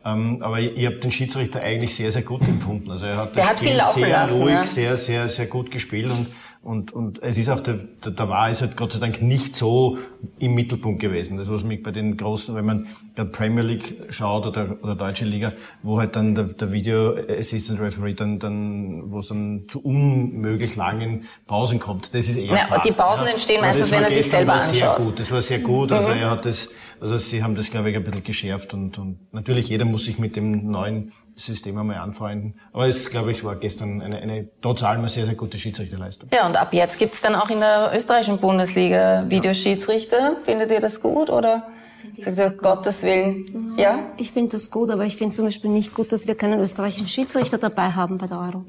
Ähm, 0.03 0.39
aber 0.43 0.61
ich, 0.61 0.77
ich 0.79 0.87
habe 0.87 0.97
den 0.97 1.11
Schiedsrichter 1.11 1.61
eigentlich 1.61 1.95
sehr, 1.95 2.11
sehr 2.11 2.23
gut 2.23 2.41
empfunden. 2.43 2.91
Also 2.91 3.05
er 3.05 3.17
hat 3.19 3.37
Der 3.37 3.43
das 3.43 3.51
hat 3.51 3.59
Spiel 3.59 3.71
viel 3.73 4.05
sehr 4.05 4.09
lassen, 4.09 4.41
ruhig, 4.41 4.55
ja. 4.55 4.65
sehr, 4.65 4.97
sehr, 4.97 5.29
sehr 5.29 5.47
gut 5.47 5.71
gespielt 5.71 6.11
und 6.11 6.29
und, 6.63 6.93
und 6.93 7.23
es 7.23 7.39
ist 7.39 7.49
auch, 7.49 7.61
der, 7.61 7.79
der, 8.05 8.13
der 8.13 8.29
war 8.29 8.51
ist 8.51 8.61
halt 8.61 8.77
Gott 8.77 8.93
sei 8.93 8.99
Dank 8.99 9.23
nicht 9.23 9.57
so 9.57 9.97
im 10.39 10.53
Mittelpunkt 10.55 11.01
gewesen. 11.01 11.39
Das 11.39 11.49
was 11.49 11.65
mich 11.65 11.83
bei 11.83 11.91
den 11.91 12.19
großen, 12.19 12.55
wenn 12.55 12.67
man 12.67 12.87
gerade 13.15 13.31
Premier 13.31 13.63
League 13.63 13.95
schaut 14.11 14.47
oder, 14.47 14.77
oder 14.83 14.95
Deutsche 14.95 15.25
Liga, 15.25 15.53
wo 15.83 15.99
halt 15.99 16.17
dann 16.17 16.35
der, 16.35 16.45
der 16.45 16.71
Video 16.71 17.15
Assistant 17.31 17.81
Referee 17.81 18.13
dann, 18.13 18.39
dann, 18.39 19.11
wo 19.11 19.21
es 19.21 19.29
dann 19.29 19.65
zu 19.69 19.81
unmöglich 19.81 20.77
langen 20.77 21.25
Pausen 21.47 21.79
kommt. 21.79 22.13
Das 22.13 22.29
ist 22.29 22.37
eher 22.37 22.55
Ja, 22.55 22.79
die 22.85 22.93
Pausen 22.93 23.27
entstehen 23.27 23.59
Aber 23.59 23.69
meistens, 23.69 23.91
wenn 23.91 24.03
er 24.03 24.11
sich 24.11 24.29
selber 24.31 24.53
war 24.53 24.61
sehr 24.61 24.91
anschaut. 24.91 25.07
gut. 25.07 25.19
Das 25.21 25.31
war 25.31 25.41
sehr 25.41 25.61
gut. 25.61 25.93
Also 25.93 26.11
er 26.11 26.31
hat 26.31 26.45
das, 26.45 26.71
also 27.01 27.17
sie 27.17 27.43
haben 27.43 27.55
das 27.55 27.71
glaube 27.71 27.91
ich 27.91 27.97
ein 27.97 28.05
bisschen 28.05 28.23
geschärft 28.23 28.75
und, 28.75 28.99
und 28.99 29.33
natürlich 29.33 29.71
jeder 29.71 29.87
muss 29.87 30.05
sich 30.05 30.19
mit 30.19 30.37
dem 30.37 30.71
neuen 30.71 31.13
System 31.35 31.79
einmal 31.79 31.97
anfreunden. 31.97 32.59
Aber 32.73 32.89
es 32.89 33.11
glaube 33.11 33.31
ich 33.31 33.45
war 33.45 33.57
gestern 33.57 34.03
eine, 34.03 34.21
eine 34.21 34.49
trotz 34.61 34.83
allem 34.83 35.01
eine 35.01 35.09
sehr, 35.09 35.27
sehr 35.27 35.35
gute 35.35 35.59
Schiedsrichterleistung. 35.59 36.29
Ja, 36.33 36.47
und 36.47 36.57
ab 36.57 36.73
jetzt 36.73 36.99
gibt's 36.99 37.21
dann 37.21 37.35
auch 37.35 37.51
in 37.51 37.61
der 37.61 37.93
österreichischen 37.95 38.39
Bundesliga 38.39 39.25
Videoschiedsrichter. 39.29 40.37
Findet 40.43 40.71
ihr 40.71 40.81
das 40.81 41.01
gut 41.01 41.31
oder 41.31 41.69
ihr, 42.17 42.51
Gottes 42.51 43.03
Willen? 43.03 43.75
Ja? 43.77 43.99
Ich 44.17 44.31
finde 44.31 44.53
das 44.53 44.71
gut, 44.71 44.91
aber 44.91 45.05
ich 45.05 45.17
finde 45.17 45.35
zum 45.35 45.47
Beispiel 45.47 45.71
nicht 45.71 45.95
gut, 45.95 46.13
dass 46.13 46.27
wir 46.27 46.35
keinen 46.35 46.61
österreichischen 46.61 47.09
Schiedsrichter 47.09 47.59
dabei 47.59 47.91
haben 47.91 48.19
bei 48.19 48.27
der 48.27 48.39
Euro. 48.41 48.65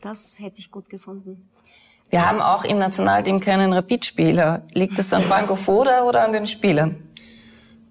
Das 0.00 0.38
hätte 0.38 0.58
ich 0.58 0.70
gut 0.70 0.88
gefunden. 0.88 1.48
Wir 2.10 2.26
haben 2.26 2.40
auch 2.40 2.64
im 2.64 2.78
Nationalteam 2.78 3.38
keinen 3.40 3.72
Rapidspieler. 3.72 4.62
Liegt 4.72 4.98
das 4.98 5.12
an 5.12 5.22
Franco 5.24 5.56
Foda 5.56 6.04
oder 6.04 6.24
an 6.24 6.32
den 6.32 6.46
Spielern? 6.46 7.07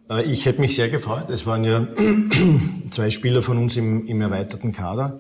Äh, 0.10 0.24
Ich 0.24 0.46
hätte 0.46 0.62
mich 0.62 0.76
sehr 0.76 0.90
gefreut. 0.90 1.30
Es 1.30 1.46
waren 1.46 1.64
ja 1.64 1.88
zwei 2.92 3.10
Spieler 3.10 3.42
von 3.42 3.58
uns 3.58 3.78
im, 3.78 4.06
im 4.06 4.22
erweiterten 4.22 4.72
Kader, 4.74 5.20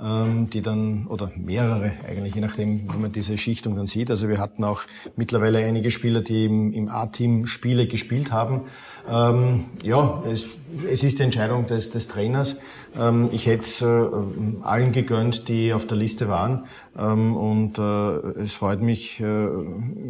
die 0.00 0.60
dann, 0.60 1.06
oder 1.06 1.30
mehrere 1.36 1.92
eigentlich, 2.06 2.34
je 2.34 2.40
nachdem, 2.40 2.92
wie 2.92 2.98
man 2.98 3.12
diese 3.12 3.38
Schichtung 3.38 3.76
dann 3.76 3.86
sieht. 3.86 4.10
Also 4.10 4.28
wir 4.28 4.38
hatten 4.38 4.64
auch 4.64 4.82
mittlerweile 5.14 5.58
einige 5.58 5.92
Spieler, 5.92 6.20
die 6.20 6.46
im, 6.46 6.72
im 6.72 6.88
A-Team 6.88 7.46
Spiele 7.46 7.86
gespielt 7.86 8.32
haben. 8.32 8.62
Ähm, 9.08 9.66
ja, 9.82 10.22
es, 10.26 10.56
es 10.90 11.04
ist 11.04 11.18
die 11.18 11.22
Entscheidung 11.22 11.66
des, 11.66 11.90
des 11.90 12.08
Trainers. 12.08 12.56
Ähm, 12.98 13.28
ich 13.32 13.46
hätte 13.46 13.62
es 13.62 13.82
äh, 13.82 14.08
allen 14.62 14.92
gegönnt, 14.92 15.48
die 15.48 15.72
auf 15.72 15.86
der 15.86 15.96
Liste 15.96 16.28
waren. 16.28 16.64
Ähm, 16.98 17.36
und 17.36 17.78
äh, 17.78 18.42
es 18.42 18.54
freut 18.54 18.82
mich 18.82 19.20
äh, 19.20 19.48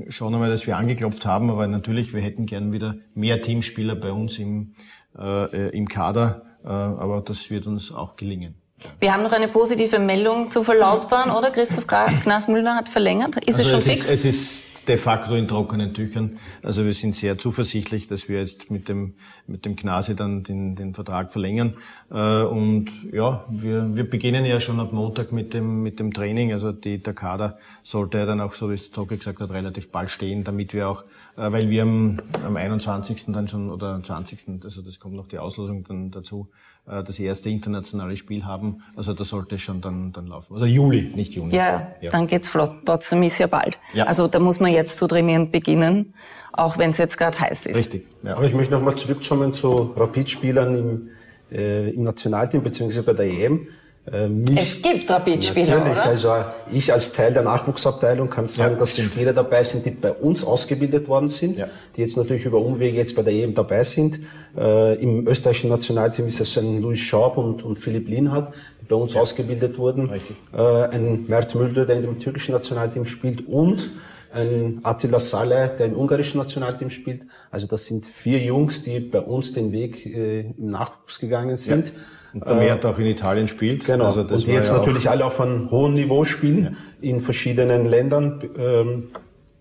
schon 0.08 0.34
einmal, 0.34 0.50
dass 0.50 0.66
wir 0.66 0.76
angeklopft 0.76 1.26
haben, 1.26 1.50
aber 1.50 1.66
natürlich, 1.66 2.14
wir 2.14 2.22
hätten 2.22 2.46
gern 2.46 2.72
wieder 2.72 2.96
mehr 3.14 3.40
Teamspieler 3.40 3.96
bei 3.96 4.12
uns 4.12 4.38
im, 4.38 4.74
äh, 5.18 5.70
im 5.76 5.88
Kader, 5.88 6.42
äh, 6.64 6.68
aber 6.68 7.20
das 7.20 7.50
wird 7.50 7.66
uns 7.66 7.92
auch 7.92 8.16
gelingen. 8.16 8.54
Wir 9.00 9.12
haben 9.12 9.22
noch 9.22 9.32
eine 9.32 9.48
positive 9.48 9.98
Meldung 9.98 10.50
zu 10.50 10.64
verlautbaren, 10.64 11.30
oder? 11.30 11.50
Christoph 11.50 11.86
Knasmüller 12.22 12.74
hat 12.74 12.88
verlängert. 12.88 13.36
Ist 13.44 13.58
es 13.58 13.66
schon 13.66 13.74
Also 13.76 13.90
es 13.90 13.98
fix? 13.98 14.10
Ist, 14.10 14.24
es 14.24 14.24
ist 14.24 14.64
de 14.88 14.96
facto 14.96 15.34
in 15.34 15.48
trockenen 15.48 15.94
Tüchern. 15.94 16.38
Also 16.62 16.84
wir 16.84 16.92
sind 16.92 17.14
sehr 17.16 17.38
zuversichtlich, 17.38 18.06
dass 18.06 18.28
wir 18.28 18.40
jetzt 18.40 18.70
mit 18.70 18.88
dem 18.88 19.14
mit 19.46 19.64
dem 19.64 19.76
Gnase 19.76 20.14
dann 20.14 20.42
den, 20.42 20.74
den 20.76 20.94
Vertrag 20.94 21.32
verlängern. 21.32 21.74
Äh, 22.10 22.42
Und 22.42 22.90
ja, 23.12 23.44
wir, 23.50 23.96
wir 23.96 24.08
beginnen 24.08 24.44
ja 24.44 24.60
schon 24.60 24.80
ab 24.80 24.92
Montag 24.92 25.32
mit 25.32 25.54
dem 25.54 25.82
mit 25.82 26.00
dem 26.00 26.12
Training. 26.12 26.52
Also 26.52 26.72
die, 26.72 27.02
der 27.02 27.14
Kader 27.14 27.56
sollte 27.82 28.18
ja 28.18 28.26
dann 28.26 28.40
auch, 28.40 28.52
so 28.52 28.70
wie 28.70 28.74
es 28.74 28.90
Zocke 28.90 29.16
gesagt 29.16 29.40
hat, 29.40 29.50
relativ 29.50 29.90
bald 29.90 30.10
stehen, 30.10 30.44
damit 30.44 30.74
wir 30.74 30.88
auch 30.88 31.04
weil 31.36 31.68
wir 31.68 31.82
am, 31.82 32.20
am 32.44 32.56
21. 32.56 33.26
dann 33.28 33.48
schon 33.48 33.70
oder 33.70 33.94
am 33.94 34.04
20. 34.04 34.62
also 34.64 34.82
das 34.82 35.00
kommt 35.00 35.14
noch 35.14 35.26
die 35.26 35.38
Auslosung 35.38 35.84
dann 35.84 36.10
dazu, 36.10 36.48
äh, 36.86 37.02
das 37.02 37.18
erste 37.18 37.50
internationale 37.50 38.16
Spiel 38.16 38.44
haben. 38.44 38.82
Also 38.96 39.14
da 39.14 39.24
sollte 39.24 39.56
es 39.56 39.60
schon 39.60 39.80
dann, 39.80 40.12
dann 40.12 40.26
laufen. 40.28 40.54
Also 40.54 40.66
Juli, 40.66 41.12
nicht 41.14 41.34
Juni. 41.34 41.54
Ja, 41.54 41.88
ja. 42.00 42.10
dann 42.10 42.26
geht's 42.26 42.48
flott. 42.48 42.72
Trotzdem 42.84 43.22
ist 43.22 43.38
ja 43.38 43.46
bald. 43.46 43.78
Ja. 43.94 44.04
Also 44.04 44.28
da 44.28 44.38
muss 44.38 44.60
man 44.60 44.72
jetzt 44.72 44.98
zu 44.98 45.06
trainieren 45.06 45.50
beginnen, 45.50 46.14
auch 46.52 46.78
wenn 46.78 46.90
es 46.90 46.98
jetzt 46.98 47.18
gerade 47.18 47.38
heiß 47.38 47.66
ist. 47.66 47.76
Richtig. 47.76 48.06
Ja. 48.22 48.36
Aber 48.36 48.46
ich 48.46 48.54
möchte 48.54 48.72
nochmal 48.72 48.96
zurückkommen 48.96 49.52
zu 49.54 49.92
Rapid-Spielern 49.96 50.74
im, 50.76 51.08
äh, 51.50 51.90
im 51.90 52.04
Nationalteam 52.04 52.62
beziehungsweise 52.62 53.02
bei 53.02 53.14
der 53.14 53.26
EM. 53.26 53.66
Äh, 54.12 54.28
mich, 54.28 54.60
es 54.60 54.82
gibt 54.82 55.10
Rapid-Spieler, 55.10 55.78
Natürlich, 55.78 55.98
oder? 55.98 56.06
also 56.06 56.34
ich 56.70 56.92
als 56.92 57.12
Teil 57.14 57.32
der 57.32 57.42
Nachwuchsabteilung 57.42 58.28
kann 58.28 58.48
sagen, 58.48 58.74
ja, 58.74 58.78
dass 58.78 58.98
Spieler 58.98 59.32
dabei 59.32 59.62
sind, 59.64 59.86
die 59.86 59.90
bei 59.92 60.12
uns 60.12 60.44
ausgebildet 60.44 61.08
worden 61.08 61.28
sind, 61.28 61.58
ja. 61.58 61.68
die 61.96 62.02
jetzt 62.02 62.16
natürlich 62.16 62.44
über 62.44 62.58
Umwege 62.58 62.98
jetzt 62.98 63.16
bei 63.16 63.22
der 63.22 63.32
EM 63.32 63.54
dabei 63.54 63.82
sind. 63.82 64.20
Äh, 64.58 64.96
Im 64.96 65.26
österreichischen 65.26 65.70
Nationalteam 65.70 66.26
ist 66.26 66.38
es 66.38 66.58
ein 66.58 66.82
Louis 66.82 66.98
Schaub 66.98 67.38
und, 67.38 67.62
und 67.62 67.78
Philipp 67.78 68.08
Lienhardt, 68.08 68.52
die 68.82 68.84
bei 68.84 68.96
uns 68.96 69.14
ja. 69.14 69.22
ausgebildet 69.22 69.78
wurden. 69.78 70.10
Äh, 70.52 70.58
ein 70.58 71.24
Mert 71.26 71.54
Müller, 71.54 71.86
der 71.86 71.96
in 71.96 72.02
dem 72.02 72.20
türkischen 72.20 72.52
Nationalteam 72.52 73.06
spielt 73.06 73.48
und 73.48 73.90
ein 74.34 74.80
Attila 74.82 75.20
Saleh, 75.20 75.70
der 75.78 75.86
im 75.86 75.96
ungarischen 75.96 76.38
Nationalteam 76.38 76.90
spielt. 76.90 77.22
Also 77.50 77.66
das 77.66 77.86
sind 77.86 78.04
vier 78.04 78.38
Jungs, 78.40 78.82
die 78.82 79.00
bei 79.00 79.20
uns 79.20 79.52
den 79.54 79.72
Weg 79.72 80.04
äh, 80.04 80.40
im 80.40 80.70
Nachwuchs 80.70 81.20
gegangen 81.20 81.56
sind. 81.56 81.92
Und 82.34 82.44
der 82.44 82.56
Mert 82.56 82.84
auch 82.84 82.98
in 82.98 83.06
Italien 83.06 83.48
spielt. 83.48 83.84
Genau. 83.84 84.06
Also 84.06 84.24
das 84.24 84.40
und 84.40 84.48
die 84.48 84.52
jetzt 84.52 84.70
ja 84.70 84.78
natürlich 84.78 85.08
alle 85.08 85.24
auf 85.24 85.40
einem 85.40 85.70
hohen 85.70 85.94
Niveau 85.94 86.24
spielen 86.24 86.64
ja. 86.64 86.70
in 87.10 87.20
verschiedenen 87.20 87.86
Ländern. 87.86 88.40
Ähm, 88.58 89.10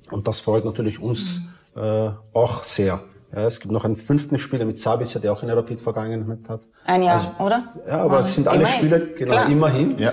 und 0.09 0.27
das 0.27 0.39
freut 0.39 0.65
natürlich 0.65 0.99
uns 0.99 1.41
äh, 1.75 2.09
auch 2.33 2.63
sehr. 2.63 2.99
Ja, 3.35 3.47
es 3.47 3.59
gibt 3.59 3.71
noch 3.71 3.83
einen 3.83 3.95
fünften 3.95 4.37
Spieler 4.37 4.65
mit 4.65 4.77
Sabitzer, 4.77 5.19
der 5.19 5.33
auch 5.33 5.41
in 5.41 5.47
der 5.47 5.57
Rapid-Vergangenheit 5.57 6.49
hat. 6.49 6.67
Ein 6.85 7.01
Jahr, 7.01 7.15
also, 7.15 7.43
oder? 7.43 7.67
Ja, 7.87 8.03
aber 8.03 8.19
es 8.19 8.35
sind 8.35 8.47
alle 8.47 8.59
immerhin. 8.59 8.77
Spieler, 8.77 8.99
genau, 8.99 9.31
Klar. 9.31 9.49
immerhin. 9.49 9.97
Ja. 9.97 10.11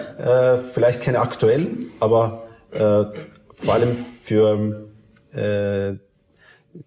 Äh, 0.55 0.59
vielleicht 0.59 1.03
keine 1.03 1.21
aktuellen, 1.21 1.91
aber 2.01 2.45
äh, 2.71 3.05
vor 3.53 3.75
allem 3.75 3.97
für 3.97 4.89
äh, 5.33 5.99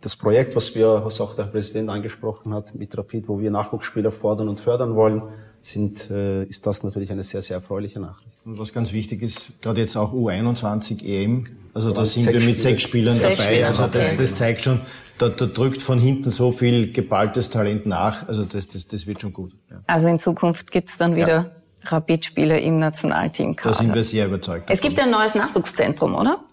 das 0.01 0.15
Projekt, 0.15 0.55
was 0.55 0.73
wir, 0.73 1.05
was 1.05 1.21
auch 1.21 1.35
der 1.35 1.43
Präsident 1.43 1.89
angesprochen 1.89 2.53
hat, 2.53 2.73
mit 2.73 2.97
Rapid, 2.97 3.27
wo 3.27 3.39
wir 3.39 3.51
Nachwuchsspieler 3.51 4.11
fordern 4.11 4.49
und 4.49 4.59
fördern 4.59 4.95
wollen, 4.95 5.23
sind, 5.65 6.11
äh, 6.11 6.43
ist 6.43 6.67
das 6.67 6.83
natürlich 6.83 7.11
eine 7.11 7.23
sehr, 7.23 7.41
sehr 7.41 7.55
erfreuliche 7.57 7.99
Nachricht. 7.99 8.29
Und 8.45 8.59
was 8.59 8.73
ganz 8.73 8.91
wichtig 8.91 9.21
ist, 9.21 9.61
gerade 9.61 9.79
jetzt 9.81 9.95
auch 9.95 10.13
U21 10.13 11.03
EM, 11.05 11.47
also 11.73 11.91
da 11.91 12.05
sind 12.05 12.31
wir 12.31 12.41
mit 12.41 12.59
sechs 12.59 12.83
Spielern 12.83 13.15
sechs 13.15 13.37
dabei, 13.37 13.49
Spieler, 13.49 13.67
also 13.67 13.87
das, 13.87 14.17
das 14.17 14.35
zeigt 14.35 14.63
schon, 14.63 14.81
da, 15.17 15.29
da 15.29 15.45
drückt 15.45 15.81
von 15.81 15.99
hinten 15.99 16.31
so 16.31 16.51
viel 16.51 16.91
geballtes 16.91 17.49
Talent 17.49 17.85
nach, 17.85 18.27
also 18.27 18.43
das, 18.43 18.67
das, 18.67 18.87
das 18.87 19.07
wird 19.07 19.21
schon 19.21 19.31
gut. 19.31 19.53
Ja. 19.71 19.81
Also 19.87 20.09
in 20.09 20.19
Zukunft 20.19 20.71
gibt's 20.71 20.97
dann 20.97 21.15
wieder 21.15 21.27
ja. 21.27 21.51
Rapid-Spieler 21.85 22.59
im 22.61 22.79
Nationalteam. 22.79 23.55
Da 23.61 23.73
sind 23.73 23.95
wir 23.95 24.03
sehr 24.03 24.27
überzeugt. 24.27 24.69
Es 24.69 24.81
gibt 24.81 24.97
ja 24.97 25.05
ein 25.05 25.11
neues 25.11 25.33
Nachwuchszentrum, 25.33 26.15
oder? 26.15 26.43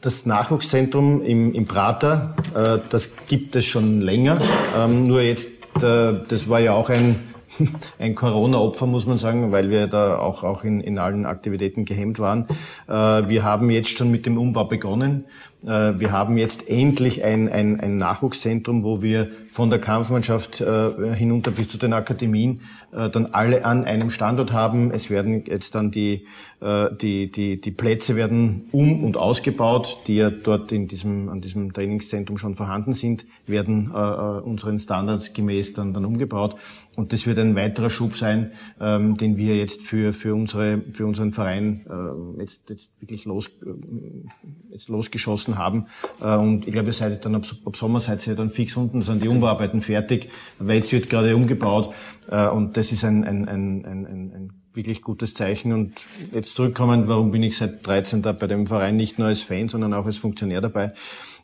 Das 0.00 0.26
Nachwuchszentrum 0.26 1.24
im, 1.24 1.52
im 1.54 1.66
Prater, 1.66 2.36
äh, 2.54 2.78
das 2.88 3.10
gibt 3.26 3.56
es 3.56 3.64
schon 3.64 4.00
länger. 4.00 4.40
Ähm, 4.76 5.08
nur 5.08 5.22
jetzt, 5.22 5.48
äh, 5.82 6.20
das 6.28 6.48
war 6.48 6.60
ja 6.60 6.74
auch 6.74 6.88
ein 6.88 7.16
ein 7.98 8.14
Corona-Opfer, 8.14 8.86
muss 8.86 9.06
man 9.06 9.18
sagen, 9.18 9.52
weil 9.52 9.70
wir 9.70 9.86
da 9.86 10.18
auch, 10.18 10.44
auch 10.44 10.64
in, 10.64 10.80
in 10.80 10.98
allen 10.98 11.26
Aktivitäten 11.26 11.84
gehemmt 11.84 12.18
waren. 12.18 12.46
Äh, 12.88 12.92
wir 13.28 13.44
haben 13.44 13.70
jetzt 13.70 13.96
schon 13.96 14.10
mit 14.10 14.26
dem 14.26 14.38
Umbau 14.38 14.64
begonnen. 14.64 15.24
Äh, 15.64 15.98
wir 15.98 16.12
haben 16.12 16.38
jetzt 16.38 16.68
endlich 16.68 17.24
ein, 17.24 17.48
ein, 17.48 17.80
ein 17.80 17.96
Nachwuchszentrum, 17.96 18.84
wo 18.84 19.02
wir 19.02 19.28
von 19.50 19.70
der 19.70 19.80
Kampfmannschaft 19.80 20.60
äh, 20.60 21.14
hinunter 21.14 21.50
bis 21.50 21.68
zu 21.68 21.78
den 21.78 21.92
Akademien 21.92 22.60
äh, 22.92 23.10
dann 23.10 23.26
alle 23.26 23.64
an 23.64 23.84
einem 23.84 24.10
Standort 24.10 24.52
haben. 24.52 24.90
Es 24.90 25.10
werden 25.10 25.44
jetzt 25.46 25.74
dann 25.74 25.90
die, 25.90 26.26
äh, 26.60 26.88
die, 27.00 27.30
die, 27.30 27.60
die 27.60 27.70
Plätze 27.70 28.16
werden 28.16 28.68
um- 28.72 29.04
und 29.04 29.16
ausgebaut, 29.16 29.98
die 30.06 30.16
ja 30.16 30.30
dort 30.30 30.72
in 30.72 30.88
diesem, 30.88 31.28
an 31.28 31.40
diesem 31.40 31.72
Trainingszentrum 31.72 32.38
schon 32.38 32.54
vorhanden 32.54 32.94
sind, 32.94 33.26
werden 33.46 33.92
äh, 33.94 33.98
äh, 33.98 34.40
unseren 34.40 34.78
Standards 34.78 35.32
gemäß 35.32 35.74
dann, 35.74 35.92
dann 35.92 36.04
umgebaut. 36.04 36.56
Und 36.98 37.12
das 37.12 37.28
wird 37.28 37.38
ein 37.38 37.54
weiterer 37.54 37.90
Schub 37.90 38.16
sein, 38.16 38.50
ähm, 38.80 39.14
den 39.14 39.36
wir 39.36 39.56
jetzt 39.56 39.82
für, 39.82 40.12
für, 40.12 40.34
unsere, 40.34 40.82
für 40.92 41.06
unseren 41.06 41.30
Verein 41.30 41.86
äh, 41.88 42.40
jetzt, 42.40 42.68
jetzt 42.70 42.90
wirklich 43.00 43.24
los, 43.24 43.46
äh, 43.64 44.72
jetzt 44.72 44.88
losgeschossen 44.88 45.58
haben. 45.58 45.86
Äh, 46.20 46.34
und 46.34 46.66
ich 46.66 46.72
glaube, 46.72 46.88
ihr 46.88 46.94
seid 46.94 47.24
dann 47.24 47.36
ab, 47.36 47.44
ab 47.64 47.76
Sommer 47.76 48.00
seid 48.00 48.26
ihr 48.26 48.34
dann 48.34 48.50
fix 48.50 48.76
unten, 48.76 49.02
sind 49.02 49.22
die 49.22 49.28
Umbauarbeiten 49.28 49.80
fertig, 49.80 50.30
weil 50.58 50.78
jetzt 50.78 50.92
wird 50.92 51.08
gerade 51.08 51.36
umgebaut. 51.36 51.94
Äh, 52.30 52.48
und 52.48 52.76
das 52.78 52.92
ist 52.92 53.04
ein, 53.04 53.24
ein, 53.24 53.48
ein, 53.48 53.84
ein, 53.84 54.06
ein 54.06 54.50
wirklich 54.72 55.02
gutes 55.02 55.34
Zeichen. 55.34 55.72
Und 55.72 56.06
jetzt 56.32 56.54
zurückkommen, 56.54 57.08
warum 57.08 57.32
bin 57.32 57.42
ich 57.42 57.56
seit 57.56 57.84
13 57.84 58.22
da 58.22 58.30
bei 58.30 58.46
dem 58.46 58.68
Verein 58.68 58.94
nicht 58.94 59.18
nur 59.18 59.26
als 59.26 59.42
Fan, 59.42 59.68
sondern 59.68 59.92
auch 59.92 60.06
als 60.06 60.16
Funktionär 60.16 60.60
dabei. 60.60 60.92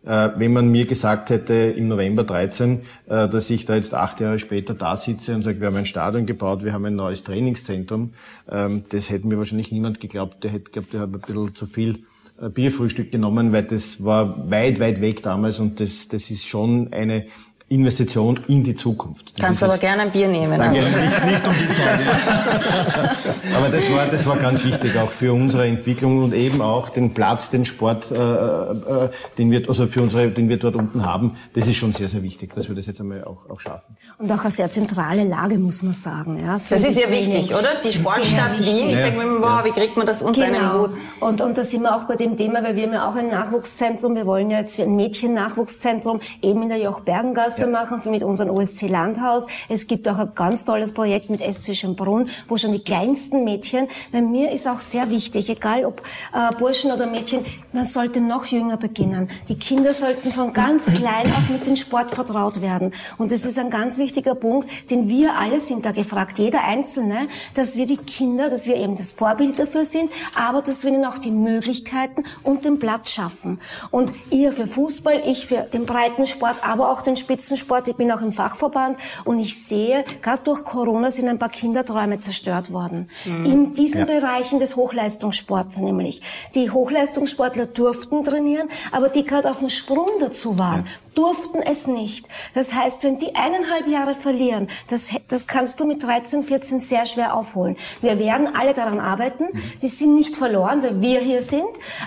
Äh, 0.04 0.30
wenn 0.36 0.52
man 0.52 0.68
mir 0.68 0.86
gesagt 0.86 1.30
hätte 1.30 1.54
im 1.54 1.88
November 1.88 2.22
13, 2.22 2.82
äh, 3.06 3.28
dass 3.28 3.50
ich 3.50 3.64
da 3.64 3.74
jetzt 3.74 3.94
acht 3.94 4.20
Jahre 4.20 4.38
später 4.38 4.74
da 4.74 4.96
sitze 4.96 5.34
und 5.34 5.42
sage, 5.42 5.60
wir 5.60 5.66
haben 5.66 5.76
ein 5.76 5.86
Stadion 5.86 6.24
gebaut, 6.24 6.62
wir 6.62 6.72
haben 6.72 6.84
ein 6.84 6.94
neues 6.94 7.24
Trainingszentrum, 7.24 8.12
ähm, 8.48 8.84
das 8.90 9.10
hätte 9.10 9.26
mir 9.26 9.36
wahrscheinlich 9.36 9.72
niemand 9.72 9.98
geglaubt. 9.98 10.44
Der 10.44 10.52
hätte 10.52 10.70
geglaubt, 10.70 10.92
der 10.92 11.00
hat 11.00 11.08
ein 11.08 11.20
bisschen 11.20 11.54
zu 11.56 11.66
viel 11.66 12.04
äh, 12.40 12.48
Bierfrühstück 12.48 13.10
genommen, 13.10 13.52
weil 13.52 13.64
das 13.64 14.04
war 14.04 14.50
weit, 14.50 14.78
weit 14.78 15.00
weg 15.00 15.22
damals 15.24 15.58
und 15.58 15.80
das, 15.80 16.06
das 16.06 16.30
ist 16.30 16.44
schon 16.44 16.92
eine 16.92 17.26
Investition 17.74 18.38
in 18.46 18.62
die 18.62 18.74
Zukunft. 18.74 19.32
Kannst 19.38 19.62
aber 19.62 19.76
gerne 19.78 20.02
ein 20.02 20.10
Bier 20.12 20.28
nehmen. 20.28 20.56
Danke, 20.56 20.78
also. 20.78 20.98
nicht, 20.98 21.24
nicht 21.24 21.46
um 21.46 21.54
die 21.54 21.74
Zeit. 21.74 22.00
aber 23.56 23.68
das 23.68 23.90
war, 23.90 24.06
das 24.06 24.26
war 24.26 24.36
ganz 24.36 24.64
wichtig 24.64 24.96
auch 24.96 25.10
für 25.10 25.32
unsere 25.32 25.66
Entwicklung 25.66 26.22
und 26.22 26.34
eben 26.34 26.62
auch 26.62 26.88
den 26.88 27.12
Platz, 27.14 27.50
den 27.50 27.64
Sport, 27.64 28.12
äh, 28.12 28.14
äh, 28.14 29.08
den 29.38 29.50
wir, 29.50 29.68
also 29.68 29.88
für 29.88 30.02
unsere, 30.02 30.28
den 30.28 30.48
wir 30.48 30.56
dort 30.56 30.76
unten 30.76 31.04
haben. 31.04 31.36
Das 31.54 31.66
ist 31.66 31.76
schon 31.76 31.92
sehr, 31.92 32.08
sehr 32.08 32.22
wichtig, 32.22 32.54
dass 32.54 32.68
wir 32.68 32.76
das 32.76 32.86
jetzt 32.86 33.00
einmal 33.00 33.24
auch, 33.24 33.50
auch 33.50 33.58
schaffen. 33.58 33.96
Und 34.18 34.30
auch 34.30 34.42
eine 34.42 34.50
sehr 34.52 34.70
zentrale 34.70 35.24
Lage, 35.24 35.58
muss 35.58 35.82
man 35.82 35.94
sagen. 35.94 36.38
Ja, 36.44 36.60
das 36.68 36.80
ist 36.80 36.96
ja 36.96 37.10
wichtig, 37.10 37.52
oder? 37.52 37.70
Die 37.82 37.92
Sportstadt 37.92 38.58
Wien. 38.64 38.88
Ich 38.88 38.94
ja. 38.94 39.06
denke 39.06 39.26
mir, 39.26 39.40
wow, 39.40 39.64
wie 39.64 39.72
kriegt 39.72 39.96
man 39.96 40.06
das 40.06 40.22
unter 40.22 40.46
genau. 40.46 40.58
einem 40.58 40.80
Hut? 40.80 40.90
Und, 41.18 41.40
und 41.40 41.58
da 41.58 41.64
sind 41.64 41.82
wir 41.82 41.94
auch 41.94 42.04
bei 42.04 42.14
dem 42.14 42.36
Thema, 42.36 42.62
weil 42.62 42.76
wir 42.76 42.84
haben 42.84 42.92
ja 42.92 43.08
auch 43.08 43.16
ein 43.16 43.30
Nachwuchszentrum. 43.30 44.14
Wir 44.14 44.26
wollen 44.26 44.50
ja 44.50 44.60
jetzt 44.60 44.78
ein 44.78 44.94
Mädchen-Nachwuchszentrum 44.94 46.20
eben 46.40 46.62
in 46.62 46.68
der 46.68 46.78
Joch-Bergengasse 46.78 47.63
ja. 47.64 47.84
machen 47.84 48.00
mit 48.10 48.22
unserem 48.22 48.50
OSC 48.50 48.88
Landhaus. 48.88 49.46
Es 49.68 49.86
gibt 49.86 50.08
auch 50.08 50.18
ein 50.18 50.32
ganz 50.34 50.64
tolles 50.64 50.92
Projekt 50.92 51.30
mit 51.30 51.40
SC 51.40 51.74
Schönbrunn, 51.74 52.28
wo 52.48 52.56
schon 52.56 52.72
die 52.72 52.82
kleinsten 52.82 53.44
Mädchen, 53.44 53.88
weil 54.12 54.22
mir 54.22 54.50
ist 54.52 54.66
auch 54.68 54.80
sehr 54.80 55.10
wichtig, 55.10 55.50
egal 55.50 55.84
ob 55.84 56.02
äh, 56.32 56.54
Burschen 56.56 56.92
oder 56.92 57.06
Mädchen, 57.06 57.44
man 57.72 57.84
sollte 57.84 58.20
noch 58.20 58.46
jünger 58.46 58.76
beginnen. 58.76 59.28
Die 59.48 59.58
Kinder 59.58 59.94
sollten 59.94 60.32
von 60.32 60.52
ganz 60.52 60.86
klein 60.86 61.26
auf 61.32 61.48
mit 61.50 61.66
dem 61.66 61.76
Sport 61.76 62.12
vertraut 62.12 62.60
werden. 62.60 62.92
Und 63.18 63.32
das 63.32 63.44
ist 63.44 63.58
ein 63.58 63.70
ganz 63.70 63.98
wichtiger 63.98 64.34
Punkt, 64.34 64.90
den 64.90 65.08
wir 65.08 65.34
alle 65.38 65.60
sind 65.60 65.84
da 65.84 65.92
gefragt, 65.92 66.38
jeder 66.38 66.64
Einzelne, 66.64 67.28
dass 67.54 67.76
wir 67.76 67.86
die 67.86 67.96
Kinder, 67.96 68.48
dass 68.48 68.66
wir 68.66 68.76
eben 68.76 68.96
das 68.96 69.12
Vorbild 69.12 69.58
dafür 69.58 69.84
sind, 69.84 70.10
aber 70.34 70.62
dass 70.62 70.84
wir 70.84 70.90
ihnen 70.92 71.04
auch 71.04 71.18
die 71.18 71.30
Möglichkeiten 71.30 72.24
und 72.42 72.64
den 72.64 72.78
Platz 72.78 73.10
schaffen. 73.10 73.60
Und 73.90 74.12
ihr 74.30 74.52
für 74.52 74.66
Fußball, 74.66 75.22
ich 75.26 75.46
für 75.46 75.62
den 75.62 75.86
Breitensport, 75.86 76.56
aber 76.62 76.90
auch 76.90 77.02
den 77.02 77.16
Spitzen 77.16 77.43
Spitzensport, 77.44 77.88
ich 77.88 77.96
bin 77.96 78.10
auch 78.10 78.22
im 78.22 78.32
Fachverband 78.32 78.96
und 79.24 79.38
ich 79.38 79.62
sehe, 79.62 80.04
gerade 80.22 80.42
durch 80.42 80.64
Corona 80.64 81.10
sind 81.10 81.28
ein 81.28 81.38
paar 81.38 81.50
Kinderträume 81.50 82.18
zerstört 82.18 82.72
worden. 82.72 83.10
Mhm. 83.26 83.44
In 83.44 83.74
diesen 83.74 84.00
ja. 84.00 84.06
Bereichen 84.06 84.58
des 84.58 84.76
Hochleistungssports 84.76 85.78
nämlich. 85.78 86.22
Die 86.54 86.70
Hochleistungssportler 86.70 87.66
durften 87.66 88.24
trainieren, 88.24 88.68
aber 88.92 89.10
die 89.10 89.24
gerade 89.24 89.50
auf 89.50 89.58
dem 89.58 89.68
Sprung 89.68 90.08
dazu 90.20 90.58
waren, 90.58 90.86
ja. 90.86 91.10
durften 91.14 91.60
es 91.60 91.86
nicht. 91.86 92.26
Das 92.54 92.72
heißt, 92.72 93.04
wenn 93.04 93.18
die 93.18 93.34
eineinhalb 93.34 93.86
Jahre 93.88 94.14
verlieren, 94.14 94.68
das, 94.88 95.10
das 95.28 95.46
kannst 95.46 95.80
du 95.80 95.84
mit 95.84 96.02
13, 96.02 96.44
14 96.44 96.80
sehr 96.80 97.04
schwer 97.04 97.34
aufholen. 97.34 97.76
Wir 98.00 98.18
werden 98.18 98.48
alle 98.58 98.72
daran 98.72 99.00
arbeiten. 99.00 99.44
Mhm. 99.52 99.72
Die 99.82 99.88
sind 99.88 100.14
nicht 100.14 100.36
verloren, 100.36 100.82
weil 100.82 101.02
wir 101.02 101.20
hier 101.20 101.42
sind. 101.42 101.62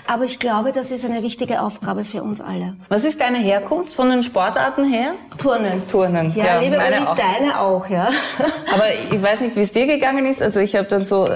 Aber 0.08 0.24
ich 0.24 0.40
glaube, 0.40 0.72
das 0.72 0.90
ist 0.90 1.04
eine 1.04 1.22
wichtige 1.22 1.62
Aufgabe 1.62 2.04
für 2.04 2.24
uns 2.24 2.40
alle. 2.40 2.76
Was 2.88 3.04
ist 3.04 3.20
deine 3.20 3.38
Herkunft 3.38 3.94
von 3.94 4.10
den 4.10 4.24
Sportarten 4.24 4.84
her? 4.84 5.14
Turnen. 5.36 5.86
Turnen. 5.86 6.32
Ja, 6.34 6.44
ja 6.44 6.60
liebe 6.60 6.76
meine 6.76 6.96
Uli, 6.96 7.06
auch. 7.06 7.16
deine 7.16 7.60
auch, 7.60 7.88
ja. 7.88 8.08
Aber 8.74 8.84
ich 9.10 9.22
weiß 9.22 9.40
nicht, 9.40 9.56
wie 9.56 9.62
es 9.62 9.72
dir 9.72 9.86
gegangen 9.86 10.26
ist. 10.26 10.42
Also 10.42 10.60
ich 10.60 10.74
habe 10.74 10.88
dann 10.88 11.04
so 11.04 11.28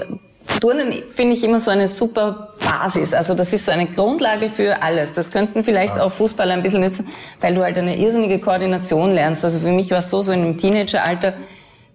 Turnen 0.59 0.93
finde 1.13 1.35
ich 1.35 1.43
immer 1.43 1.59
so 1.59 1.71
eine 1.71 1.87
super 1.87 2.53
Basis. 2.59 3.13
Also 3.13 3.33
das 3.33 3.51
ist 3.53 3.65
so 3.65 3.71
eine 3.71 3.85
Grundlage 3.85 4.49
für 4.49 4.81
alles. 4.81 5.13
Das 5.13 5.31
könnten 5.31 5.63
vielleicht 5.63 5.99
auch 5.99 6.11
Fußballer 6.11 6.53
ein 6.53 6.63
bisschen 6.63 6.81
nützen, 6.81 7.09
weil 7.41 7.55
du 7.55 7.63
halt 7.63 7.77
eine 7.77 7.97
irrsinnige 7.97 8.39
Koordination 8.39 9.11
lernst. 9.11 9.43
Also 9.43 9.59
für 9.59 9.71
mich 9.71 9.91
war 9.91 9.99
es 9.99 10.09
so, 10.09 10.23
so 10.23 10.31
in 10.31 10.41
einem 10.41 10.57
Teenageralter, 10.57 11.33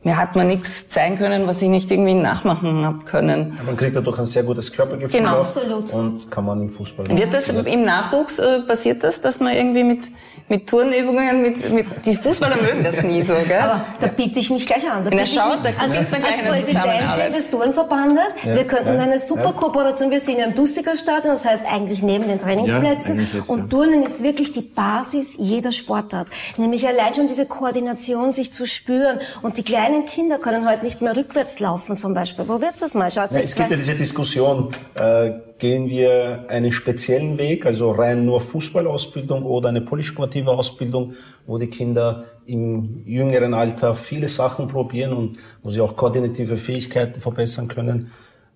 mir 0.04 0.16
hat 0.16 0.36
man 0.36 0.46
nichts 0.46 0.88
zeigen 0.90 1.18
können, 1.18 1.46
was 1.46 1.60
ich 1.60 1.68
nicht 1.68 1.90
irgendwie 1.90 2.14
nachmachen 2.14 2.84
habe 2.84 3.04
können. 3.04 3.58
Man 3.64 3.76
kriegt 3.76 3.96
dadurch 3.96 4.18
ein 4.18 4.26
sehr 4.26 4.42
gutes 4.42 4.72
Körpergefühl 4.72 5.20
genau. 5.20 5.38
Absolut. 5.38 5.92
und 5.92 6.30
kann 6.30 6.44
man 6.44 6.62
im 6.62 6.70
Fußball 6.70 7.06
Wird 7.08 7.32
das 7.32 7.48
im 7.48 7.82
Nachwuchs, 7.82 8.38
äh, 8.38 8.60
passiert 8.60 9.02
das, 9.02 9.20
dass 9.20 9.40
man 9.40 9.54
irgendwie 9.54 9.84
mit 9.84 10.10
mit 10.48 10.66
Turnübungen, 10.66 11.42
mit, 11.42 11.70
mit, 11.70 11.86
die 12.06 12.16
Fußballer 12.16 12.56
mögen 12.62 12.82
das 12.82 13.02
nie 13.02 13.22
so, 13.22 13.34
gell? 13.46 13.60
Aber 13.60 13.84
da 14.00 14.06
biete 14.06 14.40
ich 14.40 14.50
mich 14.50 14.66
gleich 14.66 14.88
an. 14.90 15.04
Da 15.04 15.10
Na, 15.12 15.26
schau, 15.26 15.56
da 15.62 15.70
als, 15.78 15.94
man 15.94 16.20
gleich 16.20 16.24
als 16.24 16.48
Präsidentin 16.48 17.32
des 17.32 17.50
Turnverbandes, 17.50 18.34
Ja, 18.44 18.54
wir 18.54 18.64
könnten 18.64 18.94
ja, 18.94 19.00
eine 19.00 19.18
super 19.18 19.44
ja. 19.44 19.52
Kooperation, 19.52 20.10
wir 20.10 20.20
sind 20.20 20.38
ja 20.38 20.46
im 20.46 20.54
Dussiger 20.54 20.96
Stadion, 20.96 21.32
das 21.32 21.44
heißt 21.44 21.64
eigentlich 21.70 22.02
neben 22.02 22.28
den 22.28 22.38
Trainingsplätzen. 22.38 23.18
Jetzt, 23.18 23.48
und 23.48 23.60
ja. 23.60 23.66
Turnen 23.66 24.02
ist 24.02 24.22
wirklich 24.22 24.52
die 24.52 24.62
Basis 24.62 25.36
jeder 25.38 25.72
Sportart. 25.72 26.28
Nämlich 26.56 26.86
allein 26.86 27.12
schon 27.12 27.28
diese 27.28 27.46
Koordination, 27.46 28.32
sich 28.32 28.52
zu 28.52 28.66
spüren. 28.66 29.20
Und 29.42 29.58
die 29.58 29.62
kleinen 29.62 30.06
Kinder 30.06 30.38
können 30.38 30.68
heute 30.68 30.84
nicht 30.84 31.02
mehr 31.02 31.16
rückwärts 31.16 31.60
laufen 31.60 31.96
zum 31.96 32.14
Beispiel. 32.14 32.44
Probiert's 32.44 32.80
das 32.80 32.94
mal, 32.94 33.10
schaut 33.10 33.32
es 33.32 33.54
gibt 33.54 33.70
ja 33.70 33.76
diese 33.76 33.94
Diskussion, 33.94 34.74
äh, 34.94 35.32
gehen 35.58 35.88
wir 35.88 36.44
einen 36.48 36.72
speziellen 36.72 37.38
Weg, 37.38 37.66
also 37.66 37.90
rein 37.90 38.24
nur 38.24 38.40
Fußballausbildung 38.40 39.42
oder 39.44 39.68
eine 39.70 39.80
polysportive 39.80 40.50
Ausbildung, 40.50 41.14
wo 41.46 41.58
die 41.58 41.66
Kinder 41.66 42.24
im 42.46 43.02
jüngeren 43.04 43.54
Alter 43.54 43.94
viele 43.94 44.28
Sachen 44.28 44.68
probieren 44.68 45.12
und 45.12 45.38
wo 45.62 45.70
sie 45.70 45.80
auch 45.80 45.96
koordinative 45.96 46.56
Fähigkeiten 46.56 47.20
verbessern 47.20 47.68
können. 47.68 48.10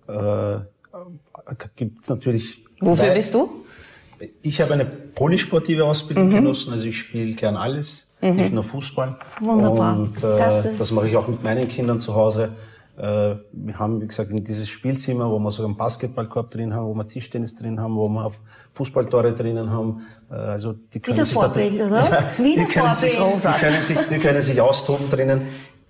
Äh, 0.07 0.59
gibt 1.75 2.03
es 2.03 2.09
natürlich. 2.09 2.63
Wofür 2.79 3.11
bist 3.11 3.33
du? 3.33 3.49
Ich 4.41 4.61
habe 4.61 4.73
eine 4.73 4.85
polysportive 4.85 5.83
Ausbildung 5.83 6.29
Mhm. 6.29 6.35
genossen, 6.35 6.71
also 6.73 6.85
ich 6.85 6.97
spiele 6.97 7.33
gern 7.33 7.55
alles, 7.57 8.15
nicht 8.21 8.53
nur 8.53 8.63
Fußball. 8.63 9.17
Wunderbar. 9.41 9.97
Und 9.99 10.17
äh, 10.19 10.37
Das 10.37 10.63
das, 10.63 10.91
mache 10.91 11.09
ich 11.09 11.17
auch 11.17 11.27
mit 11.27 11.43
meinen 11.43 11.67
Kindern 11.67 11.99
zu 11.99 12.15
Hause. 12.15 12.51
Äh, 12.95 13.35
wir 13.51 13.79
haben, 13.79 14.01
wie 14.01 14.07
gesagt, 14.07 14.29
in 14.29 14.43
dieses 14.43 14.69
Spielzimmer, 14.69 15.29
wo 15.31 15.39
wir 15.39 15.49
sogar 15.51 15.67
einen 15.69 15.77
Basketballkorb 15.77 16.51
drin 16.51 16.73
haben, 16.73 16.85
wo 16.87 16.93
wir 16.93 17.07
Tischtennis 17.07 17.55
drin 17.55 17.79
haben, 17.79 17.95
wo 17.95 18.07
wir 18.07 18.31
Fußballtore 18.73 19.33
drinnen 19.33 19.69
haben. 19.71 20.01
Äh, 20.29 20.35
also 20.35 20.73
die 20.73 20.99
können 20.99 21.17
Wieder 21.17 21.25
sich 21.25 21.35
da- 21.35 21.41
Vorbild, 21.41 21.81
oder? 21.81 22.03
Ja, 22.37 22.43
Wieder 22.43 22.65
die 22.65 22.71
können 22.71 22.93
sich, 22.95 23.11
die 23.13 23.59
können 23.59 23.81
sich, 23.83 23.97
die 24.09 24.19
können 24.19 24.41
sich 24.41 24.61
austoben 24.61 25.09
drinnen. 25.09 25.41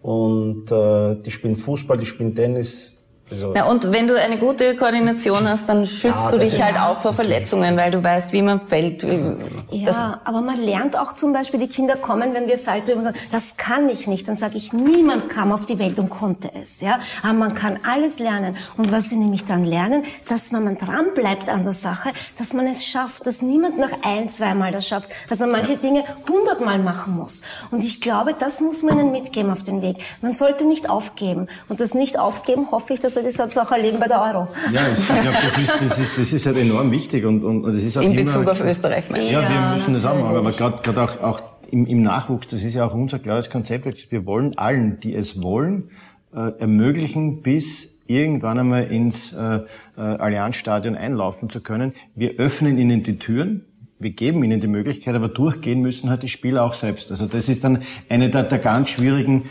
Und 0.01 0.72
äh, 0.72 1.16
die 1.22 1.32
spielen 1.32 1.56
Fußball, 1.56 1.97
die 1.97 2.06
spielen 2.06 2.36
Tennis. 2.36 2.92
Also, 3.32 3.53
Ja, 3.55 3.65
und 3.65 3.91
wenn 3.91 4.07
du 4.07 4.19
eine 4.19 4.38
gute 4.38 4.76
Koordination 4.76 5.47
hast, 5.47 5.67
dann 5.69 5.86
schützt 5.86 6.26
Ja, 6.26 6.32
du 6.32 6.39
dich 6.39 6.61
halt 6.61 6.78
auch 6.78 6.99
vor 6.99 7.13
Verletzungen, 7.13 7.76
weil 7.78 7.89
du 7.89 8.03
weißt, 8.03 8.34
wie 8.34 8.41
man 8.41 8.59
fällt. 8.61 9.07
wie- 9.07 9.38
Ja, 9.71 10.19
aber 10.26 10.41
man 10.41 10.61
lernt 10.61 10.97
auch 10.99 11.13
zum 11.13 11.32
Beispiel, 11.34 11.59
die 11.59 11.69
Kinder 11.69 11.95
kommen, 11.95 12.34
wenn 12.34 12.47
wir 12.47 12.57
Salto 12.57 12.91
üben, 12.91 13.03
sagen, 13.03 13.17
das 13.32 13.55
kann 13.57 13.88
ich 13.89 14.07
nicht. 14.07 14.28
Dann 14.28 14.36
sage 14.36 14.57
ich, 14.57 14.74
niemand 14.74 15.30
kam 15.30 15.51
auf 15.53 15.65
die 15.65 15.80
Welt 15.80 15.97
und 15.99 16.09
konnte 16.09 16.51
es. 16.53 16.82
Ja, 16.82 16.99
Aber 17.24 17.34
man 17.34 17.55
kann 17.55 17.80
alles 17.89 18.19
lernen. 18.19 18.57
Und 18.78 18.91
was 18.91 19.09
sie 19.09 19.15
nämlich 19.15 19.45
dann 19.45 19.63
lernen, 19.63 20.03
dass 20.28 20.51
man, 20.51 20.65
man 20.65 20.78
dran 20.78 21.05
bleibt 21.15 21.49
an 21.49 21.63
der 21.63 21.71
Sache, 21.74 22.09
dass 22.38 22.53
man 22.53 22.67
es 22.67 22.86
schafft, 22.86 23.26
dass 23.26 23.41
niemand 23.41 23.80
nach 23.80 23.91
ein, 24.03 24.28
zweimal 24.30 24.71
das 24.71 24.88
schafft, 24.88 25.09
dass 25.30 25.39
man 25.39 25.51
manche 25.51 25.78
Dinge 25.78 26.03
hundertmal 26.30 26.78
machen 26.78 27.15
muss. 27.15 27.41
Und 27.71 27.84
ich 27.86 28.01
glaube, 28.01 28.36
das 28.38 28.59
muss 28.61 28.84
man 28.84 28.99
ihnen 28.99 29.11
mitgeben 29.11 29.49
auf 29.51 29.63
den 29.63 29.82
Weg. 29.82 29.97
Man 30.21 30.34
sollte 30.34 30.67
nicht 30.67 30.89
aufgeben. 30.89 31.47
Und 31.69 31.80
das 31.80 31.93
Nicht-Aufgeben 31.93 32.69
hoffe 32.71 32.93
ich, 32.93 32.99
dass 32.99 33.12
wir 33.16 33.24
das 33.24 33.38
jetzt 33.38 33.57
auch 33.57 33.72
erleben 33.72 33.99
bei 33.99 34.07
der 34.07 34.22
Euro. 34.22 34.47
Ja, 34.72 34.82
ich 34.91 35.07
glaube, 35.07 35.38
das 35.43 35.57
ist, 35.57 35.74
das, 35.82 35.99
ist, 35.99 36.18
das 36.18 36.34
ist 36.34 36.45
halt 36.45 36.57
enorm 36.57 36.91
wichtig 36.91 37.26
und, 37.26 37.43
und, 37.43 37.64
und 37.64 37.76
es 37.76 37.84
ist 37.84 37.97
auch 37.97 38.01
in 38.01 38.14
immer, 38.14 38.24
Bezug 38.24 38.47
auf 38.47 38.61
Österreich, 38.61 39.09
meine 39.09 39.24
ich. 39.26 39.32
Ja, 39.32 39.41
wir 39.41 39.55
Ja, 39.55 39.72
müssen 39.74 39.93
das 39.93 40.05
auch 40.05 40.16
machen, 40.16 40.36
aber 40.36 40.49
natürlich. 40.49 40.57
gerade 40.57 40.93
gerade 40.93 41.01
auch, 41.01 41.22
auch 41.22 41.41
im, 41.72 41.86
im 41.88 42.01
Nachwuchs, 42.01 42.47
das 42.47 42.64
ist 42.64 42.76
ja 42.76 42.86
auch 42.86 42.93
unser 42.93 43.20
klares 43.20 43.49
Konzept, 43.49 44.11
wir 44.11 44.26
wollen 44.26 44.57
allen, 44.57 44.99
die 44.99 45.16
es 45.16 45.41
wollen, 45.41 45.89
äh, 46.36 46.51
ermöglichen, 46.59 47.41
bis 47.41 47.89
irgendwann 48.05 48.59
einmal 48.59 48.86
ins 48.91 49.34
äh, 49.34 49.61
äh, 49.97 50.01
Allianzstadion 50.01 50.95
einlaufen 50.95 51.49
zu 51.49 51.61
können. 51.61 51.93
Wir 52.16 52.34
öffnen 52.38 52.78
ihnen 52.78 53.03
die 53.03 53.18
Türen, 53.18 53.66
wir 53.99 54.11
geben 54.11 54.43
ihnen 54.43 54.59
die 54.59 54.68
Möglichkeit, 54.68 55.16
aber 55.16 55.30
durchgehen 55.30 55.82
müssen 55.82 56.09
halt 56.09 56.24
die 56.24 56.28
Spieler 56.28 56.64
auch 56.64 56.74
selbst. 56.74 57.09
Also 57.11 57.26
das 57.26 57.47
ist 57.49 57.64
dann 57.64 57.80
eine 58.09 58.30
der, 58.30 58.43
der 58.43 58.59
ganz 58.59 58.89
schwierigen 58.89 59.43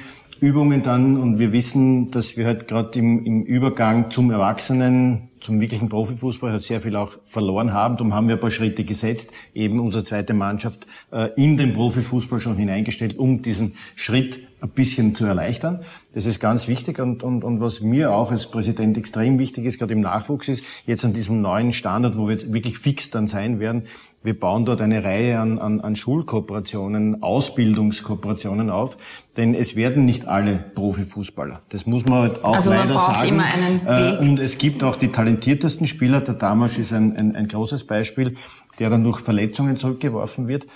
Übungen 0.42 0.82
dann 0.82 1.16
und 1.18 1.38
wir 1.38 1.52
wissen, 1.52 2.10
dass 2.10 2.36
wir 2.36 2.46
halt 2.46 2.66
gerade 2.66 2.98
im, 2.98 3.24
im 3.24 3.42
Übergang 3.44 4.10
zum 4.10 4.32
Erwachsenen, 4.32 5.28
zum 5.38 5.60
wirklichen 5.60 5.88
Profifußball 5.88 6.50
halt 6.50 6.64
sehr 6.64 6.80
viel 6.80 6.96
auch 6.96 7.12
verloren 7.22 7.72
haben. 7.72 7.96
Darum 7.96 8.12
haben 8.12 8.26
wir 8.26 8.34
ein 8.34 8.40
paar 8.40 8.50
Schritte 8.50 8.82
gesetzt, 8.82 9.30
eben 9.54 9.78
unsere 9.78 10.02
zweite 10.02 10.34
Mannschaft 10.34 10.88
äh, 11.12 11.28
in 11.36 11.56
den 11.56 11.72
Profifußball 11.72 12.40
schon 12.40 12.56
hineingestellt, 12.56 13.16
um 13.18 13.42
diesen 13.42 13.74
Schritt 13.94 14.40
ein 14.60 14.70
bisschen 14.70 15.14
zu 15.14 15.26
erleichtern. 15.26 15.80
Das 16.12 16.26
ist 16.26 16.40
ganz 16.40 16.66
wichtig 16.66 16.98
und, 16.98 17.22
und, 17.22 17.44
und 17.44 17.60
was 17.60 17.80
mir 17.80 18.12
auch 18.12 18.32
als 18.32 18.50
Präsident 18.50 18.98
extrem 18.98 19.38
wichtig 19.38 19.64
ist, 19.64 19.78
gerade 19.78 19.92
im 19.92 20.00
Nachwuchs 20.00 20.48
ist, 20.48 20.64
jetzt 20.86 21.04
an 21.04 21.12
diesem 21.12 21.40
neuen 21.40 21.72
Standard, 21.72 22.18
wo 22.18 22.26
wir 22.26 22.32
jetzt 22.32 22.52
wirklich 22.52 22.78
fix 22.78 23.10
dann 23.10 23.28
sein 23.28 23.60
werden, 23.60 23.84
wir 24.22 24.38
bauen 24.38 24.64
dort 24.64 24.80
eine 24.80 25.04
Reihe 25.04 25.40
an, 25.40 25.58
an, 25.58 25.80
an 25.80 25.96
Schulkooperationen, 25.96 27.22
Ausbildungskooperationen 27.22 28.70
auf, 28.70 28.96
denn 29.36 29.54
es 29.54 29.76
werden 29.76 30.04
nicht 30.04 30.26
alle 30.26 30.58
Profifußballer. 30.74 31.62
Das 31.70 31.86
muss 31.86 32.06
man 32.06 32.22
halt 32.22 32.44
auch 32.44 32.54
Also 32.54 32.70
man 32.70 32.80
leider 32.80 32.94
braucht 32.94 33.16
sagen. 33.16 33.28
immer 33.28 33.44
einen 33.44 33.86
Äh, 33.86 34.12
Weg. 34.12 34.20
Und 34.20 34.38
es 34.38 34.58
gibt 34.58 34.82
auch 34.84 34.96
die 34.96 35.08
talentiertesten 35.08 35.86
Spieler. 35.86 36.20
Der 36.20 36.34
Damasch 36.34 36.78
ist 36.78 36.92
ein, 36.92 37.16
ein, 37.16 37.34
ein 37.34 37.48
großes 37.48 37.84
Beispiel, 37.84 38.36
der 38.78 38.90
dann 38.90 39.04
durch 39.04 39.20
Verletzungen 39.20 39.76
zurückgeworfen 39.76 40.48
wird 40.48 40.66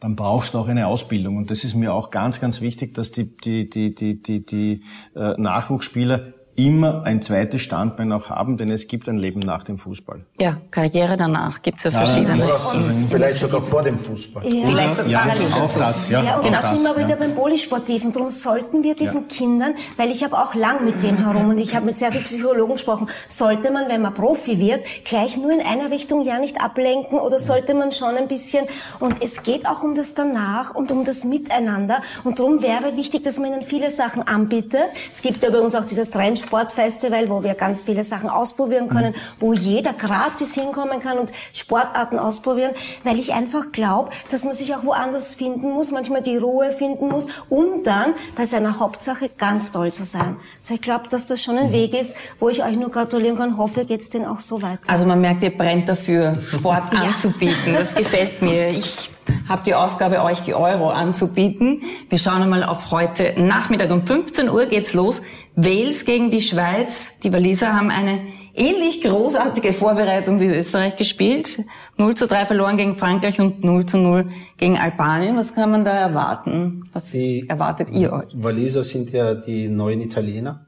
dann 0.00 0.14
brauchst 0.14 0.54
du 0.54 0.58
auch 0.58 0.68
eine 0.68 0.86
Ausbildung. 0.86 1.36
Und 1.36 1.50
das 1.50 1.64
ist 1.64 1.74
mir 1.74 1.94
auch 1.94 2.10
ganz, 2.10 2.38
ganz 2.38 2.60
wichtig, 2.60 2.94
dass 2.94 3.12
die, 3.12 3.34
die, 3.36 3.68
die, 3.70 3.94
die, 3.94 4.22
die, 4.22 4.44
die 4.44 4.82
äh, 5.14 5.34
Nachwuchsspieler 5.38 6.34
immer 6.56 7.02
ein 7.04 7.22
zweites 7.22 7.60
Standbein 7.60 8.12
auch 8.12 8.30
haben, 8.30 8.56
denn 8.56 8.70
es 8.70 8.88
gibt 8.88 9.08
ein 9.08 9.18
Leben 9.18 9.40
nach 9.40 9.62
dem 9.62 9.76
Fußball. 9.76 10.20
Ja, 10.40 10.56
Karriere 10.70 11.16
danach 11.16 11.62
gibt's 11.62 11.84
ja 11.84 11.90
verschiedene. 11.90 12.42
oder 12.42 12.82
vielleicht 13.10 13.40
sogar 13.40 13.60
vor 13.60 13.82
dem 13.82 13.98
Fußball. 13.98 14.44
Ja. 14.46 14.66
Vielleicht 14.66 14.96
so 14.96 15.02
ja, 15.02 15.20
parallel 15.20 15.52
auch 15.52 15.60
dazu. 15.60 15.78
das, 15.78 16.08
ja. 16.08 16.22
Ja, 16.22 16.36
und 16.36 16.46
auch 16.46 16.50
da 16.50 16.62
das, 16.62 16.70
sind 16.72 16.82
wir 16.82 16.98
ja. 16.98 17.06
wieder 17.06 17.16
beim 17.16 17.34
Polysportiven. 17.34 18.12
Darum 18.12 18.30
sollten 18.30 18.82
wir 18.82 18.94
diesen 18.94 19.28
Kindern, 19.28 19.74
weil 19.96 20.10
ich 20.10 20.24
habe 20.24 20.38
auch 20.38 20.54
lang 20.54 20.84
mit 20.84 21.02
dem 21.02 21.18
herum 21.18 21.50
und 21.50 21.58
ich 21.58 21.74
habe 21.74 21.86
mit 21.86 21.96
sehr 21.96 22.10
vielen 22.10 22.24
Psychologen 22.24 22.72
gesprochen, 22.72 23.08
sollte 23.28 23.70
man, 23.70 23.88
wenn 23.88 24.00
man 24.00 24.14
Profi 24.14 24.58
wird, 24.58 24.84
gleich 25.04 25.36
nur 25.36 25.52
in 25.52 25.60
eine 25.60 25.90
Richtung 25.90 26.22
ja 26.22 26.38
nicht 26.38 26.60
ablenken 26.60 27.18
oder 27.18 27.38
sollte 27.38 27.74
man 27.74 27.92
schon 27.92 28.16
ein 28.16 28.28
bisschen, 28.28 28.66
und 29.00 29.22
es 29.22 29.42
geht 29.42 29.68
auch 29.68 29.82
um 29.82 29.94
das 29.94 30.14
danach 30.14 30.74
und 30.74 30.90
um 30.90 31.04
das 31.04 31.24
Miteinander 31.24 32.00
und 32.24 32.38
darum 32.38 32.62
wäre 32.62 32.96
wichtig, 32.96 33.24
dass 33.24 33.38
man 33.38 33.52
ihnen 33.52 33.62
viele 33.62 33.90
Sachen 33.90 34.22
anbietet. 34.26 34.88
Es 35.12 35.22
gibt 35.22 35.42
ja 35.42 35.50
bei 35.50 35.60
uns 35.60 35.74
auch 35.74 35.84
dieses 35.84 36.10
Trendsportfestival, 36.46 37.28
wo 37.28 37.42
wir 37.42 37.54
ganz 37.54 37.84
viele 37.84 38.04
Sachen 38.04 38.28
ausprobieren 38.28 38.88
können, 38.88 39.14
wo 39.40 39.52
jeder 39.52 39.92
gratis 39.92 40.54
hinkommen 40.54 41.00
kann 41.00 41.18
und 41.18 41.32
Sportarten 41.52 42.18
ausprobieren, 42.18 42.72
weil 43.04 43.18
ich 43.18 43.32
einfach 43.34 43.72
glaube, 43.72 44.10
dass 44.30 44.44
man 44.44 44.54
sich 44.54 44.74
auch 44.74 44.84
woanders 44.84 45.34
finden 45.34 45.70
muss, 45.72 45.90
manchmal 45.92 46.22
die 46.22 46.36
Ruhe 46.36 46.70
finden 46.70 47.08
muss, 47.08 47.26
um 47.48 47.82
dann 47.82 48.14
bei 48.36 48.44
seiner 48.44 48.78
Hauptsache 48.78 49.28
ganz 49.36 49.72
toll 49.72 49.92
zu 49.92 50.04
sein. 50.04 50.36
Also 50.60 50.74
ich 50.74 50.82
glaube, 50.82 51.08
dass 51.08 51.26
das 51.26 51.42
schon 51.42 51.58
ein 51.58 51.72
Weg 51.72 51.94
ist, 51.98 52.14
wo 52.38 52.48
ich 52.48 52.62
euch 52.64 52.76
nur 52.76 52.90
gratulieren 52.90 53.36
kann. 53.36 53.56
Hoffe, 53.58 53.84
geht's 53.84 54.10
denn 54.10 54.24
auch 54.24 54.40
so 54.40 54.62
weiter. 54.62 54.80
Also 54.88 55.04
man 55.06 55.20
merkt, 55.20 55.42
ihr 55.42 55.56
brennt 55.56 55.88
dafür, 55.88 56.36
Sport 56.40 56.84
Ja. 56.92 57.10
anzubieten. 57.10 57.74
Das 57.74 57.94
gefällt 57.94 58.40
mir. 58.42 58.70
Ich 58.70 59.10
habe 59.48 59.62
die 59.64 59.74
Aufgabe, 59.74 60.22
euch 60.22 60.42
die 60.42 60.54
Euro 60.54 60.88
anzubieten. 60.90 61.82
Wir 62.08 62.18
schauen 62.18 62.42
einmal 62.42 62.62
auf 62.64 62.90
heute 62.90 63.34
Nachmittag 63.36 63.90
um 63.90 64.02
15 64.02 64.48
Uhr 64.48 64.66
geht's 64.66 64.92
los. 64.94 65.20
Wales 65.56 66.04
gegen 66.04 66.30
die 66.30 66.42
Schweiz. 66.42 67.18
Die 67.20 67.32
Waliser 67.32 67.72
haben 67.72 67.90
eine 67.90 68.20
ähnlich 68.54 69.02
großartige 69.02 69.72
Vorbereitung 69.72 70.38
wie 70.38 70.46
Österreich 70.46 70.96
gespielt. 70.96 71.60
0 71.96 72.14
zu 72.14 72.26
3 72.26 72.44
verloren 72.44 72.76
gegen 72.76 72.94
Frankreich 72.96 73.40
und 73.40 73.64
0 73.64 73.86
zu 73.86 73.96
0 73.96 74.28
gegen 74.58 74.76
Albanien. 74.78 75.36
Was 75.36 75.54
kann 75.54 75.70
man 75.70 75.84
da 75.84 75.92
erwarten? 75.94 76.88
Was 76.92 77.10
Die- 77.10 77.48
erwartet 77.48 77.90
ihr 77.90 78.12
euch? 78.12 78.28
Waliser 78.34 78.84
sind 78.84 79.10
ja 79.12 79.34
die 79.34 79.68
neuen 79.68 80.00
Italiener. 80.02 80.66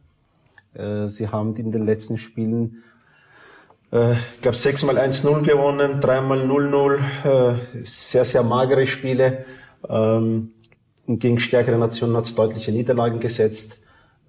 Äh, 0.75 1.07
Sie 1.07 1.29
haben 1.29 1.55
in 1.57 1.71
den 1.71 1.85
letzten 1.85 2.17
Spielen, 2.17 2.83
äh, 3.93 4.13
ich 4.13 4.41
glaube, 4.41 4.57
sechsmal 4.57 4.97
1-0 4.99 5.43
gewonnen, 5.43 6.01
dreimal 6.01 6.41
0-0. 6.47 6.99
äh, 7.25 7.55
Sehr, 7.85 8.25
sehr 8.25 8.43
magere 8.43 8.87
Spiele. 8.87 9.45
Ähm, 9.89 10.53
und 11.07 11.21
Gegen 11.21 11.39
stärkere 11.39 11.77
Nationen 11.79 12.17
hat 12.17 12.25
es 12.25 12.35
deutliche 12.35 12.73
Niederlagen 12.73 13.21
gesetzt. 13.21 13.78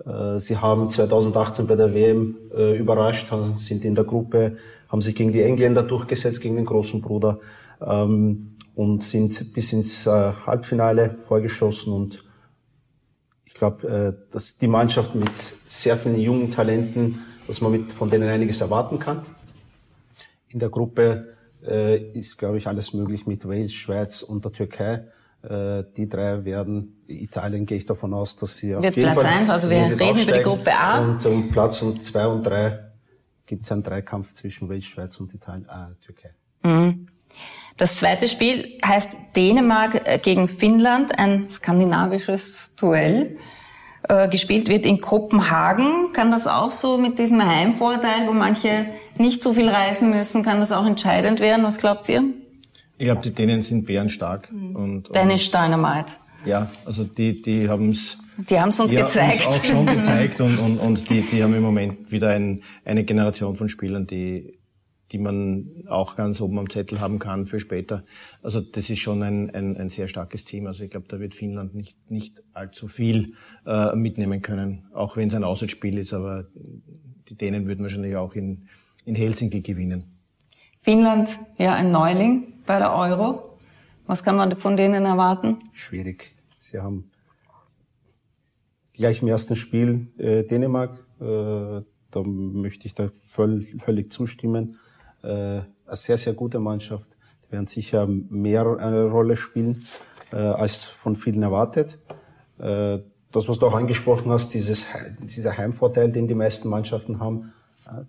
Äh, 0.06 0.40
Sie 0.40 0.58
haben 0.58 0.90
2018 0.90 1.68
bei 1.68 1.76
der 1.76 1.94
WM 1.94 2.38
äh, 2.56 2.78
überrascht, 2.78 3.32
sind 3.56 3.86
in 3.86 3.96
der 3.96 4.04
Gruppe, 4.04 4.58
haben 4.90 5.02
sich 5.02 5.16
gegen 5.16 5.32
die 5.32 5.42
Engländer 5.42 5.84
durchgesetzt, 5.84 6.42
gegen 6.42 6.56
den 6.56 6.66
großen 6.66 7.02
Bruder 7.02 7.40
ähm, 7.82 8.56
und 8.76 9.04
sind 9.04 9.54
bis 9.54 9.74
ins 9.74 10.06
äh, 10.06 10.32
Halbfinale 10.46 11.18
vorgestoßen 11.26 11.92
und 11.92 12.24
ich 13.46 13.56
glaube, 13.56 14.16
dass 14.32 14.58
die 14.58 14.68
Mannschaft 14.68 15.16
mit 15.16 15.32
sehr 15.68 15.98
vielen 15.98 16.18
jungen 16.18 16.50
Talenten, 16.50 17.26
dass 17.46 17.60
man 17.60 17.74
mit, 17.74 17.92
von 17.92 18.10
denen 18.10 18.30
einiges 18.30 18.62
erwarten 18.62 19.00
kann. 19.00 19.24
In 20.48 20.60
der 20.60 20.70
Gruppe 20.70 21.34
ist, 22.14 22.38
glaube 22.38 22.60
ich, 22.60 22.68
alles 22.68 22.94
möglich 22.94 23.28
mit 23.28 23.46
Wales, 23.46 23.74
Schweiz 23.74 24.22
und 24.22 24.46
der 24.46 24.54
Türkei. 24.54 25.08
Äh, 25.42 25.84
die 25.96 26.10
drei 26.10 26.44
werden, 26.44 27.04
Italien 27.08 27.66
gehe 27.66 27.78
ich 27.78 27.86
davon 27.86 28.14
aus, 28.14 28.36
dass 28.36 28.58
sie 28.58 28.76
auf 28.76 28.84
Wird 28.84 28.96
jeden 28.96 29.12
Platz 29.12 29.24
Fall 29.24 29.34
eins, 29.34 29.50
also 29.50 29.70
wir 29.70 29.78
reden 29.78 30.20
über 30.20 30.32
die. 30.34 30.44
Gruppe 30.44 30.74
A. 30.74 31.00
Und 31.00 31.26
um 31.26 31.50
Platz 31.50 31.82
um 31.82 32.00
zwei 32.02 32.28
und 32.28 32.44
drei 32.44 32.80
gibt 33.46 33.66
es 33.66 33.72
einen 33.72 33.84
Dreikampf 33.84 34.34
zwischen 34.34 34.70
Wales, 34.70 34.86
Schweiz 34.86 35.18
und 35.18 35.34
Italien, 35.34 35.66
äh, 35.70 35.96
Türkei. 36.04 36.34
Das 37.78 37.96
zweite 37.96 38.28
Spiel 38.28 38.78
heißt 38.86 39.10
Dänemark 39.36 40.06
äh, 40.06 40.18
gegen 40.18 40.48
Finnland, 40.50 41.18
ein 41.18 41.50
skandinavisches 41.50 42.76
Duell. 42.76 43.38
Äh, 44.08 44.30
gespielt 44.30 44.70
wird 44.70 44.86
in 44.86 45.02
Kopenhagen. 45.02 46.14
Kann 46.14 46.32
das 46.32 46.48
auch 46.48 46.72
so 46.72 46.98
mit 46.98 47.20
diesem 47.20 47.46
Heimvorteil, 47.46 48.28
wo 48.28 48.34
manche 48.34 48.88
nicht 49.18 49.44
so 49.44 49.54
viel 49.54 49.70
reisen 49.70 50.10
müssen, 50.10 50.42
kann 50.42 50.60
das 50.60 50.72
auch 50.72 50.86
entscheidend 50.86 51.42
werden? 51.42 51.64
Was 51.64 51.78
glaubt 51.78 52.08
ihr? 52.10 52.24
Ich 53.00 53.06
glaube, 53.06 53.22
die 53.22 53.34
Dänen 53.34 53.62
sind 53.62 53.86
bärenstark. 53.86 54.52
Mhm. 54.52 54.76
Und, 54.76 55.16
Danish 55.16 55.50
Dynamite. 55.50 56.14
Ja, 56.46 56.70
also 56.86 57.06
die, 57.06 57.42
die 57.42 57.68
haben 57.68 57.90
es 57.90 58.18
die 58.38 58.60
haben 58.60 58.70
es 58.70 58.80
uns 58.80 58.92
ja, 58.92 59.06
gezeigt. 59.06 59.48
Uns 59.48 59.58
auch 59.58 59.64
schon 59.64 59.86
gezeigt 59.98 60.42
und, 60.42 60.60
und, 60.60 60.78
und 60.78 61.10
die, 61.10 61.22
die 61.22 61.42
haben 61.42 61.54
im 61.54 61.64
Moment 61.64 62.12
wieder 62.12 62.30
ein, 62.30 62.62
eine 62.86 63.04
Generation 63.04 63.56
von 63.56 63.70
Spielern, 63.70 64.06
die, 64.06 64.60
die 65.12 65.18
man 65.18 65.84
auch 65.88 66.18
ganz 66.18 66.42
oben 66.42 66.60
am 66.60 66.70
Zettel 66.70 67.00
haben 67.00 67.20
kann 67.20 67.46
für 67.46 67.60
später. 67.60 68.04
Also 68.42 68.60
das 68.60 68.90
ist 68.90 69.00
schon 69.00 69.24
ein, 69.24 69.50
ein, 69.50 69.78
ein 69.78 69.90
sehr 69.90 70.08
starkes 70.08 70.46
Team. 70.46 70.68
Also 70.68 70.84
ich 70.84 70.92
glaube, 70.92 71.08
da 71.08 71.20
wird 71.20 71.36
Finnland 71.36 71.76
nicht, 71.76 72.12
nicht 72.12 72.44
allzu 72.54 72.88
viel 72.88 73.34
äh, 73.66 73.96
mitnehmen 73.96 74.42
können, 74.42 74.88
auch 74.94 75.16
wenn 75.16 75.30
es 75.30 75.34
ein 75.34 75.46
Auswärtsspiel 75.46 75.98
ist. 75.98 76.14
Aber 76.14 76.48
die 77.30 77.36
Dänen 77.36 77.66
würden 77.68 77.82
wahrscheinlich 77.82 78.16
auch 78.16 78.36
in, 78.36 78.68
in 79.06 79.16
Helsinki 79.16 79.62
gewinnen. 79.62 80.19
Finnland, 80.90 81.38
ja, 81.60 81.76
ein 81.76 81.92
Neuling 81.92 82.52
bei 82.66 82.80
der 82.80 82.96
Euro. 82.96 83.60
Was 84.08 84.24
kann 84.24 84.36
man 84.36 84.58
von 84.58 84.76
denen 84.76 85.06
erwarten? 85.06 85.60
Schwierig. 85.72 86.34
Sie 86.58 86.80
haben 86.80 87.12
gleich 88.96 89.22
im 89.22 89.28
ersten 89.28 89.56
Spiel 89.56 90.08
äh, 90.18 90.42
Dänemark. 90.46 90.98
Äh, 91.22 91.84
da 92.10 92.24
möchte 92.24 92.88
ich 92.88 92.96
da 92.96 93.08
voll, 93.08 93.68
völlig 93.78 94.12
zustimmen. 94.12 94.80
Äh, 95.22 95.28
eine 95.28 95.68
sehr, 95.92 96.18
sehr 96.18 96.34
gute 96.34 96.58
Mannschaft. 96.58 97.16
Die 97.46 97.52
werden 97.52 97.68
sicher 97.68 98.08
mehr 98.08 98.66
eine 98.80 99.12
Rolle 99.12 99.38
spielen, 99.38 99.86
äh, 100.32 100.38
als 100.38 100.86
von 100.86 101.16
vielen 101.16 101.44
erwartet. 101.44 102.00
Äh, 102.58 102.98
das, 103.32 103.48
was 103.48 103.60
du 103.60 103.68
auch 103.68 103.76
angesprochen 103.76 104.32
hast, 104.32 104.56
dieses, 104.56 104.88
dieser 105.20 105.56
Heimvorteil, 105.56 106.12
den 106.12 106.28
die 106.28 106.34
meisten 106.34 106.68
Mannschaften 106.68 107.20
haben, 107.20 107.54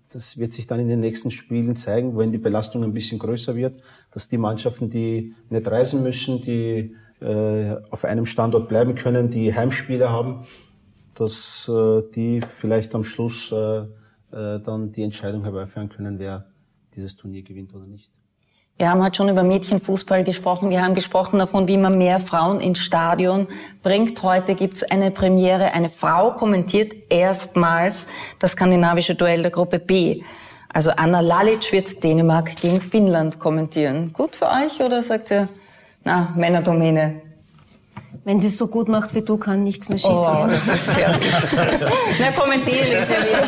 das 0.09 0.37
wird 0.37 0.53
sich 0.53 0.67
dann 0.67 0.79
in 0.79 0.87
den 0.87 0.99
nächsten 0.99 1.31
Spielen 1.31 1.75
zeigen, 1.75 2.17
wenn 2.17 2.31
die 2.31 2.37
Belastung 2.37 2.83
ein 2.83 2.93
bisschen 2.93 3.19
größer 3.19 3.55
wird, 3.55 3.81
dass 4.11 4.29
die 4.29 4.37
Mannschaften, 4.37 4.89
die 4.89 5.35
nicht 5.49 5.67
reisen 5.67 6.03
müssen, 6.03 6.41
die 6.41 6.95
äh, 7.21 7.75
auf 7.89 8.05
einem 8.05 8.25
Standort 8.25 8.67
bleiben 8.67 8.95
können, 8.95 9.29
die 9.29 9.53
Heimspiele 9.53 10.09
haben, 10.09 10.45
dass 11.15 11.69
äh, 11.69 12.01
die 12.15 12.41
vielleicht 12.41 12.95
am 12.95 13.03
Schluss 13.03 13.51
äh, 13.51 13.85
dann 14.31 14.91
die 14.91 15.03
Entscheidung 15.03 15.43
herbeiführen 15.43 15.89
können, 15.89 16.17
wer 16.17 16.45
dieses 16.95 17.17
Turnier 17.17 17.43
gewinnt 17.43 17.75
oder 17.75 17.85
nicht. 17.85 18.11
Wir 18.77 18.89
haben 18.89 19.03
halt 19.03 19.15
schon 19.15 19.29
über 19.29 19.43
Mädchenfußball 19.43 20.23
gesprochen. 20.23 20.71
Wir 20.71 20.81
haben 20.81 20.95
gesprochen 20.95 21.37
davon, 21.37 21.67
wie 21.67 21.77
man 21.77 21.97
mehr 21.97 22.19
Frauen 22.19 22.59
ins 22.59 22.79
Stadion 22.79 23.47
bringt. 23.83 24.21
Heute 24.23 24.55
gibt's 24.55 24.81
eine 24.83 25.11
Premiere. 25.11 25.73
Eine 25.73 25.89
Frau 25.89 26.31
kommentiert 26.31 26.93
erstmals 27.09 28.07
das 28.39 28.53
skandinavische 28.53 29.13
Duell 29.13 29.43
der 29.43 29.51
Gruppe 29.51 29.77
B. 29.77 30.23
Also 30.73 30.91
Anna 30.91 31.19
Lalic 31.19 31.71
wird 31.71 32.03
Dänemark 32.03 32.55
gegen 32.55 32.81
Finnland 32.81 33.39
kommentieren. 33.39 34.13
Gut 34.13 34.35
für 34.35 34.47
euch 34.47 34.81
oder 34.83 35.03
sagt 35.03 35.31
ihr, 35.31 35.47
na, 36.03 36.29
Männerdomäne? 36.35 37.21
Wenn 38.23 38.39
sie 38.39 38.49
es 38.49 38.57
so 38.57 38.67
gut 38.67 38.87
macht 38.87 39.15
wie 39.15 39.23
du, 39.23 39.37
kann 39.37 39.63
nichts 39.63 39.89
mehr 39.89 39.97
schief 39.97 40.11
Oh, 40.11 40.45
das 40.47 40.67
ist 40.67 40.97
ja... 40.97 41.09
Na, 42.19 42.31
kommentieren 42.31 42.91
ist 42.91 43.09
ja 43.09 43.17
wieder... 43.17 43.41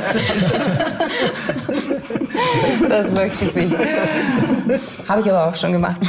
Das 2.90 3.12
möchte 3.12 3.46
ich 3.46 3.56
nicht. 3.56 3.74
Habe 5.08 5.22
ich 5.22 5.30
aber 5.30 5.50
auch 5.50 5.56
schon 5.56 5.74
gemacht. 5.74 6.00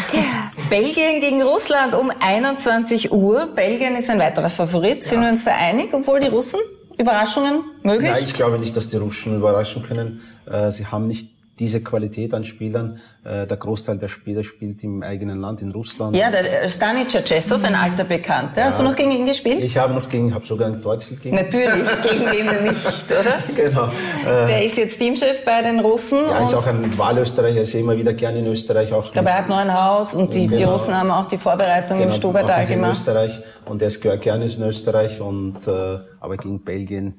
Belgien 0.70 1.20
gegen 1.20 1.42
Russland 1.42 1.94
um 1.94 2.10
21 2.20 3.12
Uhr. 3.12 3.46
Belgien 3.54 3.96
ist 3.96 4.10
ein 4.10 4.18
weiterer 4.18 4.50
Favorit. 4.50 5.04
Sind 5.04 5.20
wir 5.20 5.28
uns 5.28 5.44
da 5.44 5.52
einig, 5.52 5.90
obwohl 5.92 6.20
die 6.20 6.28
Russen 6.28 6.60
Überraschungen 6.98 7.64
möglich? 7.82 8.10
Nein, 8.10 8.24
ich 8.24 8.34
glaube 8.34 8.58
nicht, 8.58 8.76
dass 8.76 8.88
die 8.88 8.96
Russen 8.96 9.36
überraschen 9.36 9.82
können. 9.82 10.22
Äh, 10.50 10.70
sie 10.70 10.86
haben 10.86 11.06
nicht 11.06 11.33
diese 11.58 11.82
Qualität 11.82 12.34
an 12.34 12.44
Spielern. 12.44 13.00
Äh, 13.24 13.46
der 13.46 13.56
Großteil 13.56 13.96
der 13.96 14.08
Spieler 14.08 14.44
spielt 14.44 14.82
im 14.84 15.02
eigenen 15.02 15.40
Land, 15.40 15.62
in 15.62 15.70
Russland. 15.70 16.14
Ja, 16.16 16.30
der 16.30 16.68
Stani 16.68 17.06
Czeczesov, 17.06 17.64
ein 17.64 17.74
alter 17.74 18.04
Bekannter. 18.04 18.60
Ja. 18.60 18.66
Hast 18.66 18.80
du 18.80 18.82
noch 18.82 18.96
gegen 18.96 19.12
ihn 19.12 19.24
gespielt? 19.24 19.64
Ich 19.64 19.76
habe 19.78 19.94
noch 19.94 20.08
gegen, 20.08 20.34
habe 20.34 20.44
sogar 20.44 20.66
ein 20.68 20.82
Deutschland 20.82 21.22
gegen 21.22 21.36
Natürlich, 21.36 21.88
gegen 22.02 22.24
wen 22.26 22.64
nicht, 22.64 23.06
oder? 23.08 23.38
Genau. 23.56 23.86
Äh, 23.86 24.46
der 24.46 24.64
ist 24.64 24.76
jetzt 24.76 24.98
Teamchef 24.98 25.44
bei 25.44 25.62
den 25.62 25.80
Russen. 25.80 26.18
Ja, 26.28 26.44
ist 26.44 26.54
auch 26.54 26.66
ein 26.66 26.98
Wahlösterreicher, 26.98 27.62
ich 27.62 27.70
sehe 27.70 27.80
immer 27.80 27.96
wieder 27.96 28.12
gerne 28.12 28.40
in 28.40 28.46
Österreich 28.46 28.92
auch. 28.92 29.04
Ich 29.04 29.12
glaube, 29.12 29.28
er 29.28 29.38
hat 29.38 29.48
noch 29.48 29.56
ein 29.56 29.72
Haus 29.72 30.14
und 30.14 30.34
die, 30.34 30.46
genau. 30.46 30.56
die 30.56 30.64
Russen 30.64 30.98
haben 30.98 31.10
auch 31.10 31.26
die 31.26 31.38
Vorbereitung 31.38 31.98
genau, 31.98 32.10
im 32.10 32.16
Stubertal 32.16 32.66
gemacht. 32.66 32.90
In 32.90 32.96
Österreich 32.96 33.40
und 33.68 33.82
er 33.82 33.88
ist 33.88 34.00
gerne 34.00 34.44
in 34.44 34.62
Österreich 34.62 35.20
und 35.20 35.66
äh, 35.66 35.98
aber 36.20 36.36
gegen 36.36 36.62
Belgien 36.64 37.14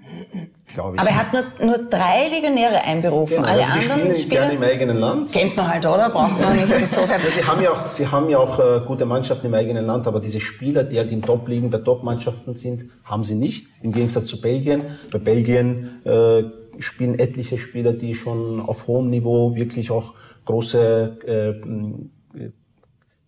glaube 0.74 0.96
ich. 0.96 1.02
Aber 1.02 1.10
er 1.10 1.18
hat 1.18 1.34
nur, 1.34 1.68
nur 1.68 1.90
drei 1.90 2.28
Legionäre 2.30 2.82
einberufen. 2.82 3.38
Genau, 3.38 3.48
Alle 3.48 3.64
also 3.64 3.74
anderen 3.74 4.00
spielen 4.02 4.16
Spieler 4.16 4.42
gerne 4.42 4.54
im 4.54 4.64
eigenen 4.64 4.98
Land. 4.98 5.32
Kennt 5.32 5.56
man 5.56 5.68
halt, 5.68 5.86
oder? 5.86 6.10
Braucht 6.10 6.42
man 6.42 6.56
nicht 6.56 6.88
so. 6.88 7.02
ja, 7.10 7.20
sie 7.20 7.44
haben 7.44 7.62
ja 7.62 7.72
auch, 7.72 7.88
sie 7.88 8.08
haben 8.08 8.30
ja 8.30 8.38
auch 8.40 8.60
äh, 8.60 8.82
gute 8.86 9.06
Mannschaften 9.06 9.48
im 9.48 9.54
eigenen 9.54 9.86
Land, 9.86 10.08
aber 10.08 10.20
diese 10.20 10.40
Spieler, 10.40 10.84
die 10.84 10.98
halt 10.98 11.12
in 11.12 11.22
Top-Ligen 11.22 11.70
bei 11.70 11.80
Top-Mannschaften 11.80 12.56
sind, 12.56 12.86
haben 13.04 13.24
sie 13.24 13.36
nicht. 13.36 13.68
Im 13.82 13.92
Gegensatz 13.92 14.26
zu 14.26 14.42
Belgien. 14.42 14.84
Bei 15.12 15.20
Belgien 15.20 16.02
äh, 16.06 16.44
spielen 16.80 17.18
etliche 17.18 17.58
Spieler, 17.58 17.94
die 17.94 18.16
schon 18.16 18.60
auf 18.60 18.88
hohem 18.88 19.10
Niveau 19.10 19.56
wirklich 19.56 19.92
auch 19.92 20.14
große 20.46 21.18
äh, 21.26 22.50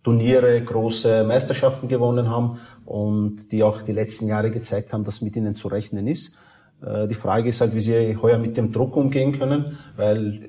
Turniere, 0.04 0.60
große 0.60 1.24
Meisterschaften 1.24 1.88
gewonnen 1.88 2.30
haben 2.30 2.58
und 2.88 3.52
die 3.52 3.62
auch 3.62 3.82
die 3.82 3.92
letzten 3.92 4.28
Jahre 4.28 4.50
gezeigt 4.50 4.94
haben, 4.94 5.04
dass 5.04 5.20
mit 5.20 5.36
ihnen 5.36 5.54
zu 5.54 5.68
rechnen 5.68 6.06
ist. 6.06 6.38
Äh, 6.82 7.06
die 7.06 7.14
Frage 7.14 7.50
ist 7.50 7.60
halt, 7.60 7.74
wie 7.74 7.80
sie 7.80 8.16
heuer 8.16 8.38
mit 8.38 8.56
dem 8.56 8.72
Druck 8.72 8.96
umgehen 8.96 9.38
können, 9.38 9.76
weil 9.94 10.48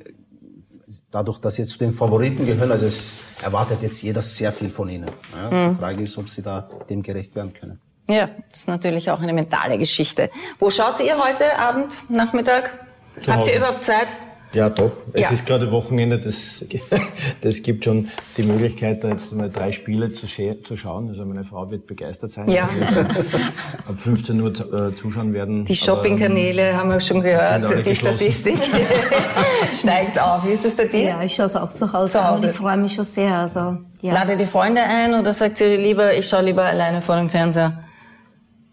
dadurch, 1.11 1.39
dass 1.39 1.55
sie 1.55 1.65
zu 1.65 1.77
den 1.77 1.91
Favoriten 1.91 2.45
gehören, 2.45 2.71
also 2.71 2.85
es 2.85 3.19
erwartet 3.43 3.81
jetzt 3.81 4.01
jeder 4.03 4.21
sehr 4.21 4.53
viel 4.53 4.69
von 4.69 4.87
ihnen. 4.87 5.11
Ja, 5.35 5.51
mhm. 5.51 5.73
Die 5.73 5.79
Frage 5.81 6.03
ist, 6.03 6.17
ob 6.17 6.29
sie 6.29 6.41
da 6.41 6.69
dem 6.89 7.03
gerecht 7.03 7.35
werden 7.35 7.51
können. 7.53 7.81
Ja, 8.07 8.29
das 8.49 8.59
ist 8.59 8.67
natürlich 8.69 9.11
auch 9.11 9.19
eine 9.19 9.33
mentale 9.33 9.77
Geschichte. 9.77 10.29
Wo 10.59 10.69
schaut 10.69 11.01
ihr 11.01 11.17
heute 11.21 11.59
Abend, 11.59 12.09
Nachmittag? 12.09 12.87
Habt 13.27 13.47
ihr 13.47 13.57
überhaupt 13.57 13.83
Zeit? 13.83 14.15
Ja, 14.53 14.69
doch. 14.69 14.91
Es 15.13 15.21
ja. 15.21 15.29
ist 15.31 15.45
gerade 15.45 15.71
Wochenende, 15.71 16.17
das, 16.17 16.65
das 17.41 17.61
gibt 17.61 17.85
schon 17.85 18.07
die 18.35 18.43
Möglichkeit, 18.43 19.03
da 19.03 19.09
jetzt 19.09 19.31
mal 19.31 19.49
drei 19.49 19.71
Spiele 19.71 20.11
zu, 20.11 20.25
zu 20.25 20.75
schauen. 20.75 21.09
Also 21.09 21.23
meine 21.25 21.43
Frau 21.43 21.69
wird 21.69 21.85
begeistert 21.85 22.31
sein. 22.31 22.49
Ja. 22.49 22.63
ab 23.87 23.99
15 23.99 24.41
Uhr 24.41 24.49
äh, 24.49 24.95
zuschauen 24.95 25.33
werden. 25.33 25.65
Die 25.65 25.75
Shoppingkanäle 25.75 26.75
haben 26.75 26.89
wir 26.89 26.99
schon 26.99 27.21
gehört. 27.21 27.85
Die 27.85 27.95
Statistik 27.95 28.57
steigt 29.73 30.19
auf. 30.19 30.45
Wie 30.45 30.51
ist 30.51 30.65
das 30.65 30.75
bei 30.75 30.85
dir? 30.85 31.01
Ja, 31.01 31.23
ich 31.23 31.35
schaue 31.35 31.45
es 31.45 31.55
auch 31.55 31.71
zu 31.71 31.93
Hause. 31.93 32.13
Zu 32.13 32.27
Hause. 32.27 32.49
ich 32.49 32.55
freue 32.55 32.77
mich 32.77 32.93
schon 32.93 33.05
sehr. 33.05 33.35
Also, 33.35 33.77
ja. 34.01 34.13
Lade 34.13 34.35
die 34.35 34.47
Freunde 34.47 34.81
ein 34.81 35.13
oder 35.13 35.31
sagt 35.33 35.61
ihr 35.61 35.77
lieber, 35.77 36.15
ich 36.15 36.27
schaue 36.27 36.43
lieber 36.43 36.63
alleine 36.63 37.03
vor 37.03 37.17
dem 37.17 37.29
Fernseher? 37.29 37.83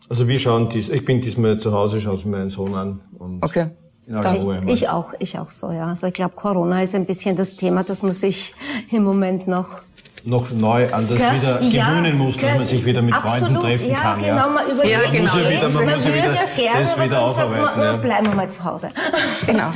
Also 0.09 0.29
wir 0.29 0.39
schauen 0.39 0.69
dies, 0.69 0.89
ich 0.89 1.05
bin 1.05 1.21
diesmal 1.21 1.59
zu 1.59 1.73
Hause, 1.73 2.01
schaue 2.01 2.15
es 2.15 2.25
mir 2.25 2.39
meinen 2.39 2.51
Sohn 2.51 2.75
an. 2.75 3.01
Und 3.19 3.43
okay. 3.43 3.67
Ich, 4.09 4.73
ich 4.73 4.89
auch, 4.89 5.15
ich 5.19 5.39
auch 5.39 5.51
so, 5.51 5.73
ja. 5.73 5.89
Also 5.89 6.07
ich 6.07 6.15
glaube, 6.15 6.35
Corona 6.37 6.83
ist 6.83 6.95
ein 6.95 7.07
bisschen 7.07 7.35
das 7.35 7.57
Thema, 7.57 7.83
dass 7.83 8.05
man 8.05 8.15
sich 8.15 8.55
im 8.91 9.03
Moment 9.03 9.49
noch 9.49 9.81
noch 10.27 10.51
neu 10.51 10.93
an 10.93 11.07
das 11.09 11.19
Klar, 11.19 11.35
wieder 11.35 11.63
ja, 11.63 11.89
gewöhnen 11.89 12.19
muss, 12.19 12.37
dass 12.37 12.55
man 12.55 12.67
sich 12.67 12.85
wieder 12.85 13.01
mit 13.01 13.15
absolut, 13.15 13.39
Freunden 13.39 13.61
treffen 13.61 13.91
ja, 13.91 13.97
kann. 13.97 14.19
Genau, 14.19 14.37
ja, 14.37 14.47
man 14.49 14.67
überlegt 14.67 15.05
ja, 15.05 15.11
genau. 15.11 15.35
man 15.35 15.51
wieder, 15.51 15.69
man, 15.69 15.87
man 15.87 16.05
würde 16.05 16.19
ja 16.19 16.63
gerne, 16.63 16.81
das 16.81 17.01
wieder 17.01 17.23
aufarbeiten. 17.23 17.79
Man, 17.79 17.81
ja. 17.81 17.97
bleiben 17.97 18.27
wir 18.27 18.35
mal 18.35 18.51
zu 18.51 18.65
Hause. 18.65 18.91
Genau. 19.47 19.73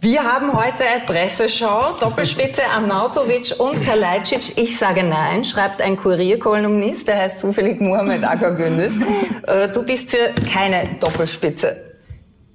Wir 0.00 0.22
haben 0.22 0.52
heute 0.52 0.84
eine 0.84 1.04
Presseschau, 1.06 1.92
Doppelspitze 1.98 2.62
Arnautovic 2.74 3.54
und 3.58 3.82
Kalajdzic. 3.82 4.58
Ich 4.58 4.76
sage 4.78 5.02
nein, 5.02 5.44
schreibt 5.44 5.80
ein 5.80 5.96
Kurierkolumnist, 5.96 7.08
der 7.08 7.20
heißt 7.20 7.38
zufällig 7.38 7.80
Mohamed 7.80 8.22
Akagündis. 8.22 8.98
Äh, 9.46 9.68
du 9.68 9.82
bist 9.82 10.10
für 10.10 10.34
keine 10.50 10.96
Doppelspitze. 11.00 11.93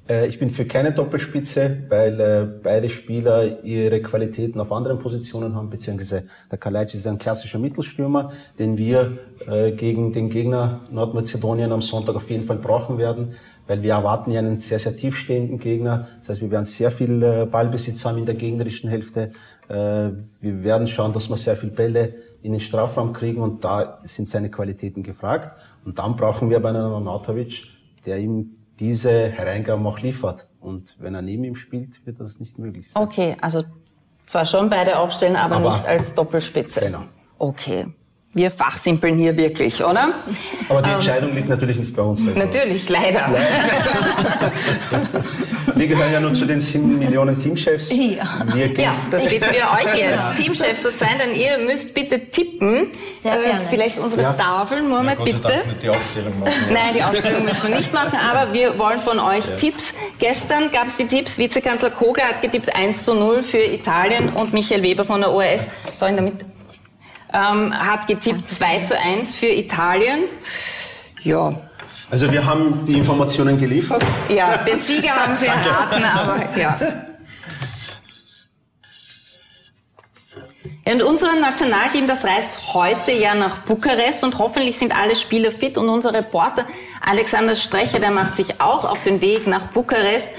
Äh, 0.09 0.27
ich 0.27 0.39
bin 0.39 0.49
für 0.49 0.65
keine 0.65 0.91
Doppelspitze, 0.91 1.83
weil 1.87 2.19
äh, 2.19 2.47
beide 2.63 2.89
Spieler 2.89 3.63
ihre 3.63 4.01
Qualitäten 4.01 4.59
auf 4.59 4.71
anderen 4.71 4.99
Positionen 4.99 5.55
haben, 5.55 5.69
beziehungsweise 5.69 6.23
der 6.51 6.57
Kalajdzic 6.57 7.01
ist 7.01 7.07
ein 7.07 7.19
klassischer 7.19 7.59
Mittelstürmer, 7.59 8.31
den 8.57 8.77
wir 8.77 9.17
äh, 9.47 9.71
gegen 9.71 10.11
den 10.11 10.29
Gegner 10.29 10.81
Nordmazedonien 10.91 11.71
am 11.71 11.81
Sonntag 11.81 12.15
auf 12.15 12.29
jeden 12.29 12.43
Fall 12.43 12.57
brauchen 12.57 12.97
werden, 12.97 13.35
weil 13.67 13.83
wir 13.83 13.93
erwarten 13.93 14.31
ja 14.31 14.39
einen 14.39 14.57
sehr, 14.57 14.79
sehr 14.79 14.97
tiefstehenden 14.97 15.59
Gegner. 15.59 16.07
Das 16.19 16.29
heißt, 16.29 16.41
wir 16.41 16.49
werden 16.49 16.65
sehr 16.65 16.89
viel 16.89 17.45
Ballbesitz 17.45 18.03
haben 18.03 18.17
in 18.17 18.25
der 18.25 18.33
gegnerischen 18.33 18.89
Hälfte. 18.89 19.31
Wir 19.67 20.23
werden 20.63 20.87
schauen, 20.87 21.13
dass 21.13 21.29
wir 21.29 21.37
sehr 21.37 21.55
viel 21.55 21.69
Bälle 21.69 22.15
in 22.41 22.53
den 22.53 22.61
Strafraum 22.61 23.13
kriegen 23.13 23.41
und 23.41 23.63
da 23.63 23.93
sind 24.05 24.27
seine 24.27 24.49
Qualitäten 24.49 25.03
gefragt. 25.03 25.53
Und 25.85 25.99
dann 25.99 26.15
brauchen 26.15 26.49
wir 26.49 26.59
bei 26.59 26.69
einem 26.69 26.93
Arnautovic, 26.93 27.65
der 28.07 28.17
ihm 28.17 28.58
diese 28.79 29.29
Hereingaben 29.29 29.85
auch 29.85 29.99
liefert. 29.99 30.47
Und 30.59 30.95
wenn 30.99 31.15
er 31.15 31.21
neben 31.21 31.43
ihm 31.43 31.55
spielt, 31.55 32.05
wird 32.05 32.19
das 32.19 32.39
nicht 32.39 32.57
möglich 32.57 32.89
sein. 32.89 33.01
Okay, 33.03 33.35
also 33.41 33.63
Zwar 34.25 34.45
schon 34.45 34.69
beide 34.69 34.99
aufstellen, 34.99 35.35
aber, 35.35 35.55
Aber- 35.55 35.69
nicht 35.71 35.87
als 35.87 36.13
Doppelspitze. 36.13 36.81
Genau. 36.81 37.03
Okay. 37.39 37.87
Wir 38.33 38.51
fachsimpeln 38.51 39.17
hier 39.17 39.35
wirklich, 39.37 39.83
oder? 39.83 40.13
Aber 40.69 40.83
die 40.83 40.91
Entscheidung 40.91 41.33
liegt 41.33 41.49
natürlich 41.49 41.77
nicht 41.79 41.95
bei 41.95 42.03
uns. 42.03 42.27
Also. 42.27 42.39
Natürlich, 42.39 42.87
leider. 42.87 43.27
Wir 45.75 45.87
gehören 45.87 46.11
ja 46.13 46.19
nur 46.19 46.33
zu 46.33 46.45
den 46.45 46.61
sieben 46.61 46.99
Millionen 46.99 47.41
Teamchefs. 47.41 47.91
Ja. 47.91 48.43
Wir 48.53 48.67
gehen, 48.69 48.83
Ja, 48.83 48.95
das 49.09 49.25
bitten 49.25 49.45
wir 49.51 49.69
euch 49.71 49.97
jetzt, 49.97 50.35
Teamchef 50.35 50.79
zu 50.79 50.89
sein, 50.91 51.17
denn 51.19 51.33
ihr 51.39 51.57
müsst 51.65 51.93
bitte 51.93 52.19
tippen. 52.29 52.91
Sehr 53.07 53.37
gerne. 53.37 53.61
vielleicht 53.69 53.97
unsere 53.97 54.21
Ja. 54.21 54.33
Tafeln, 54.33 54.89
Mohammed, 54.89 55.17
sei 55.17 55.23
bitte. 55.23 55.39
Dank 55.41 55.67
nicht 55.67 55.83
die 55.83 55.89
Aufstellung 55.89 56.39
machen. 56.39 56.53
Nein, 56.71 56.93
die 56.95 57.03
Ausstellung 57.03 57.45
müssen 57.45 57.69
wir 57.69 57.77
nicht 57.77 57.93
machen, 57.93 58.19
aber 58.31 58.53
wir 58.53 58.77
wollen 58.77 58.99
von 58.99 59.19
euch 59.19 59.45
Tipps. 59.57 59.93
Gestern 60.19 60.69
gab 60.71 60.87
es 60.87 60.97
die 60.97 61.07
Tipps, 61.07 61.37
Vizekanzler 61.39 61.89
Koga 61.91 62.23
hat 62.23 62.41
getippt 62.41 62.75
1 62.75 63.05
zu 63.05 63.15
0 63.15 63.41
für 63.41 63.57
Italien 63.63 64.29
und 64.29 64.53
Michael 64.53 64.83
Weber 64.83 65.03
von 65.05 65.21
der 65.21 65.31
ORS, 65.31 65.67
da 65.99 66.07
in 66.07 66.15
der 66.15 66.25
Mitte, 66.25 66.45
ähm, 67.33 67.73
hat 67.73 68.07
getippt 68.07 68.49
2 68.49 68.79
zu 68.81 68.99
1 68.99 69.35
für 69.35 69.47
Italien. 69.47 70.19
Ja, 71.23 71.51
also 72.09 72.31
wir 72.31 72.43
haben 72.45 72.85
die 72.85 72.93
Informationen 72.93 73.59
geliefert. 73.59 74.03
ja, 74.29 74.57
den 74.57 74.79
Sieger 74.79 75.11
haben 75.15 75.35
sie 75.35 75.45
erraten, 75.45 76.03
aber 76.03 76.39
ja. 76.57 76.77
Ja, 76.79 77.09
Und 80.91 81.03
unser 81.03 81.39
Nationalteam, 81.39 82.07
das 82.07 82.25
reist 82.25 82.73
heute 82.73 83.11
ja 83.11 83.35
nach 83.35 83.59
Bukarest 83.59 84.23
und 84.23 84.39
hoffentlich 84.39 84.77
sind 84.79 84.97
alle 84.97 85.15
Spieler 85.15 85.51
fit 85.51 85.77
und 85.77 85.87
unser 85.87 86.13
Reporter 86.13 86.65
Alexander 87.01 87.55
Strecher, 87.55 87.99
der 87.99 88.11
macht 88.11 88.37
sich 88.37 88.59
auch 88.59 88.85
auf 88.85 89.01
den 89.03 89.21
Weg 89.21 89.45
nach 89.45 89.67
Bukarest. 89.67 90.29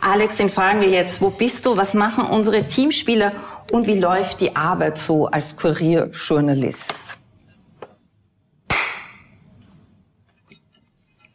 Alex, 0.00 0.36
den 0.36 0.48
fragen 0.48 0.80
wir 0.80 0.88
jetzt, 0.88 1.20
wo 1.20 1.28
bist 1.28 1.66
du, 1.66 1.76
was 1.76 1.92
machen 1.92 2.24
unsere 2.24 2.66
Teamspieler 2.66 3.32
und 3.70 3.86
wie 3.86 3.98
läuft 3.98 4.40
die 4.40 4.54
Arbeit 4.56 4.98
so 4.98 5.26
als 5.26 5.56
Kurierjournalist? 5.56 7.18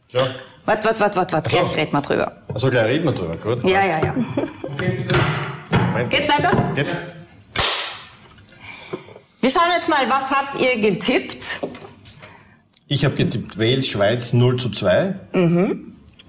Ja. 0.09 0.21
Wart, 0.65 0.85
wart, 0.85 0.99
wart, 0.99 1.15
wart, 1.15 1.33
wart, 1.33 1.49
so. 1.49 1.57
gleich 1.57 1.75
reden 1.75 1.93
wir 1.93 2.01
drüber. 2.01 2.31
Also 2.53 2.69
gleich 2.69 2.85
reden 2.85 3.05
wir 3.05 3.11
drüber, 3.11 3.35
gut? 3.37 3.63
Ja, 3.63 3.85
ja, 3.85 4.03
ja. 4.03 4.15
Moment. 5.95 6.09
Geht's 6.09 6.29
weiter? 6.29 6.51
Geht. 6.75 6.87
Wir 9.41 9.49
schauen 9.49 9.69
jetzt 9.75 9.89
mal, 9.89 10.09
was 10.09 10.31
habt 10.31 10.59
ihr 10.59 10.81
getippt? 10.81 11.59
Ich 12.87 13.05
habe 13.05 13.15
getippt 13.15 13.59
Wales, 13.59 13.87
Schweiz 13.87 14.33
0 14.33 14.57
zu 14.57 14.69
2. 14.69 15.15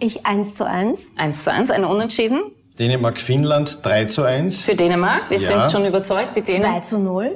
Ich 0.01 0.27
eins 0.27 0.55
zu 0.55 0.67
eins. 0.67 1.13
1 1.17 1.45
zu 1.45 1.53
1, 1.53 1.71
eine 1.71 1.89
Unentschieden 1.89 2.43
Dänemark, 2.79 3.19
Finnland 3.19 3.85
3 3.85 4.05
zu 4.07 4.23
1. 4.25 4.63
für 4.63 4.75
Dänemark. 4.75 5.31
Wir 5.31 5.39
Ja. 5.39 5.49
sind 5.49 5.73
schon 5.73 5.87
überzeugt, 5.87 6.37
die 6.37 6.45
2 6.45 6.59
Dänen. 6.59 6.83
zu 6.83 6.99
0 6.99 7.31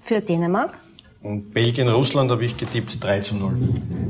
für 0.00 0.20
Dänemark. 0.20 0.72
Und 1.22 1.52
Belgien, 1.52 1.88
Russland 1.88 2.30
habe 2.30 2.44
ich 2.44 2.56
getippt 2.56 3.02
3 3.04 3.20
zu 3.20 3.34
0. 3.34 3.52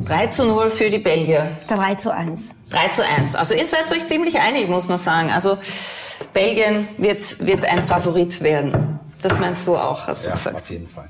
3 0.07 0.27
zu 0.29 0.45
0 0.47 0.71
für 0.71 0.91
die 0.91 0.99
Belgier. 0.99 1.45
3 1.67 1.97
zu 1.97 2.15
1. 2.15 2.55
3 2.71 2.89
zu 2.89 3.03
1. 3.05 3.35
Also 3.35 3.55
ihr 3.55 3.67
seid 3.67 3.91
euch 3.91 4.07
ziemlich 4.07 4.39
einig, 4.39 4.69
muss 4.69 4.87
man 4.89 4.99
sagen. 4.99 5.31
Also 5.31 5.59
Belgien 6.33 6.87
wird, 6.99 7.45
wird 7.45 7.65
ein 7.65 7.83
Favorit 7.83 8.41
werden. 8.43 9.01
Das 9.23 9.39
meinst 9.41 9.67
du 9.67 9.77
auch, 9.77 10.07
hast 10.07 10.25
du 10.25 10.29
Ja, 10.29 10.35
gesagt. 10.35 10.57
auf 10.57 10.71
jeden 10.71 10.87
Fall. 10.87 11.09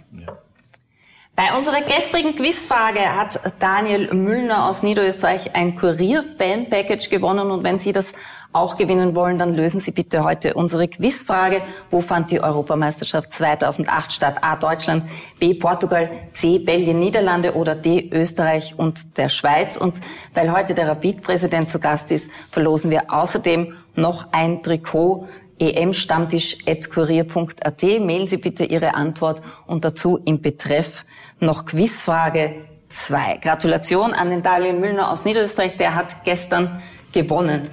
Bei 1.36 1.56
unserer 1.56 1.80
gestrigen 1.82 2.34
Quizfrage 2.34 3.00
hat 3.00 3.40
Daniel 3.60 4.12
Müllner 4.14 4.66
aus 4.66 4.82
Niederösterreich 4.82 5.54
ein 5.54 5.76
Kurier-Fan-Package 5.76 7.08
gewonnen. 7.10 7.50
Und 7.50 7.62
wenn 7.62 7.78
Sie 7.78 7.92
das 7.92 8.12
auch 8.52 8.76
gewinnen 8.76 9.14
wollen, 9.14 9.38
dann 9.38 9.54
lösen 9.54 9.80
Sie 9.80 9.92
bitte 9.92 10.24
heute 10.24 10.54
unsere 10.54 10.88
Quizfrage. 10.88 11.62
Wo 11.88 12.00
fand 12.00 12.32
die 12.32 12.40
Europameisterschaft 12.40 13.32
2008 13.32 14.12
statt? 14.12 14.38
A. 14.42 14.56
Deutschland, 14.56 15.04
B. 15.38 15.54
Portugal, 15.54 16.10
C. 16.32 16.58
Belgien, 16.58 16.98
Niederlande 16.98 17.54
oder 17.54 17.76
D. 17.76 18.10
Österreich 18.12 18.74
und 18.76 19.16
der 19.18 19.28
Schweiz. 19.28 19.76
Und 19.76 20.00
weil 20.34 20.52
heute 20.52 20.74
der 20.74 20.88
Rapid-Präsident 20.88 21.70
zu 21.70 21.78
Gast 21.78 22.10
ist, 22.10 22.28
verlosen 22.50 22.90
wir 22.90 23.12
außerdem 23.12 23.74
noch 23.94 24.32
ein 24.32 24.62
Trikot 24.62 25.28
emstammtisch.kurier.at. 25.60 27.82
Mailen 27.82 28.26
Sie 28.26 28.38
bitte 28.38 28.64
Ihre 28.64 28.94
Antwort 28.94 29.42
und 29.66 29.84
dazu 29.84 30.18
im 30.24 30.40
Betreff 30.40 31.04
noch 31.38 31.66
Quizfrage 31.66 32.54
2. 32.88 33.36
Gratulation 33.42 34.14
an 34.14 34.30
den 34.30 34.42
Daniel 34.42 34.72
Müllner 34.72 35.10
aus 35.10 35.24
Niederösterreich, 35.24 35.76
der 35.76 35.94
hat 35.94 36.24
gestern 36.24 36.82
gewonnen. 37.12 37.70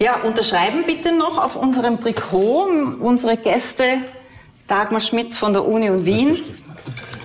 Ja, 0.00 0.20
unterschreiben 0.22 0.84
bitte 0.86 1.12
noch 1.12 1.44
auf 1.44 1.56
unserem 1.56 2.00
Trikot 2.00 2.68
unsere 3.00 3.36
Gäste 3.36 3.98
Dagmar 4.68 5.00
Schmidt 5.00 5.34
von 5.34 5.52
der 5.52 5.66
Uni 5.66 5.90
und 5.90 6.04
Wien. 6.04 6.38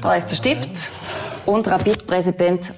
Da 0.02 0.16
ist 0.16 0.32
der 0.32 0.38
Stift. 0.38 0.92
Und 1.46 1.68
Rapid-Präsident 1.68 2.72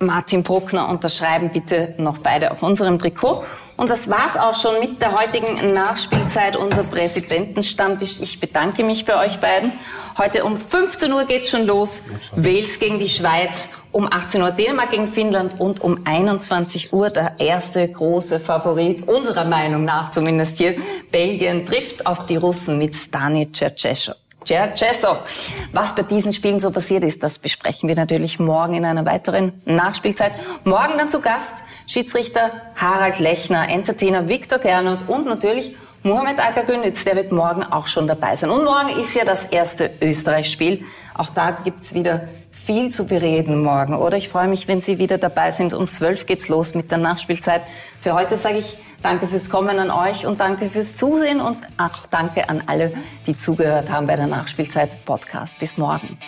Martin 0.00 0.42
Bruckner 0.42 0.88
unterschreiben 0.88 1.50
bitte 1.50 1.94
noch 1.98 2.18
beide 2.18 2.50
auf 2.50 2.64
unserem 2.64 2.98
Trikot. 2.98 3.44
Und 3.80 3.88
das 3.88 4.10
war's 4.10 4.36
auch 4.36 4.54
schon 4.54 4.78
mit 4.78 5.00
der 5.00 5.18
heutigen 5.18 5.72
Nachspielzeit 5.72 6.54
unser 6.54 6.82
Präsidentenstammtisch. 6.82 8.20
Ich 8.20 8.38
bedanke 8.38 8.84
mich 8.84 9.06
bei 9.06 9.16
euch 9.16 9.40
beiden. 9.40 9.72
Heute 10.18 10.44
um 10.44 10.60
15 10.60 11.10
Uhr 11.10 11.24
geht's 11.24 11.48
schon 11.48 11.64
los. 11.64 12.02
Wales 12.32 12.78
gegen 12.78 12.98
die 12.98 13.08
Schweiz, 13.08 13.70
um 13.90 14.06
18 14.06 14.42
Uhr 14.42 14.50
Dänemark 14.50 14.90
gegen 14.90 15.08
Finnland 15.08 15.58
und 15.60 15.80
um 15.80 15.98
21 16.04 16.92
Uhr 16.92 17.08
der 17.08 17.36
erste 17.38 17.88
große 17.88 18.38
Favorit, 18.38 19.08
unserer 19.08 19.46
Meinung 19.46 19.86
nach 19.86 20.10
zumindest 20.10 20.58
hier, 20.58 20.74
Belgien 21.10 21.64
trifft 21.64 22.04
auf 22.04 22.26
die 22.26 22.36
Russen 22.36 22.76
mit 22.76 22.94
Stani 22.94 23.50
Cherchesov. 23.50 24.16
Cherchesov. 24.44 25.24
Was 25.72 25.94
bei 25.94 26.02
diesen 26.02 26.34
Spielen 26.34 26.60
so 26.60 26.70
passiert 26.70 27.04
ist, 27.04 27.22
das 27.22 27.38
besprechen 27.38 27.88
wir 27.88 27.96
natürlich 27.96 28.38
morgen 28.38 28.74
in 28.74 28.84
einer 28.84 29.06
weiteren 29.06 29.54
Nachspielzeit. 29.64 30.32
Morgen 30.64 30.98
dann 30.98 31.08
zu 31.08 31.22
Gast 31.22 31.62
Schiedsrichter 31.90 32.52
Harald 32.76 33.18
Lechner, 33.18 33.68
Entertainer 33.68 34.28
Viktor 34.28 34.60
Gernot 34.60 35.08
und 35.08 35.26
natürlich 35.26 35.74
Mohamed 36.04 36.38
Akagünitz, 36.38 37.02
der 37.02 37.16
wird 37.16 37.32
morgen 37.32 37.64
auch 37.64 37.88
schon 37.88 38.06
dabei 38.06 38.36
sein. 38.36 38.50
Und 38.50 38.64
morgen 38.64 38.90
ist 39.00 39.12
ja 39.16 39.24
das 39.24 39.46
erste 39.46 39.90
Österreich-Spiel. 40.00 40.84
Auch 41.14 41.30
da 41.30 41.50
gibt's 41.50 41.92
wieder 41.92 42.28
viel 42.52 42.90
zu 42.90 43.08
bereden 43.08 43.64
morgen, 43.64 43.96
oder? 43.96 44.16
Ich 44.16 44.28
freue 44.28 44.46
mich, 44.46 44.68
wenn 44.68 44.80
Sie 44.80 45.00
wieder 45.00 45.18
dabei 45.18 45.50
sind. 45.50 45.74
Um 45.74 45.90
12 45.90 46.26
geht's 46.26 46.48
los 46.48 46.74
mit 46.74 46.92
der 46.92 46.98
Nachspielzeit. 46.98 47.62
Für 48.00 48.14
heute 48.14 48.36
sage 48.36 48.58
ich 48.58 48.78
Danke 49.02 49.26
fürs 49.26 49.48
Kommen 49.48 49.78
an 49.78 49.90
euch 49.90 50.26
und 50.26 50.40
danke 50.40 50.68
fürs 50.68 50.94
Zusehen 50.94 51.40
und 51.40 51.56
auch 51.78 52.06
danke 52.10 52.50
an 52.50 52.62
alle, 52.66 52.92
die 53.26 53.34
zugehört 53.34 53.90
haben 53.90 54.06
bei 54.06 54.14
der 54.14 54.26
Nachspielzeit 54.26 55.04
Podcast. 55.06 55.58
Bis 55.58 55.78
morgen. 55.78 56.18